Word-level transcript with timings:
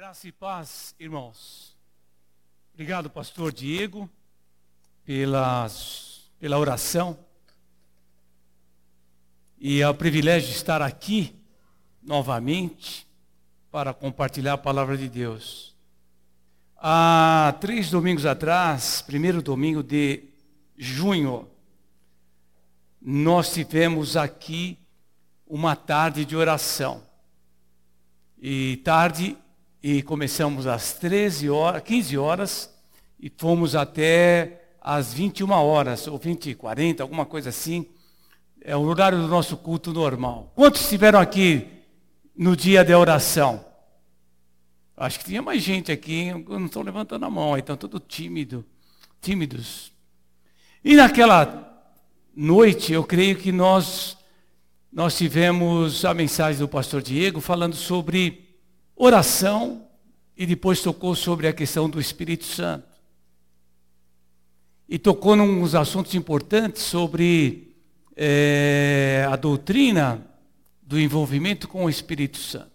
Graça 0.00 0.26
e 0.26 0.32
paz, 0.32 0.94
irmãos. 0.98 1.76
Obrigado, 2.72 3.10
pastor 3.10 3.52
Diego, 3.52 4.08
pelas, 5.04 6.32
pela 6.38 6.56
oração. 6.56 7.18
E 9.58 9.82
é 9.82 9.86
o 9.90 9.94
privilégio 9.94 10.48
de 10.48 10.54
estar 10.54 10.80
aqui 10.80 11.38
novamente 12.02 13.06
para 13.70 13.92
compartilhar 13.92 14.54
a 14.54 14.56
palavra 14.56 14.96
de 14.96 15.06
Deus. 15.06 15.76
Há 16.78 17.54
três 17.60 17.90
domingos 17.90 18.24
atrás, 18.24 19.02
primeiro 19.02 19.42
domingo 19.42 19.82
de 19.82 20.24
junho, 20.78 21.46
nós 23.02 23.52
tivemos 23.52 24.16
aqui 24.16 24.78
uma 25.46 25.76
tarde 25.76 26.24
de 26.24 26.34
oração. 26.34 27.06
E 28.38 28.78
tarde 28.78 29.36
e 29.82 30.02
começamos 30.02 30.66
às 30.66 30.92
13 30.94 31.48
horas, 31.48 31.82
15 31.82 32.18
horas 32.18 32.74
e 33.18 33.32
fomos 33.34 33.74
até 33.74 34.60
às 34.80 35.12
21 35.12 35.50
horas, 35.50 36.06
ou 36.06 36.18
20 36.18 36.54
40, 36.54 37.02
alguma 37.02 37.24
coisa 37.24 37.48
assim. 37.48 37.86
É 38.62 38.76
o 38.76 38.82
horário 38.82 39.18
do 39.18 39.28
nosso 39.28 39.56
culto 39.56 39.92
normal. 39.92 40.52
Quantos 40.54 40.82
estiveram 40.82 41.18
aqui 41.18 41.66
no 42.36 42.54
dia 42.54 42.84
da 42.84 42.98
oração? 42.98 43.64
Acho 44.96 45.18
que 45.18 45.24
tinha 45.24 45.40
mais 45.40 45.62
gente 45.62 45.90
aqui, 45.90 46.30
não 46.46 46.66
estão 46.66 46.82
levantando 46.82 47.24
a 47.24 47.30
mão, 47.30 47.56
estão 47.56 47.76
todos 47.76 48.02
tímido, 48.06 48.64
tímidos. 49.20 49.92
E 50.84 50.94
naquela 50.94 51.82
noite, 52.36 52.92
eu 52.92 53.02
creio 53.02 53.36
que 53.36 53.50
nós 53.50 54.16
nós 54.92 55.16
tivemos 55.16 56.04
a 56.04 56.12
mensagem 56.12 56.58
do 56.58 56.66
pastor 56.66 57.00
Diego 57.00 57.40
falando 57.40 57.76
sobre 57.76 58.49
oração 59.02 59.86
e 60.36 60.44
depois 60.44 60.82
tocou 60.82 61.14
sobre 61.14 61.48
a 61.48 61.54
questão 61.54 61.88
do 61.88 61.98
Espírito 61.98 62.44
Santo. 62.44 62.84
E 64.86 64.98
tocou 64.98 65.34
nos 65.34 65.74
assuntos 65.74 66.14
importantes 66.14 66.82
sobre 66.82 67.74
é, 68.14 69.26
a 69.30 69.36
doutrina 69.36 70.26
do 70.82 71.00
envolvimento 71.00 71.66
com 71.66 71.86
o 71.86 71.90
Espírito 71.90 72.36
Santo. 72.36 72.70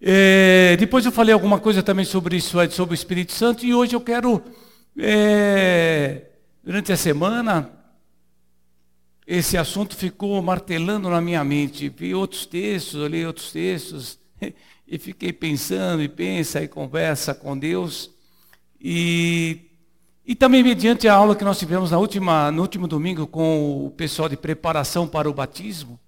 É, 0.00 0.76
depois 0.78 1.04
eu 1.04 1.12
falei 1.12 1.34
alguma 1.34 1.58
coisa 1.58 1.82
também 1.82 2.06
sobre 2.06 2.36
isso, 2.36 2.56
sobre 2.70 2.94
o 2.94 2.96
Espírito 2.96 3.32
Santo, 3.32 3.66
e 3.66 3.74
hoje 3.74 3.94
eu 3.94 4.00
quero, 4.00 4.42
é, 4.96 6.22
durante 6.64 6.90
a 6.90 6.96
semana, 6.96 7.70
esse 9.26 9.58
assunto 9.58 9.94
ficou 9.94 10.40
martelando 10.40 11.10
na 11.10 11.20
minha 11.20 11.44
mente. 11.44 11.90
Vi 11.90 12.14
outros 12.14 12.46
textos, 12.46 13.10
li 13.10 13.26
outros 13.26 13.52
textos, 13.52 14.18
e 14.90 14.98
fiquei 14.98 15.32
pensando 15.32 16.02
e 16.02 16.08
pensa 16.08 16.60
e 16.60 16.66
conversa 16.66 17.32
com 17.32 17.56
Deus. 17.56 18.10
E, 18.80 19.60
e 20.26 20.34
também 20.34 20.64
mediante 20.64 21.06
a 21.06 21.14
aula 21.14 21.36
que 21.36 21.44
nós 21.44 21.60
tivemos 21.60 21.92
na 21.92 21.98
última, 21.98 22.50
no 22.50 22.62
último 22.62 22.88
domingo 22.88 23.24
com 23.24 23.86
o 23.86 23.90
pessoal 23.92 24.28
de 24.28 24.36
preparação 24.36 25.06
para 25.06 25.30
o 25.30 25.32
batismo, 25.32 25.98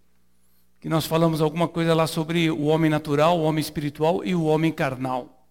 que 0.81 0.89
nós 0.89 1.07
falamos 1.07 1.41
alguma 1.41 1.69
coisa 1.69 1.95
lá 1.95 2.09
sobre 2.09 2.51
o 2.51 2.65
homem 2.65 2.91
natural, 2.91 3.39
o 3.39 3.45
homem 3.45 3.61
espiritual 3.61 4.25
e 4.25 4.35
o 4.35 4.43
homem 4.43 4.73
carnal. 4.73 5.47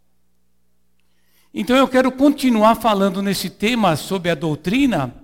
Então 1.54 1.78
eu 1.78 1.88
quero 1.88 2.12
continuar 2.12 2.76
falando 2.76 3.22
nesse 3.22 3.50
tema 3.50 3.96
sobre 3.96 4.30
a 4.30 4.36
doutrina, 4.36 5.16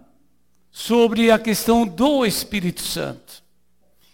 sobre 0.72 1.30
a 1.30 1.38
questão 1.38 1.86
do 1.86 2.26
Espírito 2.26 2.82
Santo. 2.82 3.44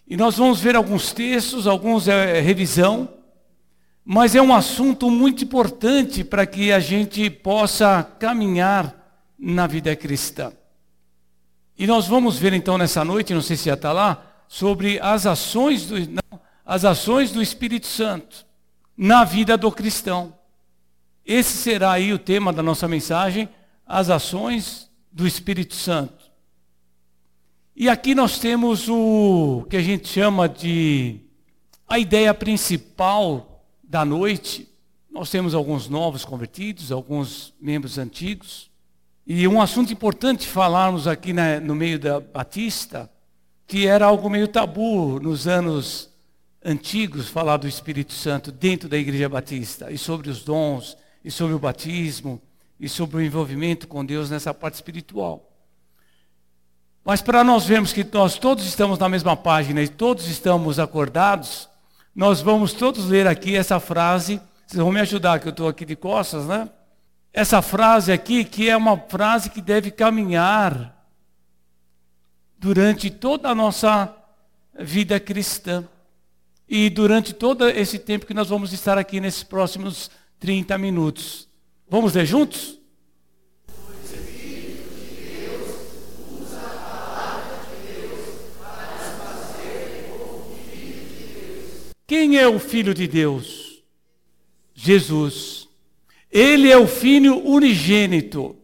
E 0.07 0.17
nós 0.17 0.37
vamos 0.37 0.59
ver 0.59 0.75
alguns 0.75 1.13
textos, 1.13 1.67
alguns 1.67 2.07
é, 2.07 2.39
revisão, 2.41 3.07
mas 4.05 4.35
é 4.35 4.41
um 4.41 4.53
assunto 4.53 5.09
muito 5.09 5.43
importante 5.43 6.23
para 6.23 6.45
que 6.45 6.71
a 6.71 6.79
gente 6.79 7.29
possa 7.29 8.03
caminhar 8.19 8.93
na 9.39 9.65
vida 9.65 9.95
cristã. 9.95 10.51
E 11.77 11.87
nós 11.87 12.07
vamos 12.07 12.37
ver 12.37 12.53
então 12.53 12.77
nessa 12.77 13.03
noite, 13.03 13.33
não 13.33 13.41
sei 13.41 13.55
se 13.55 13.65
já 13.65 13.73
está 13.73 13.91
lá, 13.91 14.45
sobre 14.47 14.99
as 14.99 15.25
ações 15.25 15.85
do, 15.85 15.99
não, 15.99 16.39
as 16.65 16.85
ações 16.85 17.31
do 17.31 17.41
Espírito 17.41 17.87
Santo 17.87 18.45
na 18.95 19.23
vida 19.23 19.57
do 19.57 19.71
cristão. 19.71 20.33
Esse 21.25 21.57
será 21.57 21.93
aí 21.93 22.13
o 22.13 22.19
tema 22.19 22.51
da 22.51 22.61
nossa 22.61 22.87
mensagem, 22.87 23.49
as 23.87 24.09
ações 24.09 24.91
do 25.11 25.25
Espírito 25.25 25.73
Santo. 25.73 26.31
E 27.75 27.89
aqui 27.89 28.13
nós 28.13 28.37
temos 28.37 28.87
o 28.89 29.65
que 29.69 29.77
a 29.77 29.81
gente 29.81 30.07
chama 30.07 30.47
de 30.47 31.21
a 31.87 31.97
ideia 31.97 32.33
principal 32.33 33.52
da 33.93 34.03
noite, 34.03 34.67
nós 35.11 35.29
temos 35.29 35.53
alguns 35.53 35.87
novos 35.87 36.25
convertidos, 36.25 36.91
alguns 36.91 37.53
membros 37.61 37.99
antigos. 37.99 38.71
E 39.25 39.47
um 39.47 39.61
assunto 39.61 39.93
importante 39.93 40.47
falarmos 40.47 41.05
aqui 41.05 41.31
na, 41.31 41.59
no 41.59 41.75
meio 41.75 41.99
da 41.99 42.19
Batista, 42.19 43.07
que 43.67 43.85
era 43.85 44.07
algo 44.07 44.31
meio 44.31 44.47
tabu 44.47 45.19
nos 45.19 45.47
anos 45.47 46.09
antigos, 46.65 47.27
falar 47.27 47.57
do 47.57 47.67
Espírito 47.67 48.13
Santo 48.13 48.51
dentro 48.51 48.89
da 48.89 48.97
Igreja 48.97 49.29
Batista, 49.29 49.91
e 49.91 49.97
sobre 49.99 50.27
os 50.27 50.43
dons, 50.43 50.97
e 51.23 51.29
sobre 51.29 51.53
o 51.53 51.59
batismo, 51.59 52.41
e 52.79 52.89
sobre 52.89 53.17
o 53.17 53.21
envolvimento 53.21 53.87
com 53.87 54.03
Deus 54.03 54.31
nessa 54.31 54.55
parte 54.55 54.73
espiritual. 54.73 55.51
Mas 57.05 57.21
para 57.21 57.43
nós 57.43 57.63
vermos 57.63 57.93
que 57.93 58.03
nós 58.11 58.39
todos 58.39 58.65
estamos 58.65 58.97
na 58.97 59.07
mesma 59.07 59.37
página 59.37 59.83
e 59.83 59.87
todos 59.87 60.27
estamos 60.27 60.79
acordados, 60.79 61.69
nós 62.15 62.41
vamos 62.41 62.73
todos 62.73 63.07
ler 63.07 63.27
aqui 63.27 63.55
essa 63.55 63.79
frase. 63.79 64.39
Vocês 64.67 64.81
vão 64.81 64.91
me 64.91 64.99
ajudar, 64.99 65.39
que 65.39 65.47
eu 65.47 65.51
estou 65.51 65.67
aqui 65.67 65.83
de 65.83 65.95
costas, 65.95 66.45
né? 66.45 66.69
Essa 67.31 67.61
frase 67.61 68.11
aqui, 68.11 68.45
que 68.45 68.69
é 68.69 68.77
uma 68.77 68.97
frase 68.97 69.49
que 69.49 69.61
deve 69.61 69.89
caminhar 69.89 70.95
durante 72.59 73.09
toda 73.09 73.49
a 73.49 73.55
nossa 73.55 74.15
vida 74.79 75.19
cristã. 75.19 75.87
E 76.69 76.89
durante 76.89 77.33
todo 77.33 77.67
esse 77.67 77.97
tempo 77.97 78.25
que 78.25 78.33
nós 78.33 78.49
vamos 78.49 78.71
estar 78.71 78.97
aqui 78.97 79.19
nesses 79.19 79.43
próximos 79.43 80.11
30 80.39 80.77
minutos. 80.77 81.47
Vamos 81.89 82.13
ler 82.13 82.25
juntos? 82.25 82.79
Quem 92.05 92.32
é 92.43 92.47
o 92.47 92.59
Filho 92.59 92.93
de 92.93 93.07
Deus? 93.07 93.81
Jesus. 94.75 95.67
Ele 96.31 96.69
é 96.69 96.77
o 96.77 96.85
Filho 96.85 97.37
unigênito. 97.47 98.55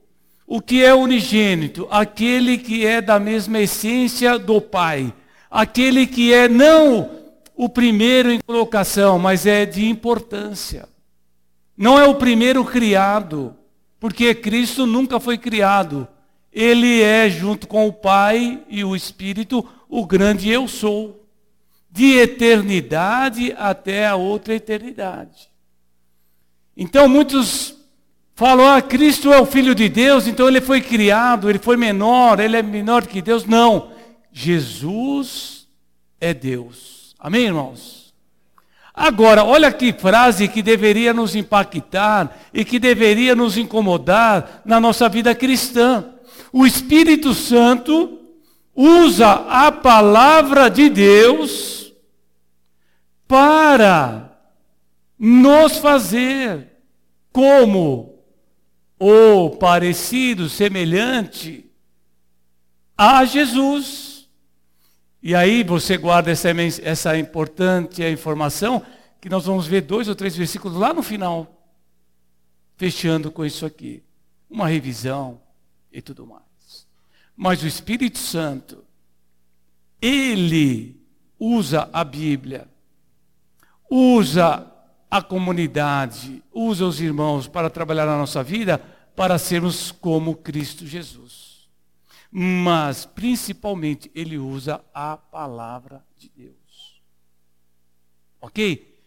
O 0.46 0.62
que 0.62 0.84
é 0.84 0.94
unigênito? 0.94 1.88
Aquele 1.90 2.58
que 2.58 2.86
é 2.86 3.02
da 3.02 3.20
mesma 3.20 3.60
essência 3.60 4.38
do 4.38 4.60
Pai. 4.60 5.14
Aquele 5.50 6.06
que 6.06 6.34
é 6.34 6.48
não 6.48 7.10
o 7.56 7.70
primeiro 7.70 8.32
em 8.32 8.40
colocação, 8.46 9.18
mas 9.18 9.46
é 9.46 9.66
de 9.66 9.88
importância. 9.88 10.88
Não 11.78 11.98
é 11.98 12.06
o 12.06 12.16
primeiro 12.16 12.66
criado, 12.66 13.56
porque 14.00 14.36
Cristo 14.36 14.86
nunca 14.86 15.20
foi 15.20 15.38
criado. 15.38 16.08
Ele 16.52 17.02
é, 17.02 17.30
junto 17.30 17.68
com 17.68 17.88
o 17.88 17.94
Pai 17.94 18.62
e 18.68 18.84
o 18.84 18.96
Espírito, 18.96 19.66
o 19.88 20.06
grande 20.06 20.50
eu 20.50 20.68
sou 20.68 21.29
de 21.92 22.18
eternidade 22.18 23.54
até 23.58 24.08
a 24.08 24.16
outra 24.16 24.54
eternidade. 24.54 25.50
Então 26.78 27.10
muitos 27.10 27.76
falam, 28.36 28.66
ah, 28.66 28.82
Cristo 28.82 29.34
é 29.34 29.42
o 29.42 29.46
Filho 29.46 29.76
de 29.76 29.90
Deus, 29.90 30.28
então 30.28 30.48
ele 30.48 30.62
foi 30.62 30.80
criado, 30.80 31.50
ele 31.50 31.60
foi 31.60 31.76
menor, 31.76 32.40
ele 32.40 32.56
é 32.56 32.62
menor 32.62 33.06
que 33.06 33.22
Deus. 33.22 33.44
Não, 33.44 33.92
Jesus 34.32 35.68
é 36.22 36.34
Deus. 36.34 37.16
Amém, 37.20 37.46
irmãos? 37.46 38.14
Agora, 38.94 39.44
olha 39.44 39.72
que 39.72 39.94
frase 39.94 40.48
que 40.48 40.62
deveria 40.62 41.14
nos 41.14 41.36
impactar 41.36 42.38
e 42.54 42.64
que 42.64 42.80
deveria 42.80 43.36
nos 43.36 43.58
incomodar 43.58 44.62
na 44.66 44.80
nossa 44.80 45.10
vida 45.10 45.34
cristã. 45.34 46.06
O 46.52 46.66
Espírito 46.66 47.34
Santo 47.34 48.20
usa 48.76 49.32
a 49.50 49.72
palavra 49.72 50.70
de 50.70 50.90
Deus 50.90 51.79
para 53.30 54.42
nos 55.20 55.78
fazer 55.78 56.68
como 57.32 58.24
o 59.00 59.52
parecido, 59.52 60.50
semelhante 60.50 61.70
a 62.98 63.24
Jesus. 63.26 64.28
E 65.22 65.36
aí 65.36 65.64
você 65.64 65.96
guarda 65.96 66.32
essa, 66.32 66.50
essa 66.82 67.16
importante 67.20 68.04
informação, 68.04 68.84
que 69.22 69.30
nós 69.30 69.46
vamos 69.46 69.68
ver 69.68 69.82
dois 69.82 70.08
ou 70.08 70.16
três 70.16 70.36
versículos 70.36 70.76
lá 70.76 70.92
no 70.92 71.04
final, 71.04 71.70
fechando 72.78 73.32
com 73.32 73.46
isso 73.46 73.64
aqui. 73.64 74.02
Uma 74.50 74.68
revisão 74.68 75.40
e 75.94 76.02
tudo 76.02 76.26
mais. 76.26 76.88
Mas 77.38 77.62
o 77.62 77.68
Espírito 77.68 78.18
Santo, 78.18 78.84
ele 80.02 81.00
usa 81.40 81.88
a 81.94 82.04
Bíblia 82.04 82.68
usa 83.90 84.66
a 85.10 85.22
comunidade, 85.22 86.44
usa 86.54 86.86
os 86.86 87.02
irmãos 87.02 87.48
para 87.48 87.70
trabalhar 87.70 88.06
na 88.06 88.18
nossa 88.18 88.44
vida 88.44 88.78
para 89.16 89.38
sermos 89.38 89.92
como 89.92 90.36
Cristo 90.36 90.86
Jesus. 90.86 91.68
Mas, 92.32 93.06
principalmente, 93.06 94.12
ele 94.14 94.38
usa 94.38 94.82
a 94.94 95.18
palavra 95.18 96.06
de 96.16 96.30
Deus. 96.30 97.02
Ok? 98.40 98.98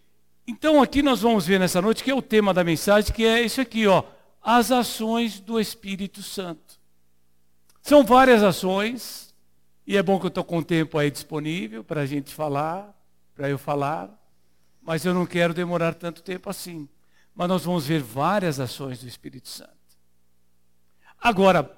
Então, 0.47 0.83
aqui 0.83 1.03
nós 1.03 1.23
vamos 1.23 1.47
ver 1.47 1.61
nessa 1.61 1.81
noite 1.81 2.03
que 2.03 2.11
é 2.11 2.15
o 2.15 2.21
tema 2.21 2.53
da 2.53 2.65
mensagem, 2.65 3.13
que 3.13 3.25
é 3.25 3.41
isso 3.41 3.61
aqui, 3.61 3.87
ó. 3.87 4.03
As 4.43 4.73
ações 4.73 5.39
do 5.39 5.61
Espírito 5.61 6.21
Santo. 6.21 6.81
São 7.81 8.05
várias 8.05 8.43
ações, 8.43 9.33
e 9.87 9.97
é 9.97 10.03
bom 10.03 10.19
que 10.19 10.27
eu 10.27 10.29
estou 10.29 10.45
com 10.45 10.59
o 10.59 10.65
tempo 10.65 10.99
aí 10.99 11.11
disponível 11.11 11.85
para 11.85 12.01
a 12.01 12.07
gente 12.07 12.35
falar, 12.35 12.93
para 13.35 13.49
eu 13.49 13.57
falar, 13.57 14.11
mas 14.83 15.05
eu 15.05 15.15
não 15.15 15.25
quero 15.25 15.55
demorar 15.55 15.95
tanto 15.95 16.23
tempo 16.23 16.51
assim. 16.51 16.89
Mas 17.35 17.49
nós 17.49 17.65
vamos 17.65 17.87
ver 17.87 18.03
várias 18.03 18.61
ações 18.61 19.01
do 19.01 19.09
Espírito 19.09 19.49
Santo. 19.49 19.71
Agora, 21.21 21.71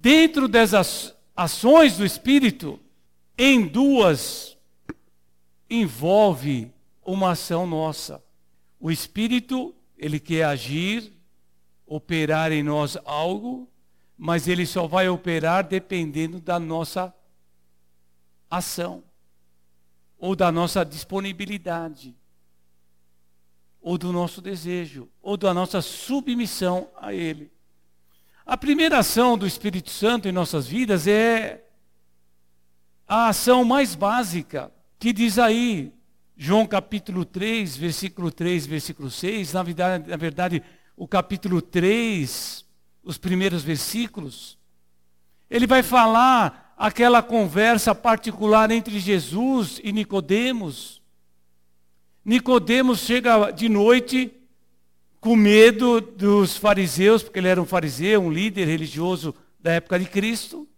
dentro 0.00 0.48
dessas 0.48 1.14
ações 1.36 1.96
do 1.96 2.04
Espírito, 2.04 2.80
em 3.36 3.66
duas 3.66 4.56
envolve 5.68 6.72
uma 7.04 7.32
ação 7.32 7.66
nossa. 7.66 8.22
O 8.80 8.90
Espírito, 8.90 9.74
ele 9.96 10.20
quer 10.20 10.44
agir, 10.44 11.12
operar 11.86 12.52
em 12.52 12.62
nós 12.62 12.96
algo, 13.04 13.68
mas 14.16 14.48
ele 14.48 14.66
só 14.66 14.86
vai 14.86 15.08
operar 15.08 15.66
dependendo 15.66 16.40
da 16.40 16.58
nossa 16.58 17.14
ação, 18.50 19.02
ou 20.24 20.34
da 20.34 20.50
nossa 20.50 20.86
disponibilidade, 20.86 22.16
ou 23.78 23.98
do 23.98 24.10
nosso 24.10 24.40
desejo, 24.40 25.06
ou 25.20 25.36
da 25.36 25.52
nossa 25.52 25.82
submissão 25.82 26.88
a 26.98 27.12
Ele. 27.12 27.52
A 28.46 28.56
primeira 28.56 29.00
ação 29.00 29.36
do 29.36 29.46
Espírito 29.46 29.90
Santo 29.90 30.26
em 30.26 30.32
nossas 30.32 30.66
vidas 30.66 31.06
é 31.06 31.62
a 33.06 33.28
ação 33.28 33.66
mais 33.66 33.94
básica, 33.94 34.72
que 34.98 35.12
diz 35.12 35.38
aí, 35.38 35.92
João 36.34 36.66
capítulo 36.66 37.26
3, 37.26 37.76
versículo 37.76 38.30
3, 38.32 38.64
versículo 38.64 39.10
6, 39.10 39.52
na 39.52 39.62
verdade, 39.62 40.08
na 40.08 40.16
verdade 40.16 40.62
o 40.96 41.06
capítulo 41.06 41.60
3, 41.60 42.64
os 43.02 43.18
primeiros 43.18 43.62
versículos, 43.62 44.56
ele 45.50 45.66
vai 45.66 45.82
falar 45.82 46.63
aquela 46.76 47.22
conversa 47.22 47.94
particular 47.94 48.70
entre 48.70 48.98
Jesus 48.98 49.80
e 49.82 49.92
Nicodemos. 49.92 51.00
Nicodemos 52.24 53.00
chega 53.00 53.50
de 53.50 53.68
noite 53.68 54.32
com 55.20 55.36
medo 55.36 56.00
dos 56.00 56.56
fariseus, 56.56 57.22
porque 57.22 57.38
ele 57.38 57.48
era 57.48 57.60
um 57.60 57.66
fariseu, 57.66 58.22
um 58.22 58.30
líder 58.30 58.66
religioso 58.66 59.34
da 59.58 59.72
época 59.72 59.98
de 59.98 60.06
Cristo. 60.06 60.68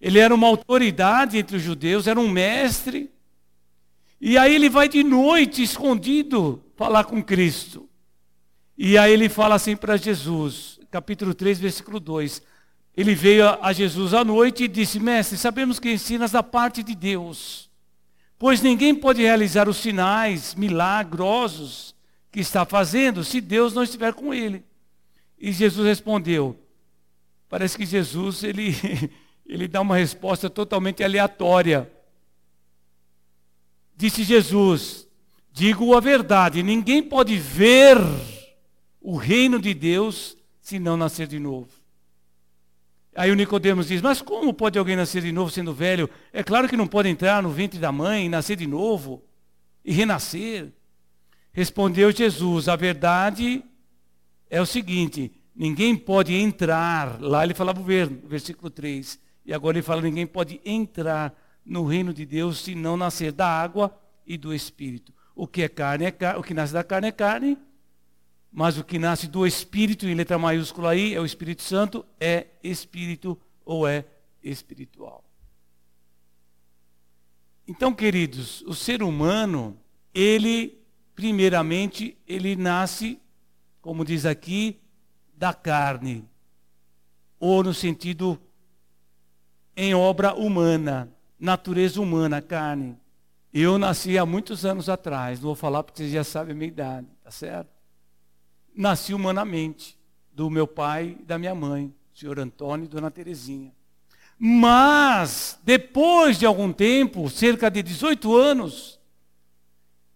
Ele 0.00 0.18
era 0.18 0.34
uma 0.34 0.46
autoridade 0.46 1.38
entre 1.38 1.56
os 1.56 1.62
judeus, 1.62 2.06
era 2.06 2.20
um 2.20 2.28
mestre. 2.28 3.10
E 4.20 4.38
aí 4.38 4.54
ele 4.54 4.68
vai 4.68 4.88
de 4.88 5.02
noite, 5.02 5.62
escondido, 5.62 6.62
falar 6.76 7.04
com 7.04 7.22
Cristo. 7.22 7.88
E 8.78 8.96
aí 8.98 9.12
ele 9.12 9.28
fala 9.28 9.54
assim 9.54 9.74
para 9.74 9.96
Jesus, 9.96 10.78
capítulo 10.90 11.34
3, 11.34 11.58
versículo 11.58 11.98
2. 11.98 12.42
Ele 12.96 13.14
veio 13.14 13.46
a 13.60 13.72
Jesus 13.72 14.14
à 14.14 14.24
noite 14.24 14.64
e 14.64 14.68
disse: 14.68 14.98
Mestre, 14.98 15.36
sabemos 15.36 15.78
que 15.78 15.92
ensinas 15.92 16.30
da 16.30 16.42
parte 16.42 16.82
de 16.82 16.94
Deus, 16.94 17.68
pois 18.38 18.62
ninguém 18.62 18.94
pode 18.94 19.20
realizar 19.20 19.68
os 19.68 19.76
sinais 19.76 20.54
milagrosos 20.54 21.94
que 22.32 22.40
está 22.40 22.64
fazendo 22.64 23.22
se 23.22 23.40
Deus 23.40 23.74
não 23.74 23.82
estiver 23.82 24.14
com 24.14 24.32
ele. 24.32 24.64
E 25.38 25.52
Jesus 25.52 25.86
respondeu: 25.86 26.58
Parece 27.50 27.76
que 27.76 27.84
Jesus 27.84 28.42
ele, 28.42 28.74
ele 29.44 29.68
dá 29.68 29.82
uma 29.82 29.96
resposta 29.96 30.48
totalmente 30.48 31.04
aleatória. 31.04 31.92
Disse 33.94 34.24
Jesus: 34.24 35.06
Digo 35.52 35.94
a 35.94 36.00
verdade, 36.00 36.62
ninguém 36.62 37.02
pode 37.02 37.36
ver 37.36 37.98
o 39.02 39.16
reino 39.16 39.60
de 39.60 39.74
Deus 39.74 40.34
se 40.62 40.78
não 40.78 40.96
nascer 40.96 41.26
de 41.26 41.38
novo. 41.38 41.68
Aí 43.16 43.30
o 43.30 43.34
Nicodemos 43.34 43.88
diz: 43.88 44.02
Mas 44.02 44.20
como 44.20 44.52
pode 44.52 44.78
alguém 44.78 44.94
nascer 44.94 45.22
de 45.22 45.32
novo 45.32 45.50
sendo 45.50 45.72
velho? 45.72 46.08
É 46.32 46.42
claro 46.42 46.68
que 46.68 46.76
não 46.76 46.86
pode 46.86 47.08
entrar 47.08 47.42
no 47.42 47.48
ventre 47.48 47.80
da 47.80 47.90
mãe 47.90 48.26
e 48.26 48.28
nascer 48.28 48.56
de 48.56 48.66
novo 48.66 49.24
e 49.84 49.92
renascer. 49.92 50.70
Respondeu 51.52 52.12
Jesus: 52.12 52.68
A 52.68 52.76
verdade 52.76 53.64
é 54.50 54.60
o 54.60 54.66
seguinte: 54.66 55.32
ninguém 55.54 55.96
pode 55.96 56.34
entrar. 56.34 57.18
Lá 57.20 57.42
ele 57.42 57.54
falava 57.54 57.80
o 57.80 57.84
versículo 57.84 58.68
3. 58.68 59.18
E 59.46 59.54
agora 59.54 59.78
ele 59.78 59.82
fala: 59.82 60.02
ninguém 60.02 60.26
pode 60.26 60.60
entrar 60.64 61.34
no 61.64 61.86
reino 61.86 62.12
de 62.12 62.26
Deus 62.26 62.58
se 62.58 62.74
não 62.74 62.96
nascer 62.96 63.32
da 63.32 63.48
água 63.48 63.98
e 64.26 64.36
do 64.36 64.52
Espírito. 64.52 65.14
O 65.34 65.46
que 65.46 65.62
é 65.62 65.68
carne 65.68 66.04
é 66.04 66.10
carne, 66.10 66.38
o 66.38 66.42
que 66.42 66.52
nasce 66.52 66.72
da 66.72 66.84
carne 66.84 67.08
é 67.08 67.12
carne, 67.12 67.56
mas 68.56 68.78
o 68.78 68.84
que 68.84 68.98
nasce 68.98 69.28
do 69.28 69.46
Espírito, 69.46 70.06
em 70.06 70.14
letra 70.14 70.38
maiúscula 70.38 70.92
aí, 70.92 71.14
é 71.14 71.20
o 71.20 71.26
Espírito 71.26 71.62
Santo, 71.62 72.02
é 72.18 72.46
Espírito 72.64 73.38
ou 73.66 73.86
é 73.86 74.06
espiritual. 74.42 75.22
Então, 77.68 77.92
queridos, 77.92 78.62
o 78.62 78.74
ser 78.74 79.02
humano, 79.02 79.78
ele, 80.14 80.82
primeiramente, 81.14 82.16
ele 82.26 82.56
nasce, 82.56 83.20
como 83.82 84.02
diz 84.02 84.24
aqui, 84.24 84.80
da 85.36 85.52
carne, 85.52 86.24
ou 87.38 87.62
no 87.62 87.74
sentido 87.74 88.40
em 89.76 89.94
obra 89.94 90.32
humana 90.32 91.12
natureza 91.38 92.00
humana, 92.00 92.40
carne. 92.40 92.96
Eu 93.52 93.78
nasci 93.78 94.18
há 94.18 94.26
muitos 94.26 94.64
anos 94.64 94.88
atrás, 94.88 95.38
não 95.38 95.48
vou 95.48 95.54
falar 95.54 95.82
porque 95.82 95.98
vocês 95.98 96.12
já 96.12 96.24
sabem 96.24 96.52
a 96.52 96.56
minha 96.56 96.68
idade, 96.68 97.06
tá 97.22 97.30
certo? 97.30 97.75
Nasci 98.76 99.14
humanamente, 99.14 99.96
do 100.30 100.50
meu 100.50 100.66
pai 100.66 101.16
e 101.18 101.24
da 101.24 101.38
minha 101.38 101.54
mãe, 101.54 101.94
senhor 102.14 102.38
Antônio 102.38 102.84
e 102.84 102.88
dona 102.88 103.10
Terezinha. 103.10 103.72
Mas, 104.38 105.58
depois 105.62 106.38
de 106.38 106.44
algum 106.44 106.70
tempo, 106.70 107.30
cerca 107.30 107.70
de 107.70 107.82
18 107.82 108.36
anos, 108.36 109.00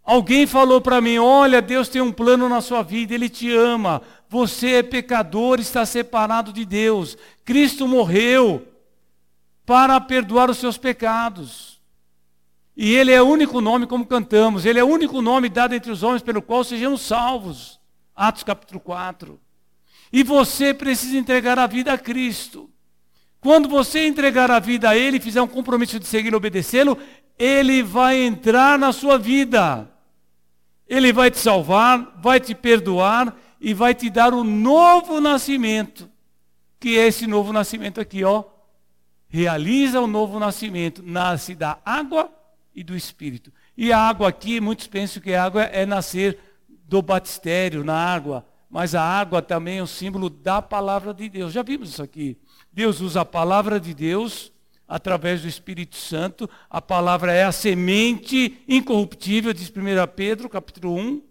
alguém 0.04 0.46
falou 0.46 0.78
para 0.78 1.00
mim: 1.00 1.16
Olha, 1.16 1.62
Deus 1.62 1.88
tem 1.88 2.02
um 2.02 2.12
plano 2.12 2.46
na 2.46 2.60
sua 2.60 2.82
vida, 2.82 3.14
Ele 3.14 3.30
te 3.30 3.50
ama. 3.50 4.02
Você 4.28 4.74
é 4.74 4.82
pecador, 4.82 5.58
está 5.58 5.86
separado 5.86 6.52
de 6.52 6.66
Deus. 6.66 7.16
Cristo 7.46 7.88
morreu 7.88 8.68
para 9.64 9.98
perdoar 10.02 10.50
os 10.50 10.58
seus 10.58 10.76
pecados. 10.76 11.80
E 12.76 12.94
Ele 12.94 13.10
é 13.10 13.22
o 13.22 13.26
único 13.26 13.62
nome, 13.62 13.86
como 13.86 14.04
cantamos, 14.04 14.66
Ele 14.66 14.78
é 14.78 14.84
o 14.84 14.88
único 14.88 15.22
nome 15.22 15.48
dado 15.48 15.74
entre 15.74 15.90
os 15.90 16.02
homens 16.02 16.22
pelo 16.22 16.42
qual 16.42 16.62
sejamos 16.62 17.00
salvos. 17.00 17.79
Atos 18.20 18.42
capítulo 18.42 18.80
4. 18.80 19.40
E 20.12 20.22
você 20.22 20.74
precisa 20.74 21.16
entregar 21.16 21.58
a 21.58 21.66
vida 21.66 21.92
a 21.92 21.98
Cristo. 21.98 22.68
Quando 23.40 23.68
você 23.68 24.06
entregar 24.06 24.50
a 24.50 24.58
vida 24.58 24.90
a 24.90 24.96
Ele, 24.96 25.18
fizer 25.18 25.40
um 25.40 25.48
compromisso 25.48 25.98
de 25.98 26.06
seguir 26.06 26.32
e 26.32 26.36
obedecê-lo, 26.36 26.98
Ele 27.38 27.82
vai 27.82 28.18
entrar 28.18 28.78
na 28.78 28.92
sua 28.92 29.18
vida. 29.18 29.90
Ele 30.86 31.12
vai 31.12 31.30
te 31.30 31.38
salvar, 31.38 32.18
vai 32.20 32.38
te 32.38 32.54
perdoar 32.54 33.34
e 33.60 33.72
vai 33.72 33.94
te 33.94 34.10
dar 34.10 34.34
um 34.34 34.44
novo 34.44 35.20
nascimento. 35.20 36.10
Que 36.78 36.98
é 36.98 37.06
esse 37.06 37.26
novo 37.26 37.52
nascimento 37.52 38.00
aqui, 38.00 38.24
ó 38.24 38.44
realiza 39.30 40.00
o 40.00 40.08
novo 40.08 40.38
nascimento, 40.40 41.02
nasce 41.04 41.54
da 41.54 41.78
água 41.84 42.30
e 42.74 42.82
do 42.82 42.96
Espírito. 42.96 43.52
E 43.76 43.92
a 43.92 43.98
água 43.98 44.28
aqui, 44.28 44.60
muitos 44.60 44.88
pensam 44.88 45.22
que 45.22 45.32
a 45.32 45.44
água 45.44 45.62
é 45.62 45.86
nascer 45.86 46.38
do 46.90 47.00
batistério, 47.00 47.84
na 47.84 47.94
água, 47.94 48.44
mas 48.68 48.96
a 48.96 49.02
água 49.02 49.40
também 49.40 49.78
é 49.78 49.82
um 49.82 49.86
símbolo 49.86 50.28
da 50.28 50.60
palavra 50.60 51.14
de 51.14 51.28
Deus. 51.28 51.52
Já 51.52 51.62
vimos 51.62 51.90
isso 51.90 52.02
aqui. 52.02 52.36
Deus 52.72 53.00
usa 53.00 53.20
a 53.20 53.24
palavra 53.24 53.78
de 53.78 53.94
Deus 53.94 54.52
através 54.88 55.42
do 55.42 55.46
Espírito 55.46 55.94
Santo. 55.94 56.50
A 56.68 56.82
palavra 56.82 57.32
é 57.32 57.44
a 57.44 57.52
semente 57.52 58.60
incorruptível, 58.66 59.52
diz 59.52 59.70
1 59.70 59.72
Pedro, 60.16 60.48
capítulo 60.48 60.96
1. 60.96 61.22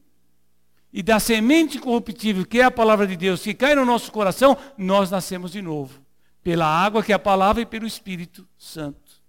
E 0.93 1.03
da 1.03 1.19
semente 1.19 1.77
incorruptível, 1.77 2.45
que 2.45 2.61
é 2.61 2.63
a 2.63 2.71
palavra 2.71 3.05
de 3.05 3.17
Deus, 3.17 3.43
que 3.43 3.53
cai 3.53 3.75
no 3.75 3.85
nosso 3.85 4.13
coração, 4.13 4.57
nós 4.77 5.11
nascemos 5.11 5.51
de 5.51 5.61
novo 5.61 5.99
pela 6.41 6.65
água, 6.65 7.03
que 7.03 7.11
é 7.11 7.15
a 7.15 7.19
palavra, 7.19 7.61
e 7.61 7.65
pelo 7.65 7.85
Espírito 7.85 8.47
Santo. 8.57 9.21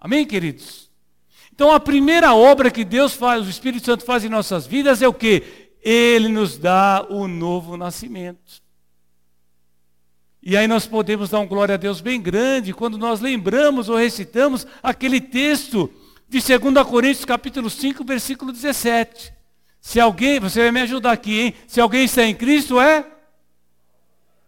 Amém, 0.00 0.26
queridos? 0.26 0.90
Então 1.54 1.70
a 1.70 1.78
primeira 1.78 2.34
obra 2.34 2.70
que 2.70 2.84
Deus 2.84 3.12
faz, 3.12 3.46
o 3.46 3.50
Espírito 3.50 3.84
Santo 3.84 4.04
faz 4.04 4.24
em 4.24 4.28
nossas 4.28 4.66
vidas 4.66 5.02
é 5.02 5.08
o 5.08 5.12
que? 5.14 5.70
Ele 5.82 6.28
nos 6.28 6.56
dá 6.56 7.06
o 7.08 7.28
novo 7.28 7.76
nascimento. 7.76 8.62
E 10.42 10.56
aí 10.56 10.66
nós 10.66 10.86
podemos 10.86 11.30
dar 11.30 11.38
um 11.40 11.46
glória 11.46 11.74
a 11.74 11.78
Deus 11.78 12.00
bem 12.00 12.20
grande 12.20 12.72
quando 12.72 12.98
nós 12.98 13.20
lembramos 13.20 13.88
ou 13.88 13.96
recitamos 13.96 14.66
aquele 14.82 15.20
texto 15.20 15.92
de 16.28 16.40
2 16.40 16.86
Coríntios 16.86 17.24
capítulo 17.24 17.70
5, 17.70 18.02
versículo 18.04 18.50
17. 18.50 19.32
Se 19.80 20.00
alguém, 20.00 20.40
você 20.40 20.62
vai 20.62 20.72
me 20.72 20.80
ajudar 20.80 21.12
aqui, 21.12 21.40
hein? 21.40 21.54
Se 21.66 21.80
alguém 21.80 22.04
está 22.04 22.24
em 22.24 22.34
Cristo, 22.34 22.80
é? 22.80 23.06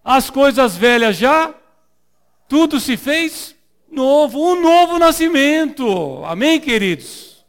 As 0.02 0.30
coisas 0.30 0.76
velhas 0.76 1.16
já, 1.16 1.54
tudo 2.48 2.80
se 2.80 2.96
fez 2.96 3.53
novo, 3.94 4.52
um 4.52 4.60
novo 4.60 4.98
nascimento. 4.98 6.22
Amém, 6.24 6.60
queridos? 6.60 7.44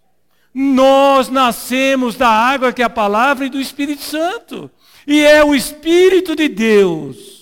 Nós 0.54 1.28
nascemos 1.28 2.16
da 2.16 2.30
água 2.30 2.72
que 2.72 2.82
é 2.82 2.86
a 2.86 2.90
palavra 2.90 3.46
e 3.46 3.50
do 3.50 3.60
Espírito 3.60 4.04
Santo. 4.04 4.70
E 5.06 5.22
é 5.22 5.44
o 5.44 5.54
Espírito 5.54 6.36
de 6.36 6.48
Deus 6.48 7.36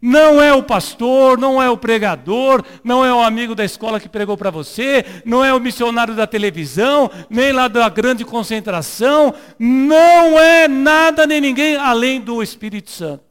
não 0.00 0.40
é 0.40 0.54
o 0.54 0.62
pastor, 0.62 1.38
não 1.38 1.60
é 1.60 1.68
o 1.70 1.76
pregador, 1.76 2.64
não 2.84 3.04
é 3.04 3.12
o 3.12 3.20
amigo 3.20 3.54
da 3.54 3.64
escola 3.64 3.98
que 3.98 4.08
pregou 4.08 4.36
para 4.36 4.50
você, 4.50 5.04
não 5.24 5.44
é 5.44 5.52
o 5.52 5.60
missionário 5.60 6.14
da 6.14 6.26
televisão, 6.26 7.10
nem 7.28 7.50
lá 7.50 7.66
da 7.66 7.88
grande 7.88 8.24
concentração, 8.24 9.34
não 9.58 10.38
é 10.38 10.68
nada 10.68 11.26
nem 11.26 11.40
ninguém 11.40 11.76
além 11.76 12.20
do 12.20 12.42
Espírito 12.42 12.90
Santo. 12.90 13.24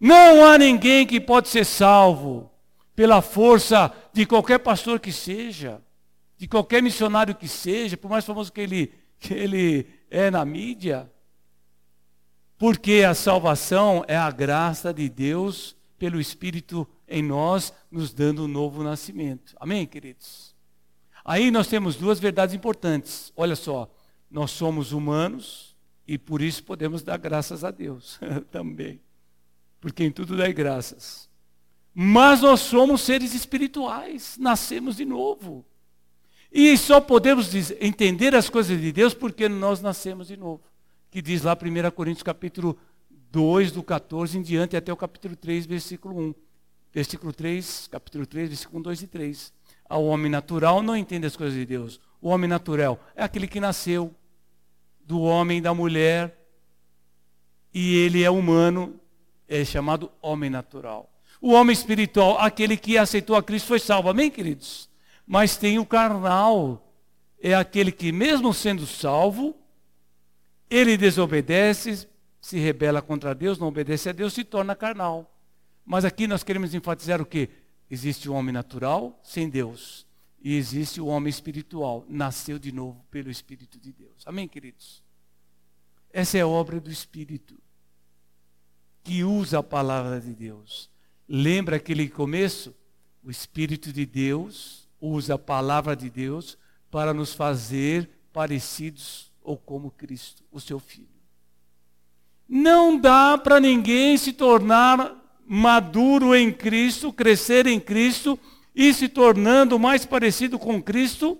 Não 0.00 0.46
há 0.46 0.56
ninguém 0.56 1.06
que 1.06 1.20
pode 1.20 1.48
ser 1.48 1.66
salvo 1.66 2.49
pela 3.00 3.22
força 3.22 3.90
de 4.12 4.26
qualquer 4.26 4.58
pastor 4.58 5.00
que 5.00 5.10
seja, 5.10 5.80
de 6.36 6.46
qualquer 6.46 6.82
missionário 6.82 7.34
que 7.34 7.48
seja, 7.48 7.96
por 7.96 8.10
mais 8.10 8.26
famoso 8.26 8.52
que 8.52 8.60
ele, 8.60 8.92
que 9.18 9.32
ele 9.32 9.86
é 10.10 10.30
na 10.30 10.44
mídia. 10.44 11.10
Porque 12.58 13.02
a 13.02 13.14
salvação 13.14 14.04
é 14.06 14.18
a 14.18 14.30
graça 14.30 14.92
de 14.92 15.08
Deus 15.08 15.74
pelo 15.98 16.20
Espírito 16.20 16.86
em 17.08 17.22
nós, 17.22 17.72
nos 17.90 18.12
dando 18.12 18.44
um 18.44 18.48
novo 18.48 18.82
nascimento. 18.82 19.56
Amém, 19.58 19.86
queridos? 19.86 20.54
Aí 21.24 21.50
nós 21.50 21.68
temos 21.68 21.96
duas 21.96 22.20
verdades 22.20 22.54
importantes. 22.54 23.32
Olha 23.34 23.56
só, 23.56 23.90
nós 24.30 24.50
somos 24.50 24.92
humanos 24.92 25.74
e 26.06 26.18
por 26.18 26.42
isso 26.42 26.62
podemos 26.64 27.02
dar 27.02 27.16
graças 27.16 27.64
a 27.64 27.70
Deus 27.70 28.20
também. 28.52 29.00
Porque 29.80 30.04
em 30.04 30.12
tudo 30.12 30.36
dá 30.36 30.52
graças. 30.52 31.29
Mas 31.94 32.40
nós 32.40 32.60
somos 32.60 33.00
seres 33.00 33.34
espirituais, 33.34 34.36
nascemos 34.38 34.96
de 34.96 35.04
novo. 35.04 35.64
E 36.52 36.76
só 36.76 37.00
podemos 37.00 37.52
entender 37.80 38.34
as 38.34 38.48
coisas 38.48 38.80
de 38.80 38.92
Deus 38.92 39.14
porque 39.14 39.48
nós 39.48 39.80
nascemos 39.80 40.28
de 40.28 40.36
novo 40.36 40.62
que 41.10 41.20
diz 41.20 41.42
lá 41.42 41.54
1 41.54 41.90
Coríntios 41.90 42.22
capítulo 42.22 42.78
2, 43.32 43.72
do 43.72 43.82
14 43.82 44.38
em 44.38 44.42
diante, 44.42 44.76
até 44.76 44.92
o 44.92 44.96
capítulo 44.96 45.34
3, 45.34 45.66
versículo 45.66 46.16
1. 46.16 46.34
Versículo 46.92 47.32
3, 47.32 47.88
capítulo 47.90 48.26
3, 48.26 48.48
versículo 48.48 48.82
2 48.82 49.02
e 49.02 49.06
3. 49.08 49.52
O 49.90 50.06
homem 50.06 50.30
natural 50.30 50.82
não 50.82 50.96
entende 50.96 51.26
as 51.26 51.36
coisas 51.36 51.58
de 51.58 51.66
Deus. 51.66 52.00
O 52.20 52.28
homem 52.28 52.48
natural 52.48 53.00
é 53.16 53.24
aquele 53.24 53.48
que 53.48 53.58
nasceu 53.58 54.14
do 55.04 55.20
homem 55.20 55.60
da 55.60 55.74
mulher, 55.74 56.36
e 57.74 57.96
ele 57.96 58.22
é 58.22 58.30
humano, 58.30 59.00
é 59.48 59.64
chamado 59.64 60.12
homem 60.22 60.50
natural. 60.50 61.09
O 61.40 61.52
homem 61.52 61.72
espiritual, 61.72 62.38
aquele 62.38 62.76
que 62.76 62.98
aceitou 62.98 63.34
a 63.34 63.42
Cristo, 63.42 63.66
foi 63.66 63.78
salvo. 63.78 64.10
Amém, 64.10 64.30
queridos? 64.30 64.88
Mas 65.26 65.56
tem 65.56 65.78
o 65.78 65.86
carnal, 65.86 66.92
é 67.40 67.54
aquele 67.54 67.90
que, 67.90 68.12
mesmo 68.12 68.52
sendo 68.52 68.86
salvo, 68.86 69.56
ele 70.68 70.96
desobedece, 70.96 72.06
se 72.40 72.58
rebela 72.58 73.00
contra 73.00 73.34
Deus, 73.34 73.58
não 73.58 73.68
obedece 73.68 74.08
a 74.08 74.12
Deus, 74.12 74.34
se 74.34 74.44
torna 74.44 74.76
carnal. 74.76 75.34
Mas 75.84 76.04
aqui 76.04 76.26
nós 76.26 76.42
queremos 76.42 76.74
enfatizar 76.74 77.20
o 77.20 77.26
que? 77.26 77.48
Existe 77.90 78.28
o 78.28 78.34
homem 78.34 78.52
natural 78.52 79.18
sem 79.22 79.48
Deus. 79.48 80.06
E 80.42 80.56
existe 80.56 81.00
o 81.00 81.06
homem 81.06 81.28
espiritual, 81.28 82.04
nasceu 82.08 82.58
de 82.58 82.72
novo 82.72 83.04
pelo 83.10 83.30
Espírito 83.30 83.78
de 83.78 83.92
Deus. 83.92 84.22
Amém, 84.24 84.48
queridos? 84.48 85.02
Essa 86.12 86.38
é 86.38 86.40
a 86.40 86.48
obra 86.48 86.80
do 86.80 86.90
Espírito, 86.90 87.56
que 89.02 89.22
usa 89.22 89.58
a 89.58 89.62
palavra 89.62 90.20
de 90.20 90.32
Deus. 90.32 90.90
Lembra 91.32 91.76
aquele 91.76 92.08
começo? 92.08 92.74
O 93.22 93.30
Espírito 93.30 93.92
de 93.92 94.04
Deus 94.04 94.88
usa 95.00 95.34
a 95.34 95.38
palavra 95.38 95.94
de 95.94 96.10
Deus 96.10 96.58
para 96.90 97.14
nos 97.14 97.32
fazer 97.32 98.10
parecidos 98.32 99.30
ou 99.40 99.56
como 99.56 99.92
Cristo, 99.92 100.42
o 100.50 100.58
seu 100.58 100.80
Filho. 100.80 101.06
Não 102.48 102.98
dá 102.98 103.38
para 103.38 103.60
ninguém 103.60 104.18
se 104.18 104.32
tornar 104.32 105.16
maduro 105.46 106.34
em 106.34 106.52
Cristo, 106.52 107.12
crescer 107.12 107.64
em 107.68 107.78
Cristo 107.78 108.36
e 108.74 108.92
se 108.92 109.08
tornando 109.08 109.78
mais 109.78 110.04
parecido 110.04 110.58
com 110.58 110.82
Cristo 110.82 111.38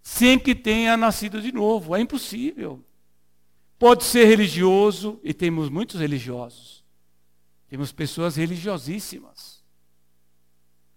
sem 0.00 0.38
que 0.38 0.54
tenha 0.54 0.96
nascido 0.96 1.42
de 1.42 1.50
novo. 1.50 1.96
É 1.96 2.00
impossível. 2.00 2.84
Pode 3.80 4.04
ser 4.04 4.26
religioso, 4.26 5.18
e 5.24 5.34
temos 5.34 5.68
muitos 5.68 6.00
religiosos. 6.00 6.73
Temos 7.68 7.92
pessoas 7.92 8.36
religiosíssimas, 8.36 9.64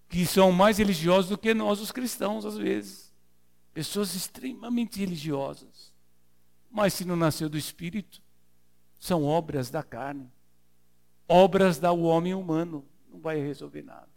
que 0.09 0.25
são 0.25 0.51
mais 0.51 0.77
religiosos 0.77 1.29
do 1.29 1.37
que 1.37 1.53
nós, 1.53 1.79
os 1.79 1.91
cristãos, 1.91 2.45
às 2.45 2.57
vezes. 2.57 3.13
Pessoas 3.73 4.15
extremamente 4.15 4.99
religiosas. 4.99 5.93
Mas 6.69 6.93
se 6.93 7.05
não 7.05 7.15
nasceu 7.15 7.49
do 7.49 7.57
Espírito, 7.57 8.21
são 8.99 9.23
obras 9.23 9.69
da 9.69 9.83
carne, 9.83 10.31
obras 11.27 11.77
do 11.79 12.01
homem 12.01 12.33
humano. 12.33 12.85
Não 13.09 13.19
vai 13.19 13.39
resolver 13.39 13.83
nada. 13.83 14.09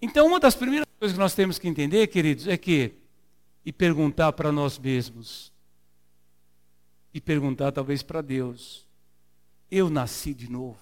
Então, 0.00 0.26
uma 0.26 0.38
das 0.38 0.54
primeiras 0.54 0.86
coisas 0.98 1.14
que 1.16 1.20
nós 1.20 1.34
temos 1.34 1.58
que 1.58 1.66
entender, 1.66 2.06
queridos, 2.08 2.46
é 2.46 2.56
que, 2.56 2.94
e 3.64 3.72
perguntar 3.72 4.32
para 4.32 4.52
nós 4.52 4.78
mesmos, 4.78 5.52
e 7.12 7.20
perguntar 7.20 7.72
talvez 7.72 8.02
para 8.02 8.20
Deus, 8.20 8.86
eu 9.74 9.90
nasci 9.90 10.32
de 10.32 10.50
novo. 10.50 10.78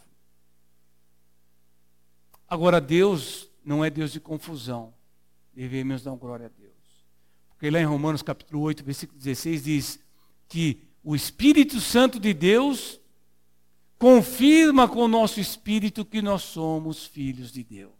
Agora, 2.47 2.81
Deus 2.81 3.49
não 3.65 3.85
é 3.85 3.89
Deus 3.89 4.13
de 4.13 4.21
confusão. 4.21 4.93
Devemos 5.55 6.03
dar 6.03 6.15
glória 6.17 6.47
a 6.47 6.61
Deus. 6.61 6.73
Porque 7.51 7.71
lá 7.71 7.81
em 7.81 7.85
Romanos 7.85 8.23
capítulo 8.23 8.61
8, 8.63 8.85
versículo 8.85 9.19
16 9.19 9.65
diz 9.65 10.01
que 10.49 10.83
o 11.03 11.17
Espírito 11.17 11.81
Santo 11.81 12.21
de 12.21 12.35
Deus 12.35 13.01
confirma 13.99 14.89
com 14.89 15.05
o 15.05 15.09
nosso 15.09 15.41
espírito 15.41 16.05
que 16.05 16.21
nós 16.21 16.43
somos 16.43 17.07
filhos 17.07 17.53
de 17.53 17.63
Deus. 17.63 17.93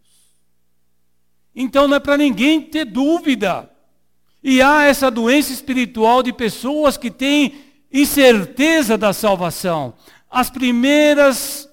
Então 1.55 1.87
não 1.87 1.95
é 1.95 1.99
para 1.99 2.17
ninguém 2.17 2.61
ter 2.61 2.85
dúvida. 2.85 3.69
E 4.43 4.61
há 4.61 4.83
essa 4.83 5.09
doença 5.09 5.53
espiritual 5.53 6.21
de 6.21 6.33
pessoas 6.33 6.97
que 6.97 7.09
têm 7.09 7.73
incerteza 7.91 8.97
da 8.97 9.13
salvação. 9.13 9.93
As 10.33 10.49
primeiras 10.49 11.69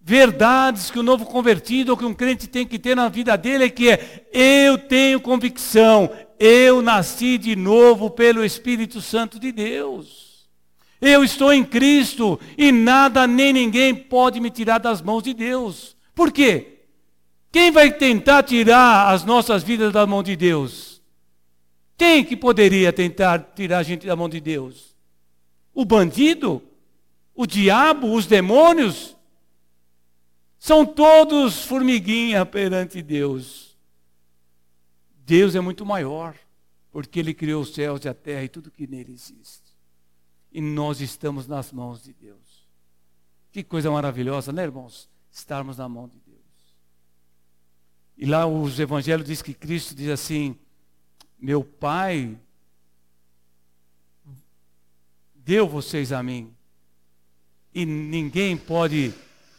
verdades 0.00 0.88
que 0.88 1.00
o 1.00 1.02
novo 1.02 1.26
convertido 1.26 1.90
ou 1.90 1.96
que 1.96 2.04
um 2.04 2.14
crente 2.14 2.46
tem 2.46 2.64
que 2.64 2.78
ter 2.78 2.94
na 2.94 3.08
vida 3.08 3.36
dele 3.36 3.64
é 3.64 3.68
que 3.68 3.90
é 3.90 4.24
eu 4.32 4.78
tenho 4.78 5.20
convicção, 5.20 6.08
eu 6.38 6.80
nasci 6.80 7.36
de 7.36 7.56
novo 7.56 8.08
pelo 8.08 8.44
Espírito 8.44 9.00
Santo 9.00 9.40
de 9.40 9.50
Deus. 9.50 10.46
Eu 11.00 11.24
estou 11.24 11.52
em 11.52 11.64
Cristo 11.64 12.38
e 12.56 12.70
nada 12.70 13.26
nem 13.26 13.52
ninguém 13.52 13.92
pode 13.92 14.38
me 14.38 14.48
tirar 14.48 14.78
das 14.78 15.02
mãos 15.02 15.24
de 15.24 15.34
Deus. 15.34 15.96
Por 16.14 16.30
quê? 16.30 16.82
Quem 17.50 17.72
vai 17.72 17.90
tentar 17.90 18.44
tirar 18.44 19.12
as 19.12 19.24
nossas 19.24 19.64
vidas 19.64 19.92
da 19.92 20.06
mão 20.06 20.22
de 20.22 20.36
Deus? 20.36 21.02
Quem 21.98 22.24
que 22.24 22.36
poderia 22.36 22.92
tentar 22.92 23.40
tirar 23.56 23.78
a 23.78 23.82
gente 23.82 24.06
da 24.06 24.14
mão 24.14 24.28
de 24.28 24.38
Deus? 24.38 24.94
O 25.74 25.84
bandido? 25.84 26.62
O 27.34 27.46
diabo? 27.46 28.12
Os 28.14 28.26
demônios? 28.26 29.16
São 30.58 30.86
todos 30.86 31.64
formiguinha 31.64 32.46
perante 32.46 33.02
Deus. 33.02 33.76
Deus 35.16 35.54
é 35.54 35.60
muito 35.60 35.84
maior, 35.84 36.34
porque 36.90 37.18
Ele 37.18 37.34
criou 37.34 37.62
os 37.62 37.74
céus 37.74 38.04
e 38.04 38.08
a 38.08 38.14
terra 38.14 38.44
e 38.44 38.48
tudo 38.48 38.70
que 38.70 38.86
nele 38.86 39.12
existe. 39.12 39.74
E 40.52 40.60
nós 40.60 41.00
estamos 41.00 41.46
nas 41.46 41.72
mãos 41.72 42.02
de 42.02 42.12
Deus. 42.12 42.68
Que 43.50 43.62
coisa 43.62 43.90
maravilhosa, 43.90 44.52
né, 44.52 44.62
irmãos? 44.62 45.08
Estarmos 45.30 45.76
na 45.78 45.88
mão 45.88 46.08
de 46.08 46.18
Deus. 46.20 46.34
E 48.16 48.24
lá 48.24 48.46
os 48.46 48.78
evangelhos 48.78 49.26
diz 49.26 49.42
que 49.42 49.52
Cristo 49.52 49.94
diz 49.94 50.08
assim: 50.08 50.56
Meu 51.38 51.64
Pai 51.64 52.38
deu 55.34 55.68
vocês 55.68 56.12
a 56.12 56.22
mim, 56.22 56.54
e 57.74 57.84
ninguém 57.84 58.56
pode 58.56 59.12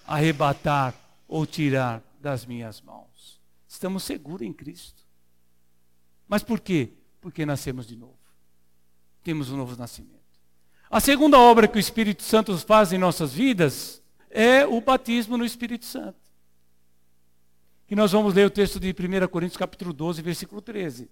arrebatar 0.07 0.93
ou 1.27 1.45
tirar 1.45 2.01
das 2.21 2.45
minhas 2.45 2.81
mãos. 2.81 3.41
Estamos 3.67 4.03
seguros 4.03 4.47
em 4.47 4.53
Cristo. 4.53 5.03
Mas 6.27 6.41
por 6.41 6.59
quê? 6.59 6.93
Porque 7.19 7.45
nascemos 7.45 7.85
de 7.85 7.95
novo. 7.95 8.17
Temos 9.23 9.49
um 9.49 9.57
novo 9.57 9.75
nascimento. 9.75 10.15
A 10.89 10.99
segunda 10.99 11.37
obra 11.37 11.67
que 11.67 11.77
o 11.77 11.79
Espírito 11.79 12.23
Santo 12.23 12.57
faz 12.59 12.93
em 12.93 12.97
nossas 12.97 13.33
vidas 13.33 14.01
é 14.29 14.65
o 14.65 14.79
batismo 14.79 15.37
no 15.37 15.43
Espírito 15.43 15.85
Santo. 15.85 16.19
Que 17.87 17.95
nós 17.95 18.11
vamos 18.11 18.33
ler 18.33 18.47
o 18.47 18.49
texto 18.49 18.79
de 18.79 18.89
1 18.89 19.27
Coríntios 19.27 19.57
capítulo 19.57 19.91
12, 19.93 20.21
versículo 20.21 20.61
13. 20.61 21.09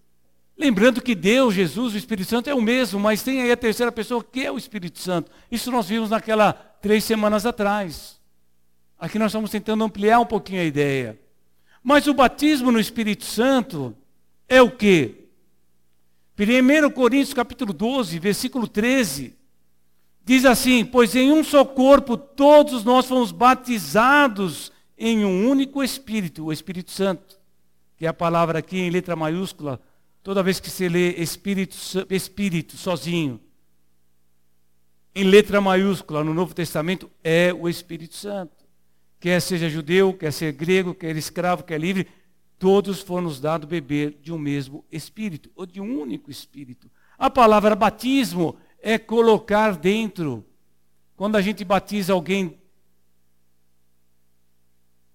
Lembrando 0.57 1.01
que 1.01 1.15
Deus, 1.15 1.53
Jesus, 1.53 1.93
o 1.93 1.98
Espírito 1.98 2.29
Santo 2.29 2.50
é 2.50 2.53
o 2.53 2.62
mesmo, 2.62 3.00
mas 3.00 3.24
tem 3.24 3.41
aí 3.41 3.51
a 3.51 3.57
terceira 3.57 3.91
pessoa 3.91 4.24
que 4.24 4.45
é 4.45 4.51
o 4.51 4.57
Espírito 4.57 5.00
Santo. 5.00 5.31
Isso 5.51 5.72
nós 5.72 5.88
vimos 5.88 6.12
naquela 6.12 6.53
três 6.53 7.03
semanas 7.03 7.45
atrás. 7.45 8.19
Aqui 9.00 9.17
nós 9.17 9.31
estamos 9.31 9.50
tentando 9.50 9.83
ampliar 9.83 10.19
um 10.19 10.25
pouquinho 10.25 10.62
a 10.62 10.65
ideia. 10.65 11.19
Mas 11.83 12.07
o 12.07 12.13
batismo 12.13 12.72
no 12.72 12.79
Espírito 12.79 13.25
Santo 13.25 13.95
é 14.48 14.62
o 14.62 14.69
quê? 14.69 15.25
1 16.38 16.89
Coríntios 16.91 17.33
capítulo 17.33 17.74
12, 17.74 18.17
versículo 18.19 18.67
13. 18.67 19.36
Diz 20.24 20.45
assim: 20.45 20.86
Pois 20.86 21.15
em 21.15 21.31
um 21.31 21.43
só 21.43 21.65
corpo 21.65 22.15
todos 22.15 22.83
nós 22.83 23.05
fomos 23.05 23.31
batizados 23.31 24.72
em 24.98 25.25
um 25.25 25.50
único 25.50 25.83
Espírito, 25.83 26.45
o 26.45 26.53
Espírito 26.53 26.91
Santo, 26.91 27.39
que 27.98 28.05
é 28.05 28.10
a 28.10 28.13
palavra 28.13 28.60
aqui 28.60 28.79
em 28.79 28.89
letra 28.89 29.15
maiúscula, 29.15 29.81
toda 30.24 30.42
vez 30.42 30.60
que 30.60 30.70
você 30.70 30.88
lê 30.88 31.10
Espírito, 31.15 31.75
Espírito 32.10 32.77
sozinho, 32.77 33.39
em 35.13 35.25
letra 35.25 35.62
maiúscula 35.62 36.24
no 36.24 36.34
Novo 36.34 36.56
Testamento, 36.56 37.12
é 37.24 37.53
o 37.53 37.70
Espírito 37.70 38.15
Santo. 38.15 38.63
Quer 39.20 39.39
seja 39.42 39.70
judeu, 39.70 40.13
quer 40.13 40.32
ser 40.32 40.53
grego, 40.53 40.96
quer 40.96 41.15
escravo, 41.15 41.63
quer 41.63 41.80
livre, 41.80 42.08
todos 42.58 43.01
foram 43.01 43.24
nos 43.24 43.39
dados 43.39 43.68
beber 43.70 44.18
de 44.22 44.32
um 44.34 44.38
mesmo 44.39 44.84
Espírito, 44.92 45.51
ou 45.56 45.65
de 45.65 45.80
um 45.80 46.01
único 46.01 46.32
Espírito. 46.32 46.89
A 47.18 47.30
palavra 47.30 47.75
batismo 47.75 48.58
é 48.82 48.98
colocar 48.98 49.77
dentro. 49.77 50.44
Quando 51.15 51.36
a 51.36 51.42
gente 51.42 51.63
batiza 51.63 52.13
alguém 52.13 52.58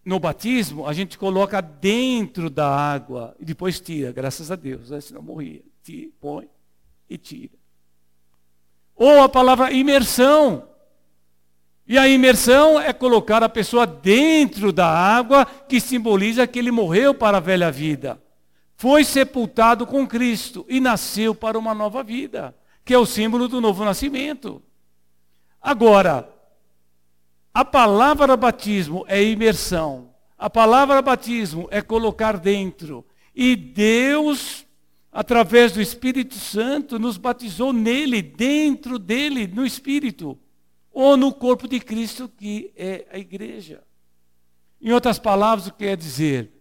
no 0.09 0.19
batismo, 0.19 0.87
a 0.87 0.93
gente 0.93 1.19
coloca 1.19 1.61
dentro 1.61 2.49
da 2.49 2.67
água 2.67 3.37
e 3.39 3.45
depois 3.45 3.79
tira, 3.79 4.11
graças 4.11 4.51
a 4.51 4.57
Deus, 4.57 4.89
né? 4.89 5.01
senão 5.01 5.21
morria. 5.21 5.63
Tira, 5.83 6.11
põe 6.19 6.49
e 7.11 7.19
tira. 7.19 7.53
Ou 8.97 9.23
a 9.23 9.29
palavra 9.29 9.71
imersão. 9.71 10.67
E 11.87 11.99
a 11.99 12.09
imersão 12.09 12.81
é 12.81 12.93
colocar 12.93 13.43
a 13.43 13.49
pessoa 13.49 13.87
dentro 13.87 14.73
da 14.73 14.89
água, 14.89 15.45
que 15.45 15.81
simboliza 15.81 16.47
que 16.47 16.59
ele 16.59 16.71
morreu 16.71 17.13
para 17.15 17.37
a 17.37 17.41
velha 17.41 17.71
vida. 17.71 18.19
Foi 18.77 19.05
sepultado 19.05 19.87
com 19.87 20.07
Cristo 20.07 20.65
e 20.69 20.81
nasceu 20.81 21.35
para 21.35 21.59
uma 21.59 21.75
nova 21.75 22.03
vida 22.03 22.55
que 22.89 22.95
é 22.95 22.99
o 22.99 23.05
símbolo 23.05 23.49
do 23.49 23.61
novo 23.61 23.85
nascimento. 23.85 24.63
Agora, 25.61 26.27
a 27.53 27.65
palavra 27.65 28.37
batismo 28.37 29.05
é 29.09 29.23
imersão. 29.23 30.15
A 30.37 30.49
palavra 30.49 31.03
batismo 31.03 31.69
é 31.71 31.83
colocar 31.83 32.39
dentro. 32.39 33.05
E 33.35 33.57
Deus, 33.57 34.65
através 35.11 35.73
do 35.73 35.81
Espírito 35.81 36.35
Santo, 36.35 36.99
nos 36.99 37.17
batizou 37.17 37.73
nele, 37.73 38.23
dentro 38.23 38.99
dele, 38.99 39.47
no 39.47 39.67
Espírito. 39.67 40.39
Ou 40.93 41.17
no 41.17 41.33
corpo 41.33 41.67
de 41.67 41.81
Cristo, 41.81 42.29
que 42.29 42.73
é 42.77 43.07
a 43.13 43.19
igreja. 43.19 43.83
Em 44.81 44.93
outras 44.93 45.19
palavras, 45.19 45.67
o 45.67 45.73
que 45.73 45.85
quer 45.85 45.97
dizer? 45.97 46.53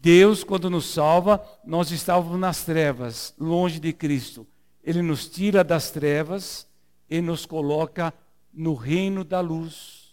Deus, 0.00 0.44
quando 0.44 0.68
nos 0.68 0.86
salva, 0.86 1.42
nós 1.64 1.90
estávamos 1.90 2.38
nas 2.38 2.64
trevas, 2.64 3.34
longe 3.38 3.80
de 3.80 3.92
Cristo. 3.92 4.46
Ele 4.82 5.00
nos 5.00 5.28
tira 5.28 5.64
das 5.64 5.90
trevas 5.90 6.66
e 7.08 7.20
nos 7.20 7.46
coloca 7.46 8.12
no 8.52 8.74
reino 8.74 9.24
da 9.24 9.40
luz, 9.40 10.03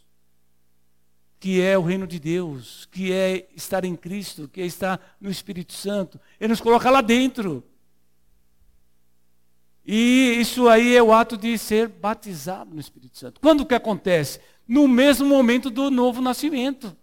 que 1.41 1.59
é 1.59 1.77
o 1.77 1.81
reino 1.81 2.07
de 2.07 2.19
Deus, 2.19 2.87
que 2.89 3.11
é 3.11 3.49
estar 3.53 3.83
em 3.83 3.97
Cristo, 3.97 4.47
que 4.47 4.61
é 4.61 4.65
estar 4.65 5.17
no 5.19 5.29
Espírito 5.29 5.73
Santo. 5.73 6.17
Ele 6.39 6.51
nos 6.51 6.61
coloca 6.61 6.89
lá 6.89 7.01
dentro. 7.01 7.61
E 9.85 10.37
isso 10.39 10.69
aí 10.69 10.95
é 10.95 11.03
o 11.03 11.11
ato 11.11 11.35
de 11.35 11.57
ser 11.57 11.89
batizado 11.89 12.73
no 12.73 12.79
Espírito 12.79 13.17
Santo. 13.17 13.41
Quando 13.41 13.65
que 13.65 13.75
acontece? 13.75 14.39
No 14.65 14.87
mesmo 14.87 15.27
momento 15.27 15.69
do 15.69 15.91
novo 15.91 16.21
nascimento. 16.21 16.95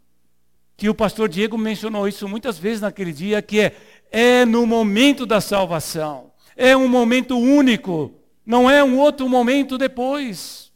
Que 0.76 0.88
o 0.88 0.94
pastor 0.94 1.28
Diego 1.28 1.58
mencionou 1.58 2.08
isso 2.08 2.26
muitas 2.26 2.56
vezes 2.56 2.80
naquele 2.80 3.12
dia, 3.12 3.42
que 3.42 3.60
é, 3.60 3.76
é 4.10 4.44
no 4.46 4.64
momento 4.64 5.26
da 5.26 5.40
salvação 5.40 6.28
é 6.58 6.76
um 6.76 6.88
momento 6.88 7.38
único, 7.38 8.12
não 8.44 8.68
é 8.68 8.82
um 8.82 8.98
outro 8.98 9.28
momento 9.28 9.78
depois. 9.78 10.72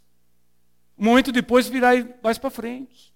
O 0.96 1.05
momento 1.05 1.33
depois 1.33 1.66
virá 1.66 1.90
mais 2.22 2.38
para 2.38 2.51
frente. 2.51 3.12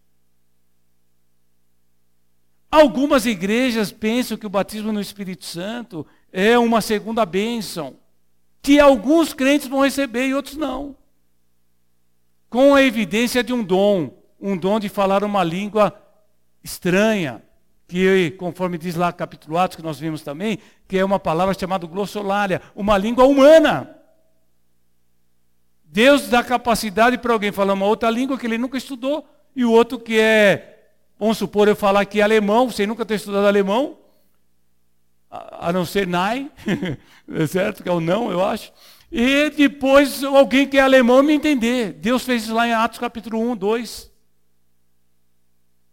Algumas 2.77 3.25
igrejas 3.25 3.91
pensam 3.91 4.37
que 4.37 4.45
o 4.45 4.51
batismo 4.51 4.93
no 4.93 5.01
Espírito 5.01 5.47
Santo 5.47 6.07
é 6.31 6.59
uma 6.59 6.83
segunda 6.83 7.25
bênção, 7.25 7.97
que 8.61 8.79
alguns 8.79 9.33
crentes 9.33 9.67
vão 9.67 9.81
receber 9.81 10.27
e 10.27 10.35
outros 10.35 10.59
não. 10.59 10.95
Com 12.51 12.75
a 12.75 12.83
evidência 12.83 13.43
de 13.43 13.51
um 13.51 13.65
dom, 13.65 14.11
um 14.39 14.59
dom 14.59 14.79
de 14.79 14.91
falar 14.91 15.25
uma 15.25 15.43
língua 15.43 15.99
estranha, 16.62 17.43
que 17.89 18.33
conforme 18.33 18.77
diz 18.77 18.95
lá 18.95 19.11
capítulo 19.11 19.57
Atos, 19.57 19.77
que 19.77 19.83
nós 19.83 19.99
vimos 19.99 20.21
também, 20.21 20.59
que 20.87 20.99
é 20.99 21.05
uma 21.05 21.19
palavra 21.19 21.59
chamada 21.59 21.87
glossolalia, 21.87 22.61
uma 22.75 22.99
língua 22.99 23.25
humana. 23.25 23.97
Deus 25.83 26.29
dá 26.29 26.45
capacidade 26.45 27.17
para 27.17 27.33
alguém 27.33 27.53
falar 27.53 27.73
uma 27.73 27.87
outra 27.87 28.11
língua 28.11 28.37
que 28.37 28.47
ele 28.47 28.59
nunca 28.59 28.77
estudou, 28.77 29.27
e 29.57 29.65
o 29.65 29.73
outro 29.73 29.99
que 29.99 30.21
é, 30.21 30.76
vamos 31.19 31.39
supor, 31.39 31.69
eu 31.69 31.77
falar 31.77 32.07
é 32.15 32.21
alemão, 32.21 32.71
sem 32.71 32.87
nunca 32.87 33.05
ter 33.05 33.15
estudado 33.15 33.47
alemão, 33.47 33.99
a 35.31 35.73
não 35.73 35.85
ser 35.85 36.07
Nai, 36.07 36.51
certo? 37.49 37.83
Que 37.83 37.89
é 37.89 37.93
o 37.93 38.01
não, 38.01 38.31
eu 38.31 38.45
acho. 38.45 38.73
E 39.11 39.51
depois 39.51 40.23
alguém 40.25 40.67
que 40.67 40.79
é 40.79 40.81
alemão 40.81 41.23
me 41.23 41.33
entender. 41.33 41.93
Deus 41.93 42.25
fez 42.25 42.45
isso 42.45 42.55
lá 42.55 42.67
em 42.67 42.73
Atos 42.73 42.99
capítulo 42.99 43.39
1, 43.39 43.57
2. 43.57 44.11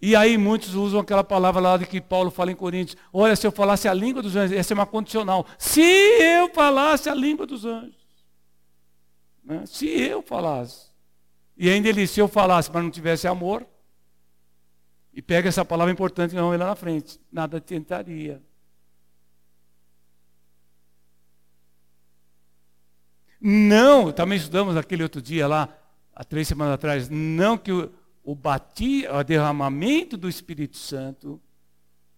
E 0.01 0.15
aí 0.15 0.37
muitos 0.37 0.75
usam 0.75 0.99
aquela 0.99 1.23
palavra 1.23 1.61
lá 1.61 1.77
de 1.77 1.85
que 1.85 2.01
Paulo 2.01 2.29
fala 2.29 2.51
em 2.51 2.55
Coríntios. 2.55 2.97
Olha, 3.13 3.35
se 3.35 3.47
eu 3.47 3.51
falasse 3.51 3.87
a 3.87 3.93
língua 3.93 4.21
dos 4.21 4.35
anjos, 4.35 4.57
essa 4.57 4.73
é 4.73 4.75
uma 4.75 4.85
condicional. 4.85 5.45
Se 5.57 5.81
eu 5.81 6.49
falasse 6.53 7.09
a 7.09 7.15
língua 7.15 7.45
dos 7.45 7.63
anjos. 7.63 7.95
Né? 9.43 9.63
Se 9.65 9.87
eu 9.87 10.21
falasse. 10.21 10.87
E 11.57 11.69
ainda 11.69 11.87
ele, 11.87 12.05
se 12.05 12.19
eu 12.19 12.27
falasse, 12.27 12.69
mas 12.73 12.83
não 12.83 12.91
tivesse 12.91 13.27
amor. 13.27 13.65
E 15.13 15.21
pega 15.21 15.49
essa 15.49 15.63
palavra 15.63 15.93
importante 15.93 16.35
não 16.35 16.49
lá 16.49 16.57
na 16.57 16.75
frente. 16.75 17.19
Nada 17.31 17.61
tentaria. 17.61 18.41
Não, 23.39 24.11
também 24.11 24.37
estudamos 24.37 24.77
aquele 24.77 25.03
outro 25.03 25.21
dia 25.21 25.45
lá, 25.47 25.67
há 26.15 26.23
três 26.23 26.47
semanas 26.47 26.75
atrás, 26.75 27.09
não 27.09 27.57
que 27.57 27.73
o 27.73 27.91
o, 28.23 28.33
bati, 28.33 29.05
o 29.07 29.23
derramamento 29.23 30.15
do 30.15 30.29
Espírito 30.29 30.77
Santo, 30.77 31.41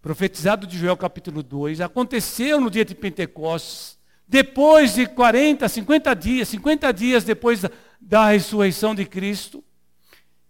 profetizado 0.01 0.67
de 0.67 0.77
Joel 0.77 0.95
capítulo 0.95 1.41
2, 1.41 1.81
aconteceu 1.81 2.61
no 2.61 2.69
dia 2.69 2.85
de 2.85 2.93
Pentecostes, 2.93 3.97
depois 4.27 4.93
de 4.93 5.07
40, 5.07 5.67
50 5.67 6.13
dias, 6.13 6.49
50 6.49 6.91
dias 6.93 7.23
depois 7.23 7.61
da, 7.61 7.71
da 7.99 8.29
ressurreição 8.29 8.93
de 8.93 9.05
Cristo. 9.05 9.63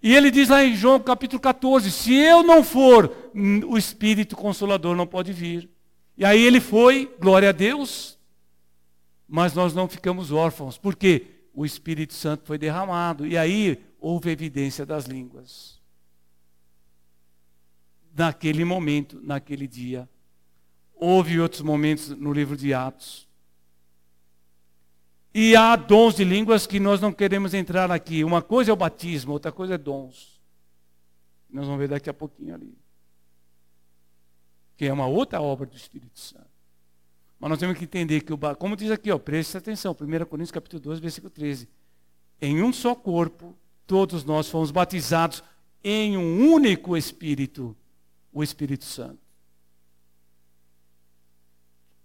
E 0.02 0.14
ele 0.14 0.30
diz 0.30 0.50
lá 0.50 0.64
em 0.64 0.76
João 0.76 1.00
capítulo 1.00 1.40
14: 1.40 1.92
Se 1.92 2.14
eu 2.14 2.44
não 2.44 2.64
for, 2.64 3.32
o 3.68 3.78
Espírito 3.78 4.36
Consolador 4.36 4.96
não 4.96 5.08
pode 5.08 5.34
vir. 5.34 5.70
E 6.18 6.24
aí 6.24 6.42
ele 6.42 6.60
foi, 6.62 7.14
glória 7.20 7.50
a 7.50 7.52
Deus, 7.52 8.18
mas 9.28 9.54
nós 9.54 9.74
não 9.74 9.88
ficamos 9.88 10.32
órfãos, 10.32 10.78
porque 10.78 11.28
o 11.54 11.66
Espírito 11.66 12.14
Santo 12.14 12.46
foi 12.46 12.58
derramado. 12.58 13.26
E 13.26 13.38
aí 13.38 13.84
houve 14.00 14.30
evidência 14.30 14.86
das 14.86 15.06
línguas. 15.06 15.82
Naquele 18.16 18.64
momento, 18.64 19.20
naquele 19.22 19.68
dia. 19.68 20.08
Houve 20.94 21.40
outros 21.40 21.62
momentos 21.62 22.10
no 22.10 22.32
livro 22.32 22.56
de 22.56 22.74
Atos. 22.74 23.25
E 25.38 25.54
há 25.54 25.76
dons 25.76 26.16
de 26.16 26.24
línguas 26.24 26.66
que 26.66 26.80
nós 26.80 27.02
não 27.02 27.12
queremos 27.12 27.54
entrar 27.54 27.92
aqui. 27.92 28.24
Uma 28.24 28.42
coisa 28.42 28.72
é 28.72 28.74
o 28.74 28.78
batismo, 28.78 29.34
outra 29.34 29.52
coisa 29.52 29.76
é 29.76 29.78
dons. 29.78 30.40
Nós 31.50 31.66
vamos 31.66 31.78
ver 31.78 31.90
daqui 31.90 32.10
a 32.10 32.14
pouquinho 32.14 32.56
ali. 32.56 32.74
Que 34.78 34.86
é 34.86 34.94
uma 34.94 35.08
outra 35.08 35.42
obra 35.42 35.66
do 35.66 35.76
Espírito 35.76 36.18
Santo. 36.18 36.48
Mas 37.38 37.50
nós 37.50 37.60
temos 37.60 37.78
que 37.78 37.84
entender 37.84 38.22
que, 38.22 38.32
o, 38.32 38.38
como 38.56 38.78
diz 38.78 38.90
aqui, 38.90 39.12
ó, 39.12 39.20
preste 39.20 39.58
atenção, 39.58 39.92
1 39.92 40.26
Coríntios 40.26 40.52
capítulo 40.52 40.82
12, 40.82 41.02
versículo 41.02 41.30
13. 41.30 41.68
Em 42.42 42.64
um 42.64 42.72
só 42.72 42.96
corpo 42.96 43.54
todos 43.86 44.24
nós 44.24 44.50
fomos 44.50 44.72
batizados 44.72 45.44
em 45.84 46.16
um 46.16 46.50
único 46.50 46.96
Espírito, 46.96 47.76
o 48.32 48.42
Espírito 48.42 48.86
Santo. 48.86 49.20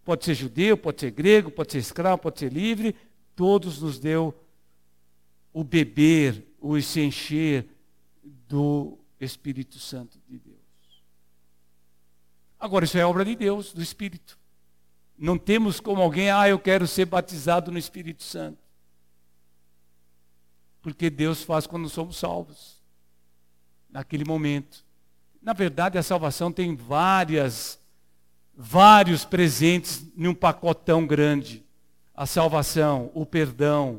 Pode 0.04 0.24
ser 0.24 0.34
judeu, 0.34 0.76
pode 0.76 1.00
ser 1.00 1.12
grego, 1.12 1.48
pode 1.48 1.70
ser 1.70 1.78
escravo, 1.78 2.20
pode 2.20 2.40
ser 2.40 2.52
livre, 2.52 2.96
todos 3.40 3.80
nos 3.80 3.98
deu 3.98 4.38
o 5.50 5.64
beber, 5.64 6.46
o 6.60 6.78
se 6.78 7.00
encher 7.00 7.66
do 8.22 8.98
Espírito 9.18 9.78
Santo 9.78 10.20
de 10.28 10.38
Deus. 10.38 10.58
Agora, 12.58 12.84
isso 12.84 12.98
é 12.98 13.06
obra 13.06 13.24
de 13.24 13.34
Deus, 13.34 13.72
do 13.72 13.80
Espírito. 13.80 14.38
Não 15.16 15.38
temos 15.38 15.80
como 15.80 16.02
alguém, 16.02 16.30
ah, 16.30 16.50
eu 16.50 16.58
quero 16.58 16.86
ser 16.86 17.06
batizado 17.06 17.72
no 17.72 17.78
Espírito 17.78 18.22
Santo. 18.22 18.58
Porque 20.82 21.08
Deus 21.08 21.42
faz 21.42 21.66
quando 21.66 21.88
somos 21.88 22.18
salvos. 22.18 22.82
Naquele 23.88 24.26
momento. 24.26 24.84
Na 25.40 25.54
verdade, 25.54 25.96
a 25.96 26.02
salvação 26.02 26.52
tem 26.52 26.76
várias, 26.76 27.80
vários 28.54 29.24
presentes 29.24 30.12
num 30.14 30.34
pacotão 30.34 31.06
grande. 31.06 31.64
A 32.20 32.26
salvação, 32.26 33.10
o 33.14 33.24
perdão, 33.24 33.98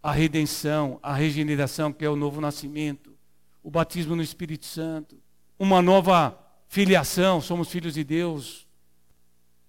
a 0.00 0.12
redenção, 0.12 1.00
a 1.02 1.12
regeneração, 1.12 1.92
que 1.92 2.04
é 2.04 2.08
o 2.08 2.14
novo 2.14 2.40
nascimento, 2.40 3.12
o 3.60 3.68
batismo 3.68 4.14
no 4.14 4.22
Espírito 4.22 4.64
Santo, 4.66 5.16
uma 5.58 5.82
nova 5.82 6.38
filiação, 6.68 7.40
somos 7.40 7.68
filhos 7.68 7.94
de 7.94 8.04
Deus. 8.04 8.68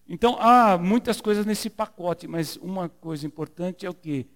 Então 0.08 0.38
há 0.40 0.78
muitas 0.78 1.20
coisas 1.20 1.44
nesse 1.44 1.72
pacote, 1.72 2.28
mas 2.28 2.56
uma 2.58 2.88
coisa 2.88 3.26
importante 3.26 3.84
é 3.84 3.90
o 3.90 3.96
que? 3.96 4.28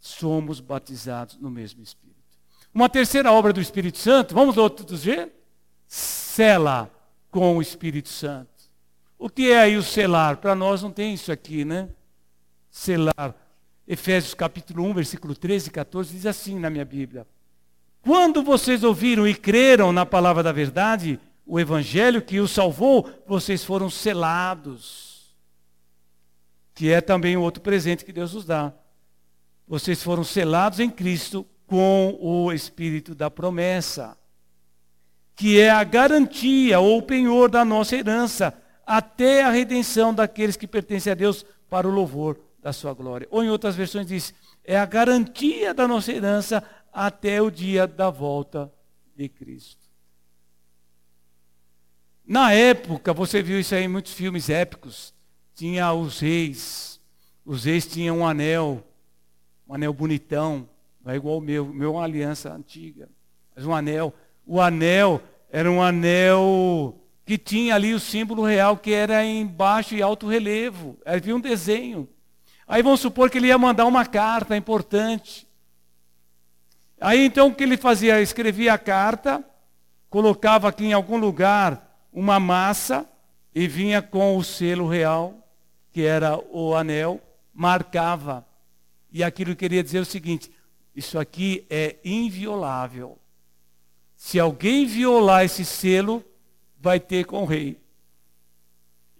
Somos 0.00 0.58
batizados 0.58 1.38
no 1.38 1.52
mesmo 1.52 1.84
Espírito. 1.84 2.18
Uma 2.74 2.88
terceira 2.88 3.30
obra 3.30 3.52
do 3.52 3.60
Espírito 3.60 3.98
Santo, 3.98 4.34
vamos 4.34 4.56
outros 4.56 5.04
ver? 5.04 5.32
Sela 5.86 6.90
com 7.30 7.58
o 7.58 7.62
Espírito 7.62 8.08
Santo. 8.08 8.50
O 9.16 9.30
que 9.30 9.52
é 9.52 9.60
aí 9.60 9.76
o 9.76 9.84
selar? 9.84 10.38
Para 10.38 10.56
nós 10.56 10.82
não 10.82 10.90
tem 10.90 11.14
isso 11.14 11.30
aqui, 11.30 11.64
né? 11.64 11.88
Selar. 12.72 13.34
Efésios 13.86 14.32
capítulo 14.32 14.82
1, 14.84 14.94
versículo 14.94 15.36
13 15.36 15.68
e 15.68 15.70
14 15.70 16.10
diz 16.14 16.24
assim 16.24 16.58
na 16.58 16.70
minha 16.70 16.86
Bíblia: 16.86 17.26
Quando 18.00 18.42
vocês 18.42 18.82
ouviram 18.82 19.28
e 19.28 19.34
creram 19.34 19.92
na 19.92 20.06
palavra 20.06 20.42
da 20.42 20.52
verdade, 20.52 21.20
o 21.44 21.60
evangelho 21.60 22.22
que 22.22 22.40
os 22.40 22.50
salvou, 22.50 23.10
vocês 23.26 23.62
foram 23.62 23.90
selados. 23.90 25.36
Que 26.74 26.90
é 26.90 27.02
também 27.02 27.36
outro 27.36 27.62
presente 27.62 28.06
que 28.06 28.12
Deus 28.12 28.32
nos 28.32 28.46
dá. 28.46 28.72
Vocês 29.68 30.02
foram 30.02 30.24
selados 30.24 30.80
em 30.80 30.88
Cristo 30.88 31.46
com 31.66 32.16
o 32.18 32.50
espírito 32.50 33.14
da 33.14 33.30
promessa, 33.30 34.16
que 35.36 35.60
é 35.60 35.68
a 35.68 35.84
garantia 35.84 36.80
ou 36.80 37.02
penhor 37.02 37.50
da 37.50 37.66
nossa 37.66 37.96
herança, 37.96 38.54
até 38.86 39.44
a 39.44 39.50
redenção 39.50 40.14
daqueles 40.14 40.56
que 40.56 40.66
pertencem 40.66 41.12
a 41.12 41.14
Deus 41.14 41.44
para 41.68 41.86
o 41.86 41.90
louvor 41.90 42.38
da 42.62 42.72
sua 42.72 42.94
glória. 42.94 43.26
Ou 43.30 43.42
em 43.42 43.50
outras 43.50 43.74
versões 43.74 44.06
diz, 44.06 44.32
é 44.64 44.78
a 44.78 44.86
garantia 44.86 45.74
da 45.74 45.88
nossa 45.88 46.12
herança 46.12 46.62
até 46.92 47.42
o 47.42 47.50
dia 47.50 47.86
da 47.86 48.08
volta 48.08 48.72
de 49.16 49.28
Cristo. 49.28 49.82
Na 52.24 52.52
época, 52.52 53.12
você 53.12 53.42
viu 53.42 53.58
isso 53.58 53.74
aí 53.74 53.84
em 53.84 53.88
muitos 53.88 54.12
filmes 54.12 54.48
épicos. 54.48 55.12
Tinha 55.54 55.92
os 55.92 56.20
reis. 56.20 57.00
Os 57.44 57.64
reis 57.64 57.84
tinham 57.84 58.18
um 58.18 58.26
anel, 58.26 58.86
um 59.68 59.74
anel 59.74 59.92
bonitão, 59.92 60.68
não 61.04 61.12
é 61.12 61.16
igual 61.16 61.38
o 61.38 61.40
meu, 61.40 61.64
o 61.64 61.74
meu 61.74 61.88
é 61.88 61.92
uma 61.92 62.04
aliança 62.04 62.52
antiga. 62.54 63.08
Mas 63.54 63.66
um 63.66 63.74
anel. 63.74 64.14
O 64.46 64.60
anel 64.60 65.20
era 65.50 65.70
um 65.70 65.82
anel 65.82 66.96
que 67.24 67.36
tinha 67.36 67.74
ali 67.74 67.92
o 67.92 68.00
símbolo 68.00 68.44
real, 68.44 68.76
que 68.76 68.92
era 68.92 69.24
em 69.24 69.44
baixo 69.44 69.94
e 69.94 70.02
alto 70.02 70.28
relevo. 70.28 70.96
Havia 71.04 71.34
um 71.34 71.40
desenho. 71.40 72.08
Aí 72.72 72.80
vamos 72.82 73.00
supor 73.00 73.28
que 73.28 73.36
ele 73.36 73.48
ia 73.48 73.58
mandar 73.58 73.84
uma 73.84 74.06
carta 74.06 74.56
importante. 74.56 75.46
Aí 76.98 77.26
então 77.26 77.48
o 77.48 77.54
que 77.54 77.64
ele 77.64 77.76
fazia? 77.76 78.22
Escrevia 78.22 78.72
a 78.72 78.78
carta, 78.78 79.44
colocava 80.08 80.70
aqui 80.70 80.86
em 80.86 80.94
algum 80.94 81.18
lugar 81.18 82.06
uma 82.10 82.40
massa 82.40 83.06
e 83.54 83.68
vinha 83.68 84.00
com 84.00 84.38
o 84.38 84.42
selo 84.42 84.88
real, 84.88 85.46
que 85.90 86.00
era 86.00 86.38
o 86.50 86.74
anel, 86.74 87.20
marcava. 87.52 88.42
E 89.12 89.22
aquilo 89.22 89.54
queria 89.54 89.84
dizer 89.84 90.00
o 90.00 90.06
seguinte: 90.06 90.50
isso 90.96 91.18
aqui 91.18 91.66
é 91.68 91.96
inviolável. 92.02 93.18
Se 94.16 94.40
alguém 94.40 94.86
violar 94.86 95.44
esse 95.44 95.66
selo, 95.66 96.24
vai 96.80 96.98
ter 96.98 97.26
com 97.26 97.42
o 97.42 97.44
rei. 97.44 97.81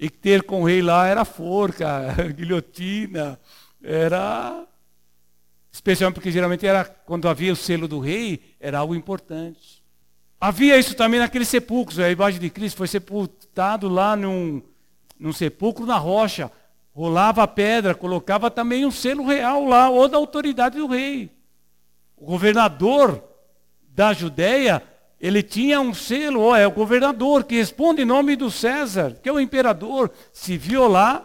E 0.03 0.11
ter 0.11 0.43
com 0.43 0.63
o 0.63 0.65
rei 0.65 0.83
lá 0.83 1.07
era 1.07 1.25
forca, 1.25 2.13
guilhotina, 2.35 3.39
era. 3.81 4.67
Especialmente 5.71 6.17
porque 6.17 6.33
geralmente 6.33 6.67
era 6.67 6.85
quando 6.85 7.29
havia 7.29 7.53
o 7.53 7.57
selo 7.57 7.87
do 7.87 8.01
rei, 8.01 8.57
era 8.59 8.81
algo 8.81 8.97
importante. 8.97 9.81
Havia 10.41 10.77
isso 10.77 10.97
também 10.97 11.21
naqueles 11.21 11.47
sepulcros. 11.47 12.01
A 12.01 12.11
imagem 12.11 12.41
de 12.41 12.51
Cristo 12.51 12.79
foi 12.79 12.89
sepultado 12.89 13.89
lá 13.89 14.17
num, 14.17 14.61
num 15.17 15.33
sepulcro 15.33 15.87
na 15.87 15.99
rocha. 15.99 16.51
Rolava 16.93 17.45
a 17.45 17.47
pedra, 17.47 17.95
colocava 17.95 18.51
também 18.51 18.85
um 18.85 18.91
selo 18.91 19.25
real 19.25 19.65
lá, 19.65 19.89
ou 19.89 20.09
da 20.09 20.17
autoridade 20.17 20.79
do 20.79 20.89
rei. 20.89 21.31
O 22.17 22.27
governador 22.27 23.23
da 23.87 24.13
Judéia, 24.13 24.83
ele 25.23 25.41
tinha 25.41 25.81
um 25.81 25.95
selo, 25.95 26.41
ó, 26.41 26.57
é 26.57 26.67
o 26.67 26.73
governador 26.73 27.45
que 27.45 27.55
responde 27.55 28.03
em 28.03 28.05
nome 28.05 28.35
do 28.35 28.51
César, 28.51 29.21
que 29.23 29.29
é 29.29 29.33
o 29.33 29.39
imperador. 29.39 30.11
Se 30.33 30.59
violar, 30.59 31.25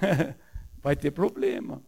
vai 0.80 0.94
ter 0.94 1.10
problema. 1.10 1.82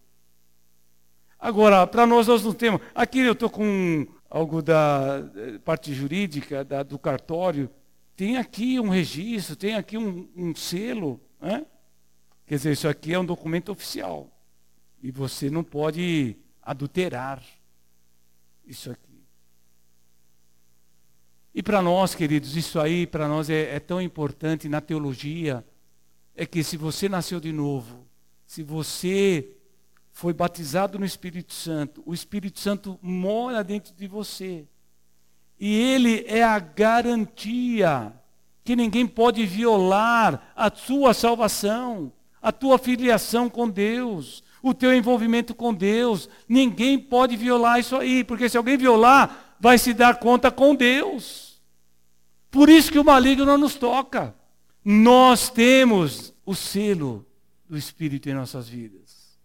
Agora, 1.38 1.86
para 1.86 2.04
nós, 2.04 2.26
nós 2.26 2.42
não 2.42 2.52
temos. 2.52 2.80
Aqui 2.92 3.20
eu 3.20 3.32
estou 3.32 3.48
com 3.48 4.08
algo 4.28 4.60
da 4.60 5.22
parte 5.64 5.94
jurídica, 5.94 6.64
da, 6.64 6.82
do 6.82 6.98
cartório, 6.98 7.70
tem 8.16 8.38
aqui 8.38 8.80
um 8.80 8.88
registro, 8.88 9.54
tem 9.54 9.76
aqui 9.76 9.96
um, 9.96 10.28
um 10.34 10.52
selo. 10.52 11.20
Né? 11.40 11.64
Quer 12.44 12.56
dizer, 12.56 12.72
isso 12.72 12.88
aqui 12.88 13.14
é 13.14 13.18
um 13.20 13.24
documento 13.24 13.70
oficial. 13.70 14.36
E 15.00 15.12
você 15.12 15.48
não 15.48 15.62
pode 15.62 16.36
adulterar 16.60 17.40
isso 18.66 18.90
aqui. 18.90 19.05
E 21.56 21.62
para 21.62 21.80
nós, 21.80 22.14
queridos, 22.14 22.54
isso 22.54 22.78
aí 22.78 23.06
para 23.06 23.26
nós 23.26 23.48
é, 23.48 23.76
é 23.76 23.80
tão 23.80 23.98
importante 23.98 24.68
na 24.68 24.78
teologia, 24.78 25.64
é 26.36 26.44
que 26.44 26.62
se 26.62 26.76
você 26.76 27.08
nasceu 27.08 27.40
de 27.40 27.50
novo, 27.50 28.06
se 28.46 28.62
você 28.62 29.56
foi 30.12 30.34
batizado 30.34 30.98
no 30.98 31.06
Espírito 31.06 31.54
Santo, 31.54 32.02
o 32.04 32.12
Espírito 32.12 32.60
Santo 32.60 32.98
mora 33.00 33.64
dentro 33.64 33.94
de 33.94 34.06
você. 34.06 34.66
E 35.58 35.74
ele 35.74 36.26
é 36.28 36.42
a 36.42 36.58
garantia 36.58 38.12
que 38.62 38.76
ninguém 38.76 39.06
pode 39.06 39.46
violar 39.46 40.52
a 40.54 40.70
sua 40.70 41.14
salvação, 41.14 42.12
a 42.42 42.52
tua 42.52 42.76
filiação 42.76 43.48
com 43.48 43.66
Deus, 43.66 44.44
o 44.62 44.74
teu 44.74 44.94
envolvimento 44.94 45.54
com 45.54 45.72
Deus. 45.72 46.28
Ninguém 46.46 46.98
pode 46.98 47.34
violar 47.34 47.80
isso 47.80 47.96
aí, 47.96 48.22
porque 48.24 48.46
se 48.46 48.58
alguém 48.58 48.76
violar, 48.76 49.56
vai 49.58 49.78
se 49.78 49.94
dar 49.94 50.16
conta 50.18 50.50
com 50.50 50.74
Deus. 50.74 51.45
Por 52.56 52.70
isso 52.70 52.90
que 52.90 52.98
o 52.98 53.04
maligno 53.04 53.44
não 53.44 53.58
nos 53.58 53.74
toca. 53.74 54.34
Nós 54.82 55.50
temos 55.50 56.32
o 56.42 56.54
selo 56.54 57.26
do 57.68 57.76
Espírito 57.76 58.30
em 58.30 58.32
nossas 58.32 58.66
vidas. 58.66 59.38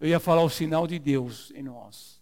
Eu 0.00 0.08
ia 0.08 0.18
falar 0.18 0.42
o 0.42 0.50
sinal 0.50 0.88
de 0.88 0.98
Deus 0.98 1.52
em 1.54 1.62
nós. 1.62 2.20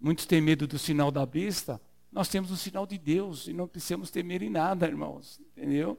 Muitos 0.00 0.24
têm 0.24 0.40
medo 0.40 0.68
do 0.68 0.78
sinal 0.78 1.10
da 1.10 1.26
besta. 1.26 1.80
Nós 2.12 2.28
temos 2.28 2.52
o 2.52 2.56
sinal 2.56 2.86
de 2.86 2.96
Deus 2.96 3.48
e 3.48 3.52
não 3.52 3.66
precisamos 3.66 4.08
temer 4.08 4.40
em 4.40 4.50
nada, 4.50 4.86
irmãos. 4.86 5.40
Entendeu? 5.56 5.98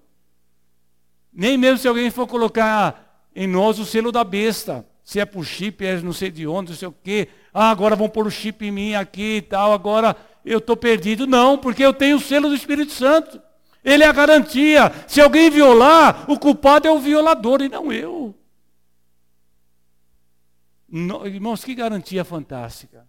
Nem 1.33 1.57
mesmo 1.57 1.79
se 1.79 1.89
alguém 1.89 2.09
for 2.09 2.25
colocar 2.25 3.27
em 3.35 3.47
nós 3.47 3.79
o 3.79 3.85
selo 3.85 4.13
da 4.13 4.23
besta. 4.23 4.87
Se 5.03 5.19
é 5.19 5.25
por 5.25 5.43
chip, 5.43 5.85
é 5.85 5.99
não 5.99 6.13
sei 6.13 6.31
de 6.31 6.47
onde, 6.47 6.71
não 6.71 6.77
sei 6.77 6.87
o 6.87 6.95
quê. 7.03 7.27
Ah, 7.53 7.69
agora 7.69 7.97
vão 7.97 8.07
pôr 8.07 8.25
o 8.25 8.31
chip 8.31 8.65
em 8.65 8.71
mim 8.71 8.93
aqui 8.93 9.39
e 9.39 9.41
tal. 9.41 9.73
Agora 9.73 10.15
eu 10.45 10.59
estou 10.59 10.75
perdido. 10.75 11.25
Não, 11.25 11.57
porque 11.57 11.83
eu 11.83 11.93
tenho 11.93 12.17
o 12.17 12.21
selo 12.21 12.49
do 12.49 12.55
Espírito 12.55 12.91
Santo. 12.91 13.41
Ele 13.83 14.03
é 14.03 14.07
a 14.07 14.13
garantia. 14.13 14.91
Se 15.07 15.19
alguém 15.19 15.49
violar, 15.49 16.29
o 16.29 16.39
culpado 16.39 16.87
é 16.87 16.91
o 16.91 16.99
violador 16.99 17.61
e 17.61 17.69
não 17.69 17.91
eu. 17.91 18.35
Irmãos, 21.25 21.63
que 21.63 21.73
garantia 21.73 22.23
fantástica. 22.23 23.07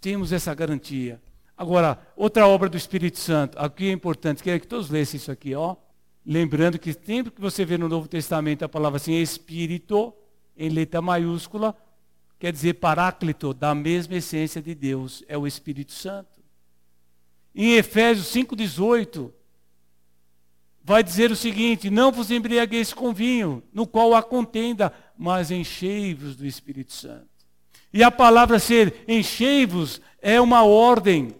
Temos 0.00 0.32
essa 0.32 0.54
garantia. 0.54 1.20
Agora, 1.56 1.98
outra 2.16 2.46
obra 2.46 2.68
do 2.68 2.76
Espírito 2.76 3.18
Santo, 3.18 3.58
aqui 3.58 3.88
é 3.88 3.92
importante, 3.92 4.42
queria 4.42 4.58
que 4.58 4.66
todos 4.66 4.90
lessem 4.90 5.18
isso 5.18 5.30
aqui, 5.30 5.54
ó. 5.54 5.76
Lembrando 6.24 6.78
que 6.78 6.92
sempre 6.92 7.32
que 7.32 7.40
você 7.40 7.64
vê 7.64 7.76
no 7.76 7.88
Novo 7.88 8.08
Testamento 8.08 8.64
a 8.64 8.68
palavra 8.68 8.96
assim, 8.96 9.14
Espírito, 9.14 10.12
em 10.56 10.68
letra 10.68 11.02
maiúscula, 11.02 11.76
quer 12.44 12.52
dizer 12.52 12.74
paráclito, 12.74 13.54
da 13.54 13.74
mesma 13.74 14.16
essência 14.16 14.60
de 14.60 14.74
Deus, 14.74 15.24
é 15.26 15.38
o 15.38 15.46
Espírito 15.46 15.92
Santo. 15.92 16.42
Em 17.54 17.72
Efésios 17.72 18.26
5,18, 18.34 19.32
vai 20.84 21.02
dizer 21.02 21.30
o 21.30 21.36
seguinte: 21.36 21.88
Não 21.88 22.12
vos 22.12 22.30
embriagueis 22.30 22.92
com 22.92 23.14
vinho, 23.14 23.62
no 23.72 23.86
qual 23.86 24.14
há 24.14 24.22
contenda, 24.22 24.92
mas 25.16 25.50
enchei-vos 25.50 26.36
do 26.36 26.44
Espírito 26.44 26.92
Santo. 26.92 27.30
E 27.90 28.02
a 28.02 28.10
palavra 28.10 28.58
ser 28.58 29.04
enchei-vos 29.08 29.98
é 30.20 30.38
uma 30.38 30.64
ordem, 30.64 31.34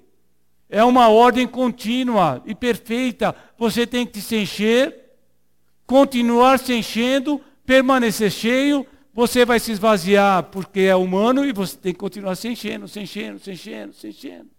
é 0.70 0.82
uma 0.82 1.10
ordem 1.10 1.46
contínua 1.46 2.42
e 2.46 2.54
perfeita. 2.54 3.36
Você 3.58 3.86
tem 3.86 4.06
que 4.06 4.22
se 4.22 4.36
encher 4.36 5.04
continuar 5.86 6.58
se 6.58 6.72
enchendo, 6.72 7.42
permanecer 7.66 8.30
cheio, 8.30 8.86
você 9.14 9.44
vai 9.44 9.60
se 9.60 9.70
esvaziar 9.70 10.42
porque 10.50 10.80
é 10.80 10.96
humano 10.96 11.44
e 11.44 11.52
você 11.52 11.76
tem 11.76 11.92
que 11.92 12.00
continuar 12.00 12.34
se 12.34 12.48
enchendo, 12.48 12.88
se 12.88 12.98
enchendo, 12.98 13.38
se 13.38 13.52
enchendo, 13.52 13.92
se 13.92 14.08
enchendo. 14.08 14.50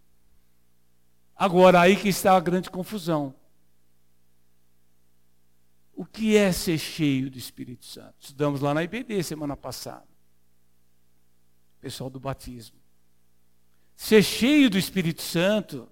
Agora, 1.36 1.82
aí 1.82 1.98
que 1.98 2.08
está 2.08 2.38
a 2.38 2.40
grande 2.40 2.70
confusão. 2.70 3.36
O 5.94 6.06
que 6.06 6.38
é 6.38 6.54
ser 6.54 6.78
cheio 6.78 7.30
do 7.30 7.38
Espírito 7.38 7.84
Santo? 7.86 8.16
Estudamos 8.18 8.62
lá 8.62 8.74
na 8.74 8.82
IBD 8.82 9.22
semana 9.24 9.58
passada. 9.58 10.08
Pessoal 11.82 12.10
do 12.10 12.20
batismo. 12.20 12.78
Ser 13.94 14.24
cheio 14.24 14.70
do 14.70 14.78
Espírito 14.78 15.22
Santo 15.22 15.90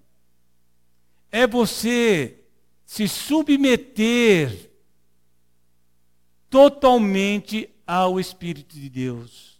é 1.30 1.46
você 1.46 2.42
se 2.86 3.06
submeter 3.08 4.70
totalmente 6.48 7.73
ao 7.86 8.18
Espírito 8.18 8.74
de 8.74 8.88
Deus. 8.88 9.54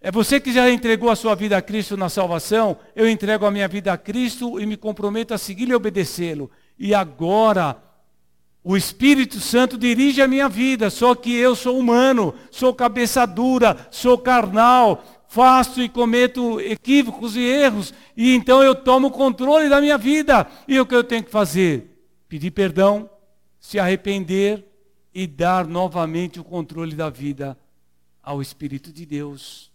É 0.00 0.12
você 0.12 0.38
que 0.38 0.52
já 0.52 0.70
entregou 0.70 1.10
a 1.10 1.16
sua 1.16 1.34
vida 1.34 1.56
a 1.56 1.62
Cristo 1.62 1.96
na 1.96 2.08
salvação, 2.08 2.76
eu 2.94 3.08
entrego 3.08 3.44
a 3.44 3.50
minha 3.50 3.66
vida 3.66 3.92
a 3.92 3.98
Cristo 3.98 4.60
e 4.60 4.66
me 4.66 4.76
comprometo 4.76 5.34
a 5.34 5.38
segui-lo 5.38 5.72
e 5.72 5.74
obedecê-lo. 5.74 6.50
E 6.78 6.94
agora, 6.94 7.76
o 8.62 8.76
Espírito 8.76 9.40
Santo 9.40 9.76
dirige 9.76 10.22
a 10.22 10.28
minha 10.28 10.48
vida, 10.48 10.88
só 10.88 11.14
que 11.14 11.34
eu 11.34 11.56
sou 11.56 11.76
humano, 11.76 12.32
sou 12.50 12.72
cabeça 12.72 13.26
dura, 13.26 13.88
sou 13.90 14.16
carnal, 14.16 15.02
faço 15.26 15.82
e 15.82 15.88
cometo 15.88 16.60
equívocos 16.60 17.34
e 17.34 17.40
erros, 17.40 17.92
e 18.16 18.34
então 18.34 18.62
eu 18.62 18.74
tomo 18.76 19.08
o 19.08 19.10
controle 19.10 19.68
da 19.68 19.80
minha 19.80 19.98
vida. 19.98 20.46
E 20.68 20.78
o 20.78 20.86
que 20.86 20.94
eu 20.94 21.02
tenho 21.02 21.24
que 21.24 21.30
fazer? 21.30 22.06
Pedir 22.28 22.52
perdão, 22.52 23.10
se 23.58 23.80
arrepender 23.80 24.67
e 25.18 25.26
dar 25.26 25.66
novamente 25.66 26.38
o 26.38 26.44
controle 26.44 26.94
da 26.94 27.10
vida 27.10 27.58
ao 28.22 28.40
Espírito 28.40 28.92
de 28.92 29.04
Deus. 29.04 29.68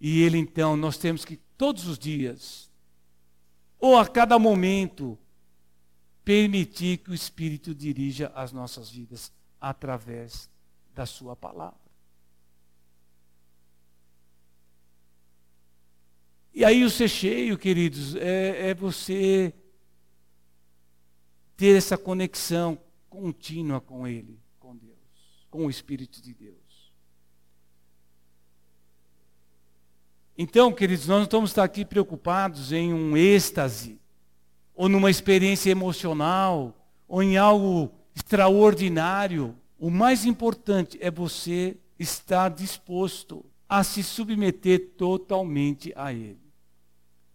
E 0.00 0.22
ele 0.22 0.38
então, 0.38 0.74
nós 0.74 0.96
temos 0.96 1.22
que 1.22 1.36
todos 1.58 1.86
os 1.86 1.98
dias, 1.98 2.72
ou 3.78 3.98
a 3.98 4.08
cada 4.08 4.38
momento, 4.38 5.18
permitir 6.24 6.96
que 6.96 7.10
o 7.10 7.14
Espírito 7.14 7.74
dirija 7.74 8.32
as 8.34 8.52
nossas 8.52 8.88
vidas 8.88 9.30
através 9.60 10.48
da 10.94 11.04
Sua 11.04 11.36
palavra. 11.36 11.76
E 16.54 16.64
aí 16.64 16.82
o 16.84 16.88
ser 16.88 17.08
cheio, 17.08 17.58
queridos, 17.58 18.16
é, 18.16 18.70
é 18.70 18.74
você 18.74 19.52
ter 21.54 21.76
essa 21.76 21.98
conexão 21.98 22.78
contínua 23.16 23.80
com 23.80 24.06
Ele, 24.06 24.38
com 24.60 24.76
Deus, 24.76 25.46
com 25.50 25.64
o 25.64 25.70
Espírito 25.70 26.20
de 26.20 26.34
Deus. 26.34 26.92
Então, 30.36 30.70
queridos, 30.70 31.06
nós 31.06 31.16
não 31.16 31.24
estamos 31.24 31.56
aqui 31.56 31.82
preocupados 31.82 32.72
em 32.72 32.92
um 32.92 33.16
êxtase, 33.16 33.98
ou 34.74 34.86
numa 34.86 35.10
experiência 35.10 35.70
emocional, 35.70 36.76
ou 37.08 37.22
em 37.22 37.38
algo 37.38 37.90
extraordinário. 38.14 39.56
O 39.78 39.88
mais 39.88 40.26
importante 40.26 40.98
é 41.00 41.10
você 41.10 41.78
estar 41.98 42.50
disposto 42.50 43.46
a 43.66 43.82
se 43.82 44.02
submeter 44.02 44.90
totalmente 44.98 45.90
a 45.96 46.12
Ele. 46.12 46.52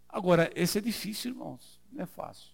Agora, 0.07 0.51
esse 0.53 0.77
é 0.77 0.81
difícil, 0.81 1.31
irmãos, 1.31 1.81
não 1.91 2.03
é 2.03 2.05
fácil. 2.05 2.51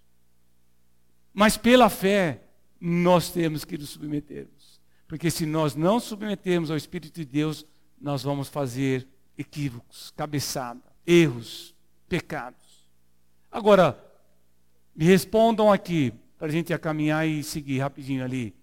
Mas 1.34 1.58
pela 1.58 1.90
fé, 1.90 2.47
nós 2.80 3.30
temos 3.30 3.66
que 3.66 3.78
nos 3.78 3.90
submetermos. 3.90 4.80
Porque 5.08 5.32
se 5.32 5.46
nós 5.46 5.76
não 5.76 6.00
submetermos 6.00 6.70
ao 6.70 6.78
Espírito 6.78 7.16
de 7.16 7.26
Deus, 7.26 7.66
nós 8.00 8.24
vamos 8.24 8.50
fazer 8.50 9.08
equívocos, 9.38 10.12
cabeçada, 10.16 10.82
erros, 11.06 11.74
pecados. 12.10 12.86
Agora, 13.52 13.98
me 14.96 15.06
respondam 15.06 15.72
aqui, 15.72 16.14
para 16.38 16.48
a 16.48 16.52
gente 16.52 16.78
caminhar 16.78 17.28
e 17.28 17.44
seguir 17.44 17.80
rapidinho 17.80 18.24
ali. 18.24 18.54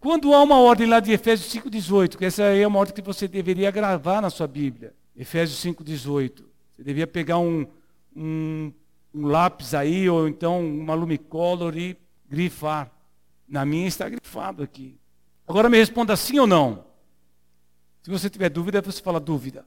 Quando 0.00 0.34
há 0.34 0.42
uma 0.42 0.58
ordem 0.58 0.86
lá 0.86 1.00
de 1.00 1.12
Efésios 1.12 1.52
5,18, 1.54 2.16
que 2.16 2.24
essa 2.24 2.42
é 2.42 2.66
uma 2.66 2.78
ordem 2.78 2.94
que 2.94 3.00
você 3.00 3.26
deveria 3.26 3.70
gravar 3.70 4.20
na 4.20 4.30
sua 4.30 4.46
Bíblia. 4.46 4.94
Efésios 5.16 5.58
5,18. 5.64 6.42
Você 6.72 6.82
devia 6.82 7.06
pegar 7.06 7.38
um, 7.38 7.66
um, 8.14 8.72
um 9.14 9.26
lápis 9.26 9.74
aí, 9.74 10.08
ou 10.08 10.28
então 10.28 10.60
uma 10.60 10.94
lumicolor 10.94 11.76
e 11.76 11.96
grifar. 12.28 12.90
Na 13.48 13.64
minha 13.64 13.86
está 13.86 14.08
grifado 14.08 14.62
aqui. 14.62 14.98
Agora 15.46 15.68
me 15.68 15.76
responda 15.76 16.16
sim 16.16 16.38
ou 16.38 16.46
não. 16.46 16.84
Se 18.02 18.10
você 18.10 18.28
tiver 18.28 18.48
dúvida, 18.50 18.80
você 18.80 19.00
fala 19.00 19.20
dúvida. 19.20 19.64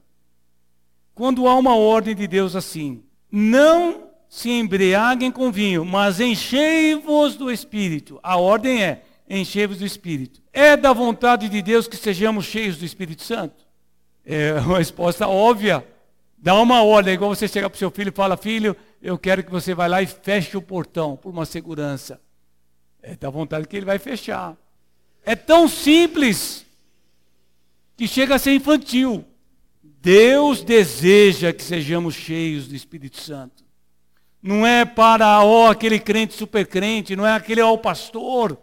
Quando 1.14 1.48
há 1.48 1.54
uma 1.54 1.76
ordem 1.76 2.14
de 2.14 2.26
Deus 2.26 2.54
assim, 2.54 3.02
não 3.30 4.08
se 4.28 4.50
embriaguem 4.50 5.30
com 5.30 5.50
vinho, 5.50 5.84
mas 5.84 6.20
enchei-vos 6.20 7.34
do 7.34 7.50
Espírito. 7.50 8.20
A 8.22 8.36
ordem 8.36 8.84
é, 8.84 9.02
enchei-vos 9.28 9.78
do 9.78 9.86
Espírito. 9.86 10.40
É 10.52 10.76
da 10.76 10.92
vontade 10.92 11.48
de 11.48 11.62
Deus 11.62 11.88
que 11.88 11.96
sejamos 11.96 12.44
cheios 12.44 12.76
do 12.76 12.84
Espírito 12.84 13.22
Santo? 13.22 13.66
É 14.24 14.54
uma 14.60 14.78
resposta 14.78 15.26
óbvia. 15.26 15.84
Dá 16.36 16.54
uma 16.54 16.82
ordem, 16.82 17.14
igual 17.14 17.34
você 17.34 17.48
chega 17.48 17.68
para 17.68 17.76
o 17.76 17.78
seu 17.78 17.90
filho 17.90 18.10
e 18.10 18.16
fala, 18.16 18.36
filho, 18.36 18.76
eu 19.02 19.18
quero 19.18 19.42
que 19.42 19.50
você 19.50 19.74
vá 19.74 19.86
lá 19.86 20.00
e 20.02 20.06
feche 20.06 20.56
o 20.56 20.62
portão 20.62 21.16
por 21.16 21.30
uma 21.30 21.44
segurança. 21.44 22.20
É 23.08 23.16
da 23.16 23.30
vontade 23.30 23.66
que 23.66 23.74
ele 23.74 23.86
vai 23.86 23.98
fechar. 23.98 24.54
É 25.24 25.34
tão 25.34 25.66
simples 25.66 26.66
que 27.96 28.06
chega 28.06 28.34
a 28.34 28.38
ser 28.38 28.52
infantil. 28.52 29.24
Deus 29.82 30.62
deseja 30.62 31.50
que 31.54 31.62
sejamos 31.62 32.14
cheios 32.14 32.68
do 32.68 32.74
Espírito 32.74 33.18
Santo. 33.18 33.64
Não 34.42 34.66
é 34.66 34.84
para 34.84 35.42
ó, 35.42 35.70
aquele 35.70 35.98
crente 35.98 36.34
super 36.34 36.66
crente, 36.66 37.16
não 37.16 37.26
é 37.26 37.32
aquele 37.32 37.62
ó, 37.62 37.72
o 37.72 37.78
pastor, 37.78 38.58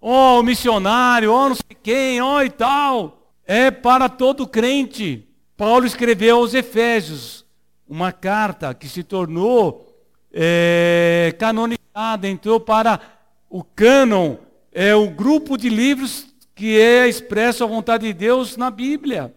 ó, 0.00 0.38
o 0.38 0.44
missionário, 0.44 1.32
ó, 1.32 1.48
não 1.48 1.56
sei 1.56 1.76
quem, 1.82 2.20
ó 2.20 2.40
e 2.40 2.50
tal. 2.50 3.32
É 3.44 3.68
para 3.68 4.08
todo 4.08 4.46
crente. 4.46 5.28
Paulo 5.56 5.84
escreveu 5.84 6.36
aos 6.36 6.54
Efésios 6.54 7.44
uma 7.88 8.12
carta 8.12 8.72
que 8.72 8.88
se 8.88 9.02
tornou 9.02 9.92
é, 10.32 11.34
canonizada, 11.36 12.28
entrou 12.28 12.60
para 12.60 13.17
o 13.48 13.62
cânon, 13.62 14.36
é 14.72 14.94
o 14.94 15.10
grupo 15.10 15.56
de 15.56 15.68
livros 15.68 16.26
que 16.54 16.78
é 16.78 17.08
expresso 17.08 17.64
a 17.64 17.66
vontade 17.66 18.06
de 18.06 18.12
Deus 18.12 18.56
na 18.56 18.70
Bíblia. 18.70 19.34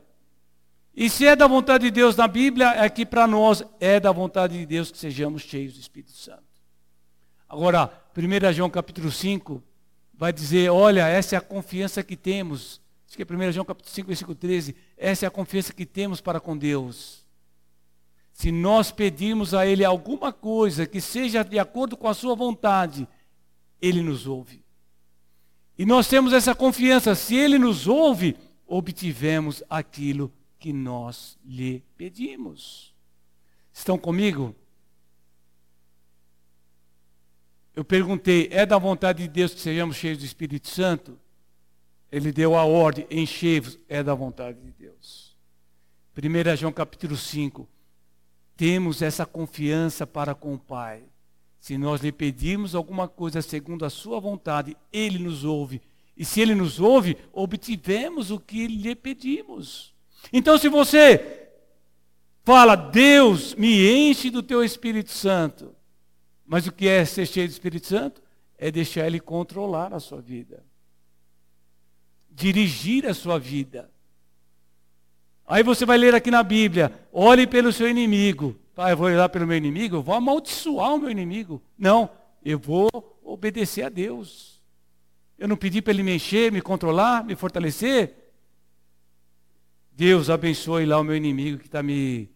E 0.95 1.09
se 1.09 1.25
é 1.25 1.35
da 1.35 1.47
vontade 1.47 1.85
de 1.85 1.91
Deus 1.91 2.15
na 2.15 2.27
Bíblia, 2.27 2.69
é 2.75 2.89
que 2.89 3.05
para 3.05 3.25
nós 3.25 3.63
é 3.79 3.99
da 3.99 4.11
vontade 4.11 4.57
de 4.57 4.65
Deus 4.65 4.91
que 4.91 4.97
sejamos 4.97 5.43
cheios 5.43 5.73
do 5.73 5.79
Espírito 5.79 6.11
Santo. 6.11 6.43
Agora, 7.47 7.91
1 8.17 8.53
João 8.53 8.69
capítulo 8.69 9.11
5 9.11 9.63
vai 10.13 10.33
dizer, 10.33 10.69
olha, 10.69 11.07
essa 11.07 11.35
é 11.35 11.37
a 11.37 11.41
confiança 11.41 12.03
que 12.03 12.15
temos 12.15 12.81
Acho 13.11 13.17
que 13.17 13.23
é 13.23 13.35
1 13.35 13.51
João 13.51 13.65
capítulo 13.65 13.93
5, 13.93 14.07
versículo 14.07 14.35
13. 14.35 14.73
Essa 14.95 15.25
é 15.25 15.27
a 15.27 15.31
confiança 15.31 15.73
que 15.73 15.85
temos 15.85 16.21
para 16.21 16.39
com 16.39 16.57
Deus. 16.57 17.25
Se 18.31 18.53
nós 18.53 18.89
pedirmos 18.89 19.53
a 19.53 19.65
Ele 19.65 19.83
alguma 19.83 20.31
coisa 20.31 20.85
que 20.85 21.01
seja 21.01 21.43
de 21.43 21.59
acordo 21.59 21.97
com 21.97 22.07
a 22.07 22.13
Sua 22.13 22.35
vontade, 22.35 23.05
Ele 23.81 24.01
nos 24.01 24.27
ouve. 24.27 24.63
E 25.77 25.85
nós 25.85 26.07
temos 26.07 26.31
essa 26.33 26.53
confiança, 26.53 27.15
se 27.15 27.35
Ele 27.35 27.57
nos 27.57 27.87
ouve, 27.87 28.37
obtivemos 28.67 29.63
aquilo 29.69 30.31
que 30.59 30.71
nós 30.71 31.39
lhe 31.43 31.83
pedimos. 31.97 32.93
Estão 33.73 33.97
comigo? 33.97 34.55
Eu 37.75 37.83
perguntei, 37.83 38.47
é 38.51 38.65
da 38.65 38.77
vontade 38.77 39.23
de 39.23 39.29
Deus 39.29 39.53
que 39.53 39.59
sejamos 39.59 39.95
cheios 39.95 40.19
do 40.19 40.25
Espírito 40.25 40.67
Santo? 40.67 41.17
Ele 42.11 42.31
deu 42.31 42.55
a 42.55 42.65
ordem, 42.65 43.07
enchei-vos, 43.09 43.79
é 43.87 44.03
da 44.03 44.13
vontade 44.13 44.59
de 44.59 44.71
Deus. 44.71 45.35
1 46.15 46.57
João 46.57 46.73
capítulo 46.73 47.15
5. 47.15 47.67
Temos 48.57 49.01
essa 49.01 49.25
confiança 49.25 50.05
para 50.05 50.35
com 50.35 50.53
o 50.53 50.59
Pai. 50.59 51.03
Se 51.61 51.77
nós 51.77 52.01
lhe 52.01 52.11
pedirmos 52.11 52.75
alguma 52.75 53.07
coisa 53.07 53.41
segundo 53.41 53.85
a 53.85 53.89
sua 53.89 54.19
vontade, 54.19 54.75
ele 54.91 55.17
nos 55.17 55.45
ouve. 55.45 55.81
E 56.17 56.25
se 56.25 56.41
ele 56.41 56.53
nos 56.53 56.77
ouve, 56.81 57.15
obtivemos 57.31 58.31
o 58.31 58.39
que 58.39 58.67
lhe 58.67 58.93
pedimos. 58.93 59.93
Então, 60.33 60.57
se 60.57 60.67
você 60.67 61.47
fala, 62.43 62.75
Deus, 62.75 63.55
me 63.55 63.89
enche 63.89 64.29
do 64.29 64.43
teu 64.43 64.61
Espírito 64.61 65.11
Santo. 65.11 65.73
Mas 66.45 66.67
o 66.67 66.71
que 66.73 66.89
é 66.89 67.05
ser 67.05 67.25
cheio 67.25 67.47
do 67.47 67.51
Espírito 67.51 67.87
Santo? 67.87 68.21
É 68.57 68.69
deixar 68.69 69.07
ele 69.07 69.21
controlar 69.21 69.93
a 69.93 69.99
sua 70.01 70.19
vida 70.19 70.61
dirigir 72.31 73.05
a 73.05 73.13
sua 73.13 73.37
vida. 73.37 73.91
Aí 75.45 75.63
você 75.63 75.85
vai 75.85 75.97
ler 75.97 76.15
aqui 76.15 76.31
na 76.31 76.41
Bíblia: 76.41 76.91
olhe 77.11 77.45
pelo 77.45 77.71
seu 77.71 77.89
inimigo. 77.89 78.57
Ah, 78.81 78.89
eu 78.89 78.97
vou 78.97 79.07
olhar 79.07 79.29
pelo 79.29 79.45
meu 79.45 79.55
inimigo, 79.57 79.97
eu 79.97 80.01
vou 80.01 80.15
amaldiçoar 80.15 80.95
o 80.95 80.97
meu 80.97 81.09
inimigo. 81.09 81.61
Não, 81.77 82.09
eu 82.43 82.57
vou 82.57 82.89
obedecer 83.23 83.83
a 83.83 83.89
Deus. 83.89 84.59
Eu 85.37 85.47
não 85.47 85.55
pedi 85.55 85.81
para 85.81 85.93
ele 85.93 86.01
me 86.01 86.15
encher, 86.15 86.51
me 86.51 86.61
controlar, 86.61 87.23
me 87.23 87.35
fortalecer? 87.35 88.15
Deus 89.91 90.29
abençoe 90.29 90.85
lá 90.85 90.99
o 90.99 91.03
meu 91.03 91.15
inimigo 91.15 91.59
que 91.59 91.67
está 91.67 91.83
me 91.83 92.29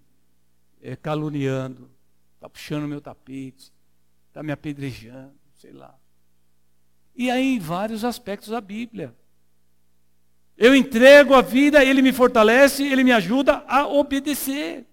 é, 0.81 0.95
caluniando, 0.95 1.89
está 2.35 2.47
puxando 2.47 2.83
o 2.83 2.87
meu 2.87 3.01
tapete, 3.01 3.73
está 4.27 4.43
me 4.43 4.51
apedrejando, 4.51 5.33
sei 5.55 5.71
lá. 5.71 5.95
E 7.15 7.31
aí 7.31 7.55
em 7.55 7.59
vários 7.59 8.05
aspectos 8.05 8.49
da 8.49 8.61
Bíblia. 8.61 9.15
Eu 10.55 10.75
entrego 10.75 11.33
a 11.33 11.41
vida, 11.41 11.83
ele 11.83 12.01
me 12.01 12.13
fortalece, 12.13 12.83
ele 12.83 13.03
me 13.03 13.11
ajuda 13.11 13.63
a 13.67 13.87
obedecer. 13.87 14.85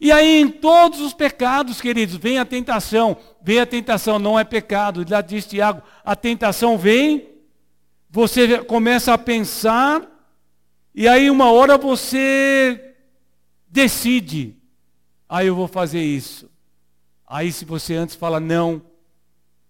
E 0.00 0.10
aí, 0.10 0.40
em 0.40 0.48
todos 0.48 1.00
os 1.00 1.12
pecados, 1.12 1.80
queridos, 1.80 2.16
vem 2.16 2.38
a 2.38 2.44
tentação. 2.44 3.18
Vem 3.42 3.60
a 3.60 3.66
tentação, 3.66 4.18
não 4.18 4.38
é 4.38 4.44
pecado. 4.44 5.06
Já 5.06 5.20
diz 5.20 5.44
Tiago: 5.44 5.82
a 6.02 6.16
tentação 6.16 6.78
vem, 6.78 7.28
você 8.08 8.58
começa 8.64 9.12
a 9.12 9.18
pensar, 9.18 10.10
e 10.94 11.06
aí, 11.06 11.30
uma 11.30 11.52
hora 11.52 11.76
você 11.76 12.94
decide: 13.68 14.56
ah, 15.28 15.44
eu 15.44 15.54
vou 15.54 15.68
fazer 15.68 16.02
isso. 16.02 16.50
Aí, 17.26 17.52
se 17.52 17.64
você 17.64 17.94
antes 17.94 18.16
fala, 18.16 18.40
não, 18.40 18.82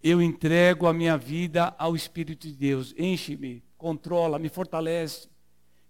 eu 0.02 0.22
entrego 0.22 0.86
a 0.86 0.92
minha 0.92 1.18
vida 1.18 1.74
ao 1.76 1.94
Espírito 1.94 2.46
de 2.46 2.54
Deus, 2.54 2.94
enche-me, 2.96 3.62
controla, 3.76 4.38
me 4.38 4.48
fortalece. 4.48 5.28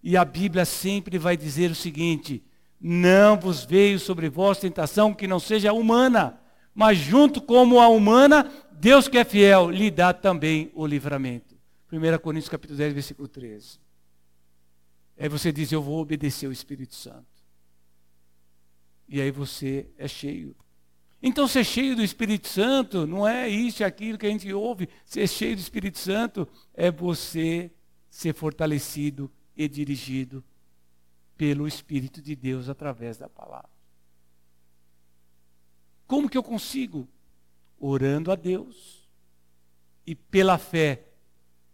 E 0.03 0.17
a 0.17 0.25
Bíblia 0.25 0.65
sempre 0.65 1.19
vai 1.19 1.37
dizer 1.37 1.71
o 1.71 1.75
seguinte: 1.75 2.43
não 2.81 3.39
vos 3.39 3.65
veio 3.65 3.99
sobre 3.99 4.29
vós 4.31 4.59
tentação 4.59 5.13
que 5.13 5.27
não 5.27 5.39
seja 5.39 5.73
humana, 5.73 6.41
mas 6.75 6.97
junto 6.97 7.43
como 7.43 7.79
a 7.79 7.89
humana, 7.89 8.51
Deus 8.73 9.07
que 9.07 9.19
é 9.19 9.25
fiel, 9.25 9.71
lhe 9.71 9.91
dá 9.91 10.15
também 10.15 10.71
o 10.75 10.87
livramento. 10.87 11.55
1 11.93 12.19
Coríntios 12.19 12.49
capítulo 12.49 12.79
10, 12.79 12.95
versículo 12.95 13.29
13. 13.29 13.79
Aí 15.19 15.29
você 15.29 15.53
diz, 15.53 15.71
eu 15.71 15.83
vou 15.83 16.01
obedecer 16.01 16.47
o 16.47 16.53
Espírito 16.53 16.95
Santo. 16.95 17.27
E 19.07 19.21
aí 19.21 19.31
você 19.31 19.91
é 19.99 20.09
cheio. 20.09 20.57
Então, 21.23 21.47
ser 21.47 21.65
cheio 21.65 21.95
do 21.95 22.03
Espírito 22.03 22.49
Santo 22.49 23.07
não 23.07 23.29
é 23.29 23.47
isso, 23.47 23.83
é 23.83 23.87
aquilo 23.87 24.17
que 24.17 24.25
a 24.25 24.31
gente 24.31 24.51
ouve. 24.51 24.89
Ser 25.05 25.29
cheio 25.29 25.55
do 25.55 25.59
Espírito 25.59 25.99
Santo 25.99 26.49
é 26.73 26.91
você 26.91 27.71
ser 28.09 28.33
fortalecido 28.33 29.31
e 29.55 29.69
dirigido 29.69 30.43
pelo 31.41 31.67
Espírito 31.67 32.21
de 32.21 32.37
Deus 32.37 32.69
através 32.69 33.17
da 33.17 33.27
palavra. 33.27 33.71
Como 36.07 36.29
que 36.29 36.37
eu 36.37 36.43
consigo? 36.43 37.09
Orando 37.79 38.31
a 38.31 38.35
Deus. 38.35 39.09
E 40.07 40.15
pela 40.15 40.59
fé, 40.59 41.03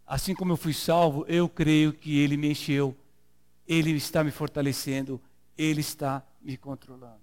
assim 0.05 0.33
como 0.33 0.53
eu 0.53 0.55
fui 0.55 0.73
salvo, 0.73 1.25
eu 1.27 1.49
creio 1.49 1.91
que 1.91 2.17
Ele 2.17 2.37
me 2.37 2.49
encheu, 2.49 2.95
Ele 3.67 3.91
está 3.91 4.23
me 4.23 4.31
fortalecendo, 4.31 5.21
Ele 5.57 5.81
está 5.81 6.25
me 6.41 6.55
controlando. 6.55 7.19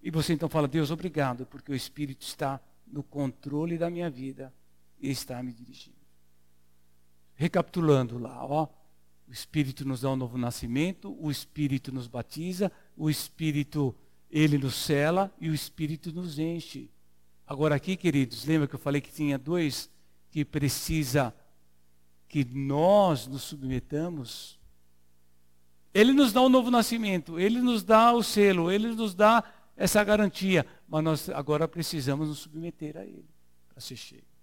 E 0.00 0.12
você 0.12 0.34
então 0.34 0.48
fala, 0.48 0.68
Deus, 0.68 0.92
obrigado, 0.92 1.46
porque 1.46 1.72
o 1.72 1.74
Espírito 1.74 2.22
está 2.22 2.60
no 2.86 3.02
controle 3.02 3.76
da 3.76 3.90
minha 3.90 4.08
vida 4.08 4.54
e 5.00 5.10
está 5.10 5.42
me 5.42 5.52
dirigindo. 5.52 5.98
Recapitulando 7.34 8.18
lá, 8.18 8.46
ó. 8.46 8.68
O 9.28 9.32
Espírito 9.32 9.84
nos 9.84 10.02
dá 10.02 10.10
um 10.10 10.16
novo 10.16 10.36
nascimento, 10.36 11.16
o 11.18 11.30
Espírito 11.30 11.90
nos 11.92 12.06
batiza, 12.06 12.70
o 12.96 13.08
Espírito, 13.08 13.94
ele 14.30 14.58
nos 14.58 14.74
cela 14.74 15.32
e 15.40 15.48
o 15.48 15.54
Espírito 15.54 16.12
nos 16.12 16.38
enche. 16.38 16.90
Agora 17.46 17.74
aqui, 17.74 17.96
queridos, 17.96 18.44
lembra 18.44 18.66
que 18.68 18.74
eu 18.74 18.78
falei 18.78 19.00
que 19.00 19.12
tinha 19.12 19.38
dois 19.38 19.90
que 20.30 20.44
precisa 20.44 21.34
que 22.28 22.44
nós 22.44 23.26
nos 23.26 23.42
submetamos? 23.42 24.58
Ele 25.92 26.12
nos 26.12 26.32
dá 26.32 26.42
um 26.42 26.48
novo 26.48 26.70
nascimento, 26.70 27.38
ele 27.38 27.60
nos 27.60 27.84
dá 27.84 28.12
o 28.12 28.22
selo, 28.22 28.70
ele 28.70 28.88
nos 28.88 29.14
dá 29.14 29.44
essa 29.76 30.02
garantia, 30.02 30.66
mas 30.88 31.04
nós 31.04 31.28
agora 31.30 31.68
precisamos 31.68 32.28
nos 32.28 32.38
submeter 32.38 32.96
a 32.96 33.04
ele 33.04 33.28
para 33.68 33.80
ser 33.80 33.96
cheio. 33.96 34.33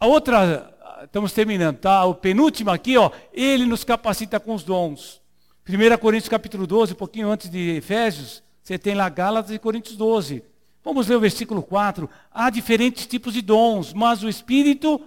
A 0.00 0.06
outra, 0.06 0.74
estamos 1.04 1.30
terminando, 1.30 1.76
tá? 1.76 2.06
O 2.06 2.14
penúltimo 2.14 2.70
aqui, 2.70 2.96
ó, 2.96 3.10
ele 3.34 3.66
nos 3.66 3.84
capacita 3.84 4.40
com 4.40 4.54
os 4.54 4.64
dons. 4.64 5.20
1 5.68 5.98
Coríntios 5.98 6.30
capítulo 6.30 6.66
12, 6.66 6.94
um 6.94 6.96
pouquinho 6.96 7.30
antes 7.30 7.50
de 7.50 7.76
Efésios, 7.76 8.42
você 8.62 8.78
tem 8.78 8.94
lá 8.94 9.10
Gálatas 9.10 9.50
e 9.50 9.58
Coríntios 9.58 9.98
12. 9.98 10.42
Vamos 10.82 11.06
ler 11.06 11.16
o 11.16 11.20
versículo 11.20 11.62
4. 11.62 12.08
Há 12.32 12.48
diferentes 12.48 13.04
tipos 13.04 13.34
de 13.34 13.42
dons, 13.42 13.92
mas 13.92 14.22
o 14.22 14.28
Espírito, 14.30 14.98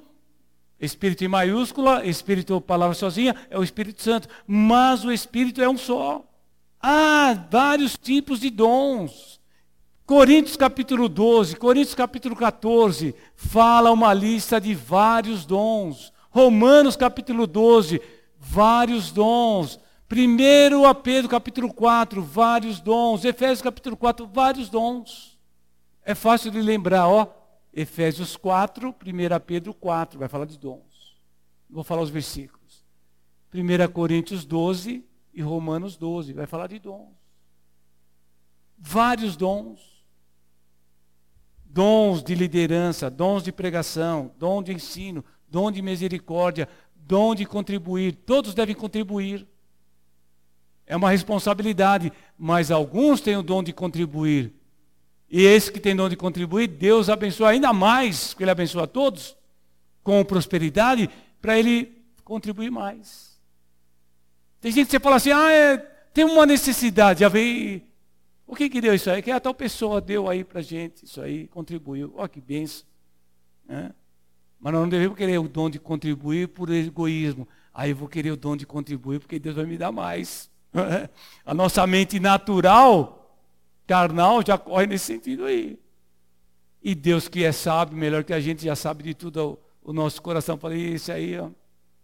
Espírito 0.79 1.23
em 1.23 1.27
maiúscula, 1.27 2.05
Espírito, 2.05 2.61
palavra 2.61 2.93
sozinha, 2.93 3.35
é 3.49 3.57
o 3.57 3.63
Espírito 3.63 4.03
Santo. 4.03 4.29
Mas 4.45 5.03
o 5.03 5.11
Espírito 5.11 5.59
é 5.59 5.67
um 5.67 5.75
só. 5.75 6.23
Há 6.79 7.33
vários 7.49 7.97
tipos 7.97 8.39
de 8.39 8.51
dons. 8.51 9.41
Coríntios 10.05 10.57
capítulo 10.57 11.07
12, 11.07 11.55
Coríntios 11.55 11.95
capítulo 11.95 12.35
14, 12.35 13.15
fala 13.35 13.89
uma 13.89 14.13
lista 14.13 14.59
de 14.59 14.75
vários 14.75 15.45
dons. 15.45 16.11
Romanos 16.29 16.97
capítulo 16.97 17.47
12, 17.47 18.01
vários 18.37 19.13
dons. 19.13 19.79
Primeiro 20.09 20.85
a 20.85 20.93
Pedro 20.93 21.29
capítulo 21.29 21.73
4, 21.73 22.21
vários 22.21 22.81
dons. 22.81 23.23
Efésios 23.23 23.61
capítulo 23.61 23.95
4, 23.95 24.27
vários 24.27 24.69
dons. 24.69 25.39
É 26.03 26.13
fácil 26.13 26.51
de 26.51 26.61
lembrar, 26.61 27.07
ó. 27.07 27.25
Efésios 27.71 28.35
4, 28.35 28.89
1 28.89 29.39
Pedro 29.45 29.73
4, 29.73 30.19
vai 30.19 30.27
falar 30.27 30.45
de 30.45 30.59
dons. 30.59 31.15
Vou 31.69 31.83
falar 31.83 32.01
os 32.01 32.09
versículos. 32.09 32.83
1 33.53 33.91
Coríntios 33.93 34.43
12 34.43 35.05
e 35.33 35.41
Romanos 35.41 35.95
12, 35.95 36.33
vai 36.33 36.45
falar 36.45 36.67
de 36.67 36.77
dons. 36.77 37.13
Vários 38.77 39.37
dons 39.37 39.92
dons 41.73 42.23
de 42.23 42.35
liderança, 42.35 43.09
dons 43.09 43.41
de 43.41 43.51
pregação, 43.51 44.31
dom 44.37 44.61
de 44.61 44.71
ensino, 44.71 45.25
dom 45.49 45.71
de 45.71 45.81
misericórdia, 45.81 46.69
dom 46.95 47.33
de 47.33 47.45
contribuir. 47.45 48.13
Todos 48.13 48.53
devem 48.53 48.75
contribuir. 48.75 49.47
É 50.85 50.95
uma 50.95 51.09
responsabilidade, 51.09 52.13
mas 52.37 52.69
alguns 52.69 53.21
têm 53.21 53.35
o 53.35 53.41
dom 53.41 53.63
de 53.63 53.73
contribuir. 53.73 54.53
E 55.27 55.41
esse 55.41 55.71
que 55.71 55.79
tem 55.79 55.95
dom 55.95 56.07
de 56.07 56.15
contribuir, 56.15 56.67
Deus 56.67 57.09
abençoa 57.09 57.49
ainda 57.49 57.73
mais, 57.73 58.29
porque 58.29 58.43
Ele 58.43 58.51
abençoa 58.51 58.85
todos, 58.85 59.35
com 60.03 60.23
prosperidade, 60.23 61.09
para 61.41 61.57
Ele 61.57 61.91
contribuir 62.23 62.69
mais. 62.69 63.33
Tem 64.61 64.71
gente 64.71 64.85
que 64.85 64.91
você 64.91 64.99
fala 64.99 65.15
assim, 65.15 65.31
ah, 65.31 65.51
é, 65.51 65.77
tem 66.13 66.23
uma 66.23 66.45
necessidade, 66.45 67.21
já 67.21 67.29
veio 67.29 67.81
o 68.53 68.55
que, 68.55 68.69
que 68.69 68.79
deu 68.79 68.93
isso 68.93 69.09
aí? 69.09 69.21
Que 69.21 69.31
a 69.31 69.39
tal 69.39 69.53
pessoa 69.53 69.99
deu 69.99 70.29
aí 70.29 70.43
para 70.43 70.61
gente, 70.61 71.05
isso 71.05 71.19
aí, 71.21 71.47
contribuiu. 71.47 72.13
Olha 72.15 72.29
que 72.29 72.39
benção. 72.39 72.85
Né? 73.65 73.91
Mas 74.59 74.73
nós 74.73 74.81
não 74.81 74.89
devemos 74.89 75.17
querer 75.17 75.37
o 75.39 75.47
dom 75.47 75.69
de 75.69 75.79
contribuir 75.79 76.47
por 76.47 76.69
egoísmo. 76.69 77.47
Aí 77.73 77.89
eu 77.89 77.95
vou 77.95 78.07
querer 78.07 78.31
o 78.31 78.37
dom 78.37 78.55
de 78.55 78.65
contribuir 78.65 79.19
porque 79.19 79.39
Deus 79.39 79.55
vai 79.55 79.65
me 79.65 79.77
dar 79.77 79.91
mais. 79.91 80.49
a 81.45 81.53
nossa 81.53 81.85
mente 81.85 82.19
natural, 82.19 83.37
carnal, 83.85 84.41
já 84.45 84.57
corre 84.57 84.87
nesse 84.87 85.05
sentido 85.05 85.45
aí. 85.45 85.79
E 86.81 86.93
Deus 86.93 87.27
que 87.27 87.43
é 87.43 87.51
sábio, 87.51 87.97
melhor 87.97 88.23
que 88.23 88.33
a 88.33 88.39
gente, 88.39 88.65
já 88.65 88.75
sabe 88.75 89.03
de 89.03 89.13
tudo, 89.13 89.59
o, 89.81 89.91
nosso 89.91 90.21
coração 90.21 90.57
fala, 90.57 90.75
isso 90.75 91.11
aí, 91.11 91.39
ó. 91.39 91.49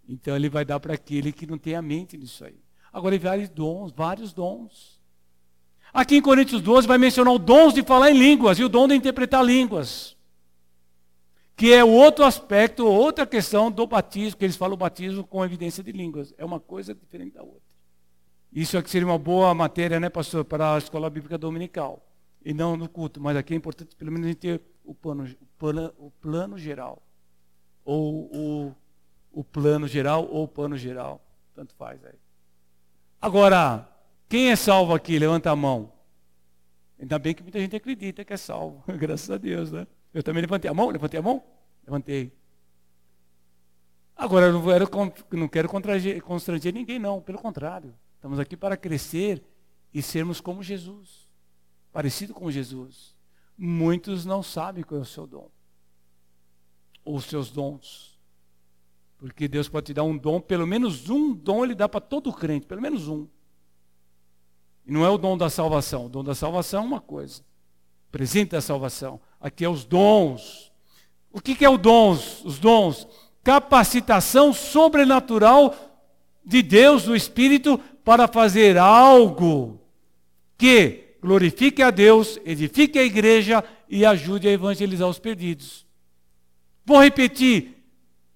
Então 0.07 0.35
ele 0.35 0.49
vai 0.49 0.65
dar 0.65 0.79
para 0.79 0.95
aquele 0.95 1.31
que 1.31 1.45
não 1.45 1.57
tem 1.57 1.75
a 1.75 1.81
mente 1.81 2.17
nisso 2.17 2.43
aí. 2.43 2.59
Agora, 2.91 3.17
vários 3.19 3.49
dons, 3.49 3.91
vários 3.91 4.33
dons. 4.33 4.98
Aqui 5.93 6.17
em 6.17 6.21
Coríntios 6.21 6.61
12 6.61 6.87
vai 6.87 6.97
mencionar 6.97 7.33
o 7.33 7.39
dons 7.39 7.73
de 7.73 7.83
falar 7.83 8.11
em 8.11 8.17
línguas 8.17 8.59
e 8.59 8.63
o 8.63 8.69
dom 8.69 8.87
de 8.87 8.95
interpretar 8.95 9.43
línguas. 9.43 10.15
Que 11.55 11.73
é 11.73 11.83
outro 11.83 12.23
aspecto, 12.23 12.85
outra 12.85 13.25
questão 13.25 13.71
do 13.71 13.85
batismo, 13.85 14.37
que 14.37 14.45
eles 14.45 14.55
falam 14.55 14.75
o 14.75 14.77
batismo 14.77 15.25
com 15.25 15.43
evidência 15.43 15.83
de 15.83 15.91
línguas. 15.91 16.33
É 16.37 16.45
uma 16.45 16.59
coisa 16.59 16.93
diferente 16.93 17.33
da 17.33 17.43
outra. 17.43 17.69
Isso 18.51 18.77
aqui 18.77 18.89
seria 18.89 19.07
uma 19.07 19.17
boa 19.17 19.53
matéria, 19.53 19.99
né, 19.99 20.09
pastor, 20.09 20.45
para 20.45 20.75
a 20.75 20.77
escola 20.77 21.09
bíblica 21.09 21.37
dominical. 21.37 22.05
E 22.43 22.53
não 22.53 22.77
no 22.77 22.87
culto, 22.87 23.19
mas 23.19 23.35
aqui 23.35 23.53
é 23.53 23.57
importante 23.57 23.95
pelo 23.95 24.11
menos 24.11 24.25
a 24.25 24.29
gente 24.29 24.39
ter 24.39 24.61
o 24.83 24.93
plano, 24.95 25.23
o 25.23 25.45
plano, 25.57 25.93
o 25.97 26.11
plano 26.11 26.57
geral. 26.57 27.03
Ou 27.83 28.29
o, 28.33 28.75
o 29.31 29.43
plano 29.43 29.87
geral 29.87 30.27
ou 30.31 30.45
o 30.45 30.47
plano 30.47 30.77
geral. 30.77 31.21
Tanto 31.53 31.75
faz 31.75 32.03
aí. 32.05 32.15
Agora, 33.21 33.87
quem 34.29 34.51
é 34.51 34.55
salvo 34.55 34.93
aqui? 34.93 35.17
Levanta 35.17 35.49
a 35.49 35.55
mão. 35.55 35.91
Ainda 36.99 37.17
bem 37.17 37.33
que 37.33 37.41
muita 37.41 37.59
gente 37.59 37.75
acredita 37.75 38.23
que 38.23 38.31
é 38.31 38.37
salvo. 38.37 38.83
Graças 38.95 39.29
a 39.31 39.37
Deus, 39.37 39.71
né? 39.71 39.87
Eu 40.13 40.21
também 40.21 40.41
levantei 40.41 40.69
a 40.69 40.73
mão, 40.73 40.89
levantei 40.89 41.19
a 41.19 41.23
mão? 41.23 41.43
Levantei. 41.83 42.31
Agora, 44.15 44.47
eu 44.47 44.53
não, 44.53 44.63
quero, 44.63 44.89
não 45.31 45.47
quero 45.47 45.69
constranger, 46.21 46.73
ninguém, 46.73 46.99
não. 46.99 47.21
Pelo 47.21 47.39
contrário. 47.39 47.95
Estamos 48.15 48.37
aqui 48.37 48.55
para 48.55 48.77
crescer 48.77 49.43
e 49.93 50.01
sermos 50.01 50.39
como 50.39 50.61
Jesus. 50.61 51.27
Parecido 51.91 52.33
com 52.33 52.51
Jesus. 52.51 53.15
Muitos 53.57 54.25
não 54.25 54.43
sabem 54.43 54.83
qual 54.83 54.99
é 54.99 55.01
o 55.01 55.05
seu 55.05 55.25
dom. 55.25 55.49
Ou 57.03 57.15
os 57.15 57.25
seus 57.25 57.49
dons. 57.49 58.19
Porque 59.17 59.47
Deus 59.47 59.67
pode 59.67 59.87
te 59.87 59.93
dar 59.93 60.03
um 60.03 60.17
dom, 60.17 60.39
pelo 60.39 60.67
menos 60.67 61.09
um 61.09 61.33
dom 61.33 61.63
ele 61.63 61.73
dá 61.73 61.89
para 61.89 61.99
todo 61.99 62.31
crente, 62.31 62.67
pelo 62.67 62.81
menos 62.81 63.07
um. 63.07 63.27
E 64.85 64.91
não 64.91 65.05
é 65.05 65.09
o 65.09 65.17
dom 65.17 65.37
da 65.37 65.49
salvação. 65.49 66.05
O 66.05 66.09
dom 66.09 66.23
da 66.23 66.35
salvação 66.35 66.83
é 66.83 66.85
uma 66.85 67.01
coisa. 67.01 67.41
Presente 68.11 68.51
da 68.51 68.61
salvação. 68.61 69.19
Aqui 69.39 69.63
é 69.63 69.69
os 69.69 69.85
dons. 69.85 70.71
O 71.31 71.39
que, 71.39 71.55
que 71.55 71.65
é 71.65 71.69
o 71.69 71.77
dons? 71.77 72.43
Os 72.43 72.59
dons. 72.59 73.07
Capacitação 73.43 74.51
sobrenatural 74.51 75.75
de 76.43 76.61
Deus, 76.61 77.03
do 77.03 77.15
Espírito, 77.15 77.79
para 78.03 78.27
fazer 78.27 78.77
algo 78.77 79.79
que 80.57 81.15
glorifique 81.21 81.81
a 81.81 81.91
Deus, 81.91 82.39
edifique 82.45 82.97
a 82.97 83.03
igreja 83.03 83.63
e 83.87 84.05
ajude 84.05 84.47
a 84.47 84.51
evangelizar 84.51 85.07
os 85.07 85.19
perdidos. 85.19 85.85
Vou 86.85 87.01
repetir. 87.01 87.75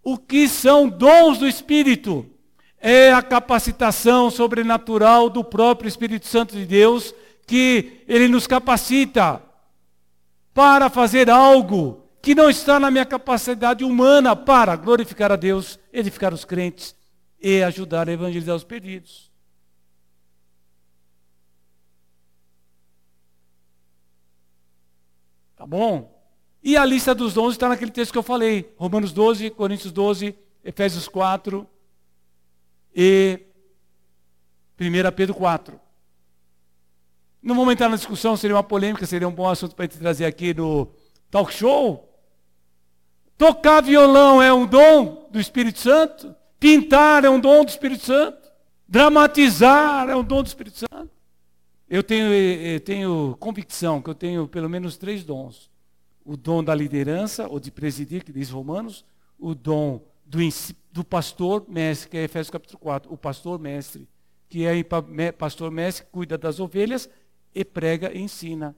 O 0.03 0.17
que 0.17 0.47
são 0.49 0.89
dons 0.89 1.37
do 1.39 1.47
Espírito? 1.47 2.29
É 2.85 3.13
a 3.13 3.21
capacitação 3.21 4.29
sobrenatural 4.29 5.29
do 5.29 5.41
próprio 5.41 5.87
Espírito 5.87 6.27
Santo 6.27 6.53
de 6.53 6.65
Deus, 6.65 7.15
que 7.47 8.03
ele 8.09 8.27
nos 8.27 8.45
capacita 8.45 9.41
para 10.53 10.89
fazer 10.89 11.29
algo 11.29 12.03
que 12.21 12.35
não 12.35 12.49
está 12.49 12.81
na 12.81 12.91
minha 12.91 13.05
capacidade 13.05 13.85
humana 13.85 14.35
para 14.35 14.75
glorificar 14.75 15.31
a 15.31 15.37
Deus, 15.37 15.79
edificar 15.93 16.33
os 16.33 16.43
crentes 16.43 16.93
e 17.41 17.63
ajudar 17.63 18.09
a 18.09 18.11
evangelizar 18.11 18.53
os 18.53 18.65
perdidos. 18.65 19.31
Tá 25.55 25.65
bom? 25.65 26.21
E 26.61 26.75
a 26.75 26.83
lista 26.83 27.15
dos 27.15 27.33
dons 27.33 27.53
está 27.53 27.69
naquele 27.69 27.91
texto 27.91 28.11
que 28.11 28.17
eu 28.17 28.23
falei: 28.23 28.73
Romanos 28.75 29.13
12, 29.13 29.51
Coríntios 29.51 29.93
12, 29.93 30.35
Efésios 30.65 31.07
4 31.07 31.65
e 32.95 33.39
1 34.79 35.11
Pedro 35.15 35.33
4. 35.33 35.79
Não 37.41 37.55
vamos 37.55 37.73
entrar 37.73 37.89
na 37.89 37.97
discussão, 37.97 38.37
seria 38.37 38.55
uma 38.55 38.63
polêmica, 38.63 39.05
seria 39.05 39.27
um 39.27 39.31
bom 39.31 39.49
assunto 39.49 39.75
para 39.75 39.85
a 39.85 39.87
gente 39.87 39.99
trazer 39.99 40.25
aqui 40.25 40.53
no 40.53 40.87
talk 41.29 41.53
show. 41.53 42.09
Tocar 43.37 43.81
violão 43.81 44.41
é 44.41 44.53
um 44.53 44.65
dom 44.65 45.27
do 45.29 45.39
Espírito 45.39 45.79
Santo. 45.79 46.33
Pintar 46.59 47.25
é 47.25 47.29
um 47.29 47.39
dom 47.39 47.65
do 47.65 47.69
Espírito 47.69 48.05
Santo. 48.05 48.49
Dramatizar 48.87 50.09
é 50.09 50.15
um 50.15 50.23
dom 50.23 50.41
do 50.41 50.47
Espírito 50.47 50.77
Santo. 50.77 51.09
Eu 51.89 52.01
tenho, 52.01 52.33
eu 52.33 52.79
tenho 52.79 53.35
convicção 53.39 54.01
que 54.01 54.09
eu 54.09 54.15
tenho 54.15 54.47
pelo 54.47 54.69
menos 54.69 54.95
três 54.97 55.23
dons: 55.23 55.69
o 56.23 56.37
dom 56.37 56.63
da 56.63 56.73
liderança, 56.73 57.47
ou 57.47 57.59
de 57.59 57.69
presidir, 57.69 58.23
que 58.23 58.31
diz 58.31 58.49
Romanos, 58.49 59.03
o 59.37 59.53
dom 59.53 60.01
do, 60.33 60.75
do 60.91 61.03
pastor 61.03 61.65
mestre, 61.69 62.09
que 62.09 62.17
é 62.17 62.23
Efésios 62.23 62.49
capítulo 62.49 62.79
4, 62.79 63.13
o 63.13 63.17
pastor 63.17 63.59
mestre, 63.59 64.09
que 64.49 64.65
é 64.65 64.83
pastor 65.31 65.69
mestre 65.71 66.07
cuida 66.11 66.37
das 66.37 66.59
ovelhas 66.59 67.07
e 67.53 67.63
prega 67.63 68.11
e 68.11 68.19
ensina. 68.19 68.75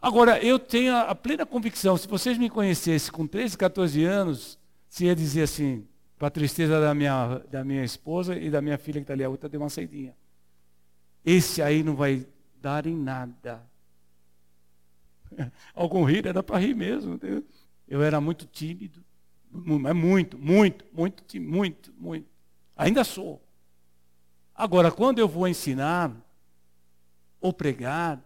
Agora, 0.00 0.44
eu 0.44 0.58
tenho 0.58 0.96
a 0.96 1.14
plena 1.14 1.46
convicção, 1.46 1.96
se 1.96 2.08
vocês 2.08 2.36
me 2.36 2.50
conhecessem 2.50 3.12
com 3.12 3.26
13, 3.26 3.56
14 3.56 4.04
anos, 4.04 4.58
se 4.88 5.04
ia 5.04 5.14
dizer 5.14 5.42
assim, 5.42 5.86
para 6.18 6.26
a 6.26 6.30
tristeza 6.30 6.80
da 6.80 6.92
minha, 6.92 7.38
da 7.48 7.64
minha 7.64 7.84
esposa 7.84 8.36
e 8.36 8.50
da 8.50 8.60
minha 8.60 8.76
filha 8.76 8.96
que 8.96 9.04
está 9.04 9.12
ali, 9.12 9.22
a 9.22 9.28
outra 9.28 9.48
deu 9.48 9.60
uma 9.60 9.70
saidinha. 9.70 10.16
Esse 11.24 11.62
aí 11.62 11.84
não 11.84 11.94
vai 11.94 12.26
dar 12.60 12.86
em 12.86 12.96
nada. 12.96 13.62
Algum 15.72 16.02
rir 16.02 16.26
era 16.26 16.42
para 16.42 16.58
rir 16.58 16.74
mesmo. 16.74 17.20
Eu 17.86 18.02
era 18.02 18.20
muito 18.20 18.44
tímido. 18.46 19.04
Mas 19.52 19.94
muito, 19.94 20.38
muito, 20.38 20.84
muito, 20.92 21.22
muito, 21.38 21.92
muito. 21.98 22.28
Ainda 22.74 23.04
sou. 23.04 23.42
Agora, 24.54 24.90
quando 24.90 25.18
eu 25.18 25.28
vou 25.28 25.46
ensinar, 25.46 26.10
ou 27.40 27.52
pregar, 27.52 28.22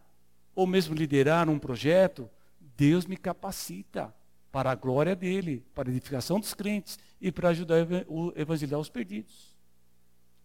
ou 0.55 0.67
mesmo 0.67 0.95
liderar 0.95 1.49
um 1.49 1.59
projeto, 1.59 2.31
Deus 2.77 3.07
me 3.07 3.17
capacita 3.17 4.15
para 4.53 4.71
a 4.71 4.75
glória 4.75 5.17
dele, 5.17 5.65
para 5.75 5.89
a 5.89 5.93
edificação 5.93 6.39
dos 6.39 6.55
crentes 6.55 6.99
e 7.21 7.33
para 7.33 7.49
ajudar 7.49 7.75
a 7.75 8.41
evangelizar 8.41 8.79
os 8.79 8.89
perdidos. 8.89 9.55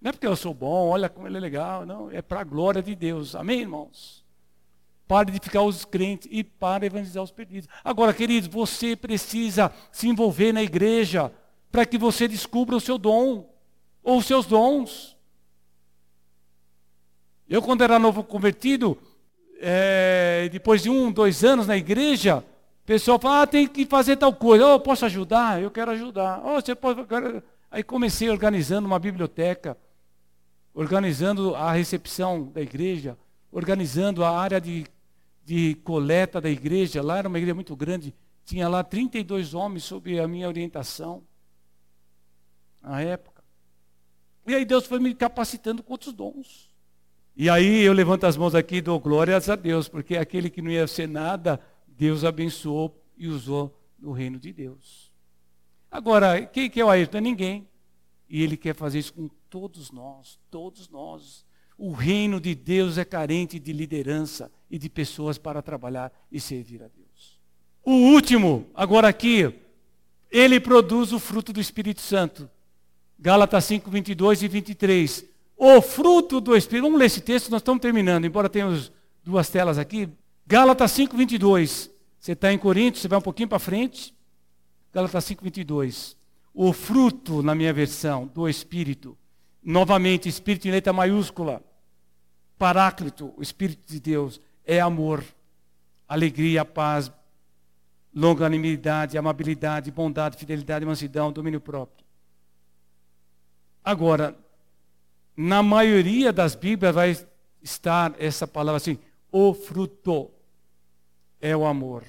Não 0.02 0.10
é 0.10 0.12
porque 0.12 0.26
eu 0.26 0.36
sou 0.36 0.54
bom, 0.54 0.90
olha 0.90 1.08
como 1.08 1.28
ele 1.28 1.38
é 1.38 1.40
legal. 1.40 1.86
Não, 1.86 2.10
é 2.10 2.22
para 2.22 2.42
a 2.42 2.44
glória 2.44 2.82
de 2.82 2.96
Deus. 2.96 3.36
Amém, 3.36 3.62
irmãos? 3.62 4.21
Para 5.12 5.30
edificar 5.30 5.64
os 5.64 5.84
crentes 5.84 6.30
e 6.32 6.42
para 6.42 6.86
evangelizar 6.86 7.22
os 7.22 7.32
perdidos. 7.32 7.68
Agora, 7.84 8.14
queridos, 8.14 8.48
você 8.48 8.96
precisa 8.96 9.70
se 9.92 10.08
envolver 10.08 10.54
na 10.54 10.64
igreja 10.64 11.30
para 11.70 11.86
que 11.86 11.98
você 11.98 12.30
descubra 12.30 12.78
o 12.78 12.80
seu 12.80 12.98
dom 12.98 13.54
ou 14.02 14.20
os 14.20 14.26
seus 14.26 14.46
dons. 14.46 15.18
Eu, 17.50 17.62
quando 17.62 17.84
era 17.84 18.00
novo 18.00 18.24
convertido, 18.24 18.98
é, 19.60 20.48
depois 20.50 20.82
de 20.82 20.90
um, 20.90 21.12
dois 21.12 21.44
anos 21.44 21.68
na 21.68 21.76
igreja, 21.76 22.38
o 22.38 22.86
pessoal 22.86 23.20
fala, 23.20 23.42
ah, 23.42 23.48
tem 23.48 23.68
que 23.68 23.86
fazer 23.86 24.16
tal 24.16 24.34
coisa. 24.34 24.66
Oh, 24.66 24.80
posso 24.80 25.06
ajudar? 25.06 25.62
Eu 25.62 25.70
quero 25.70 25.92
ajudar. 25.92 26.42
Oh, 26.42 26.54
você 26.54 26.74
pode... 26.74 27.06
Aí 27.70 27.84
comecei 27.84 28.30
organizando 28.30 28.88
uma 28.88 28.98
biblioteca 28.98 29.78
organizando 30.74 31.54
a 31.54 31.74
recepção 31.74 32.46
da 32.46 32.62
igreja, 32.62 33.18
organizando 33.52 34.24
a 34.24 34.40
área 34.40 34.62
de, 34.62 34.86
de 35.44 35.76
coleta 35.76 36.40
da 36.40 36.50
igreja. 36.50 37.02
Lá 37.02 37.18
era 37.18 37.28
uma 37.28 37.38
igreja 37.38 37.56
muito 37.56 37.76
grande, 37.76 38.14
tinha 38.46 38.68
lá 38.68 38.84
32 38.84 39.54
homens 39.54 39.84
sob 39.84 40.20
a 40.20 40.28
minha 40.28 40.48
orientação, 40.48 41.24
na 42.82 43.02
época. 43.02 43.44
E 44.48 44.56
aí 44.56 44.66
Deus 44.66 44.86
foi 44.86 45.00
me 45.00 45.14
capacitando 45.14 45.84
com 45.84 45.94
outros 45.94 46.14
dons. 46.14 46.72
E 47.36 47.50
aí 47.50 47.82
eu 47.82 47.94
levanto 47.94 48.26
as 48.26 48.36
mãos 48.36 48.54
aqui 48.54 48.78
e 48.78 48.82
dou 48.82 49.00
glórias 49.00 49.50
a 49.50 49.56
Deus, 49.56 49.88
porque 49.88 50.18
aquele 50.18 50.50
que 50.50 50.62
não 50.62 50.72
ia 50.72 50.88
ser 50.88 51.08
nada, 51.08 51.62
Deus 51.88 52.24
abençoou 52.24 53.00
e 53.16 53.28
usou 53.28 53.80
no 54.00 54.12
reino 54.12 54.40
de 54.40 54.52
Deus. 54.52 55.12
Agora, 55.90 56.46
quem 56.46 56.70
que 56.70 56.82
é 56.82 56.86
o 56.86 56.90
Ayrton? 56.90 57.20
É 57.20 57.22
ninguém. 57.22 57.68
E 58.30 58.42
ele 58.42 58.58
quer 58.58 58.74
fazer 58.74 59.00
isso 59.00 59.14
com 59.14 59.30
todos 59.50 59.92
nós, 59.92 60.40
todos 60.50 60.90
nós. 60.90 61.46
O 61.78 61.92
reino 61.92 62.40
de 62.40 62.56
Deus 62.56 62.98
é 62.98 63.06
carente 63.06 63.60
de 63.60 63.74
liderança 63.74 64.52
e 64.72 64.80
de 64.80 64.90
pessoas 64.90 65.38
para 65.38 65.62
trabalhar 65.62 66.12
e 66.32 66.40
servir 66.40 66.82
a 66.82 66.88
Deus. 66.88 67.40
O 67.84 67.92
último, 67.92 68.66
agora 68.74 69.08
aqui, 69.08 69.54
ele 70.32 70.60
produz 70.60 71.12
o 71.12 71.20
fruto 71.20 71.54
do 71.54 71.60
Espírito 71.60 72.02
Santo. 72.02 72.50
Gálatas 73.20 73.66
5, 73.66 73.92
22 73.92 74.42
e 74.42 74.48
23. 74.48 75.26
O 75.58 75.82
fruto 75.82 76.40
do 76.40 76.56
Espírito. 76.56 76.86
Vamos 76.86 77.00
ler 77.00 77.06
esse 77.06 77.22
texto, 77.22 77.52
nós 77.52 77.60
estamos 77.60 77.82
terminando, 77.82 78.26
embora 78.26 78.50
tenhamos 78.50 78.92
duas 79.24 79.50
telas 79.50 79.78
aqui. 79.78 80.10
Gálatas 80.48 80.92
5, 80.92 81.16
22. 81.16 81.92
Você 82.20 82.32
está 82.32 82.52
em 82.52 82.58
Coríntios, 82.58 83.02
você 83.02 83.08
vai 83.08 83.20
um 83.20 83.22
pouquinho 83.22 83.50
para 83.50 83.60
frente. 83.60 84.14
Gálatas 84.94 85.26
5, 85.26 85.44
22 85.44 86.22
o 86.54 86.74
fruto, 86.74 87.42
na 87.42 87.56
minha 87.56 87.74
versão, 87.74 88.28
do 88.28 88.48
Espírito. 88.48 89.18
Novamente, 89.64 90.28
Espírito 90.28 90.68
em 90.68 90.72
letra 90.72 90.92
maiúscula. 90.92 91.64
Paráclito, 92.58 93.34
o 93.38 93.42
Espírito 93.42 93.88
de 93.88 94.00
Deus, 94.00 94.40
é 94.66 94.80
amor, 94.80 95.24
alegria, 96.08 96.64
paz, 96.66 97.12
longanimidade, 98.14 99.18
amabilidade, 99.18 99.92
bondade, 99.92 100.38
fidelidade, 100.38 100.86
mansidão, 100.86 101.32
domínio 101.32 101.62
próprio. 101.62 102.06
Agora, 103.84 104.38
na 105.36 105.64
maioria 105.64 106.32
das 106.32 106.56
Bíblias 106.56 106.94
vai 106.94 107.18
estar 107.62 108.14
essa 108.20 108.48
palavra 108.48 108.78
assim: 108.78 109.00
o 109.32 109.54
fruto 109.54 110.30
é 111.40 111.56
o 111.56 111.66
amor. 111.66 112.04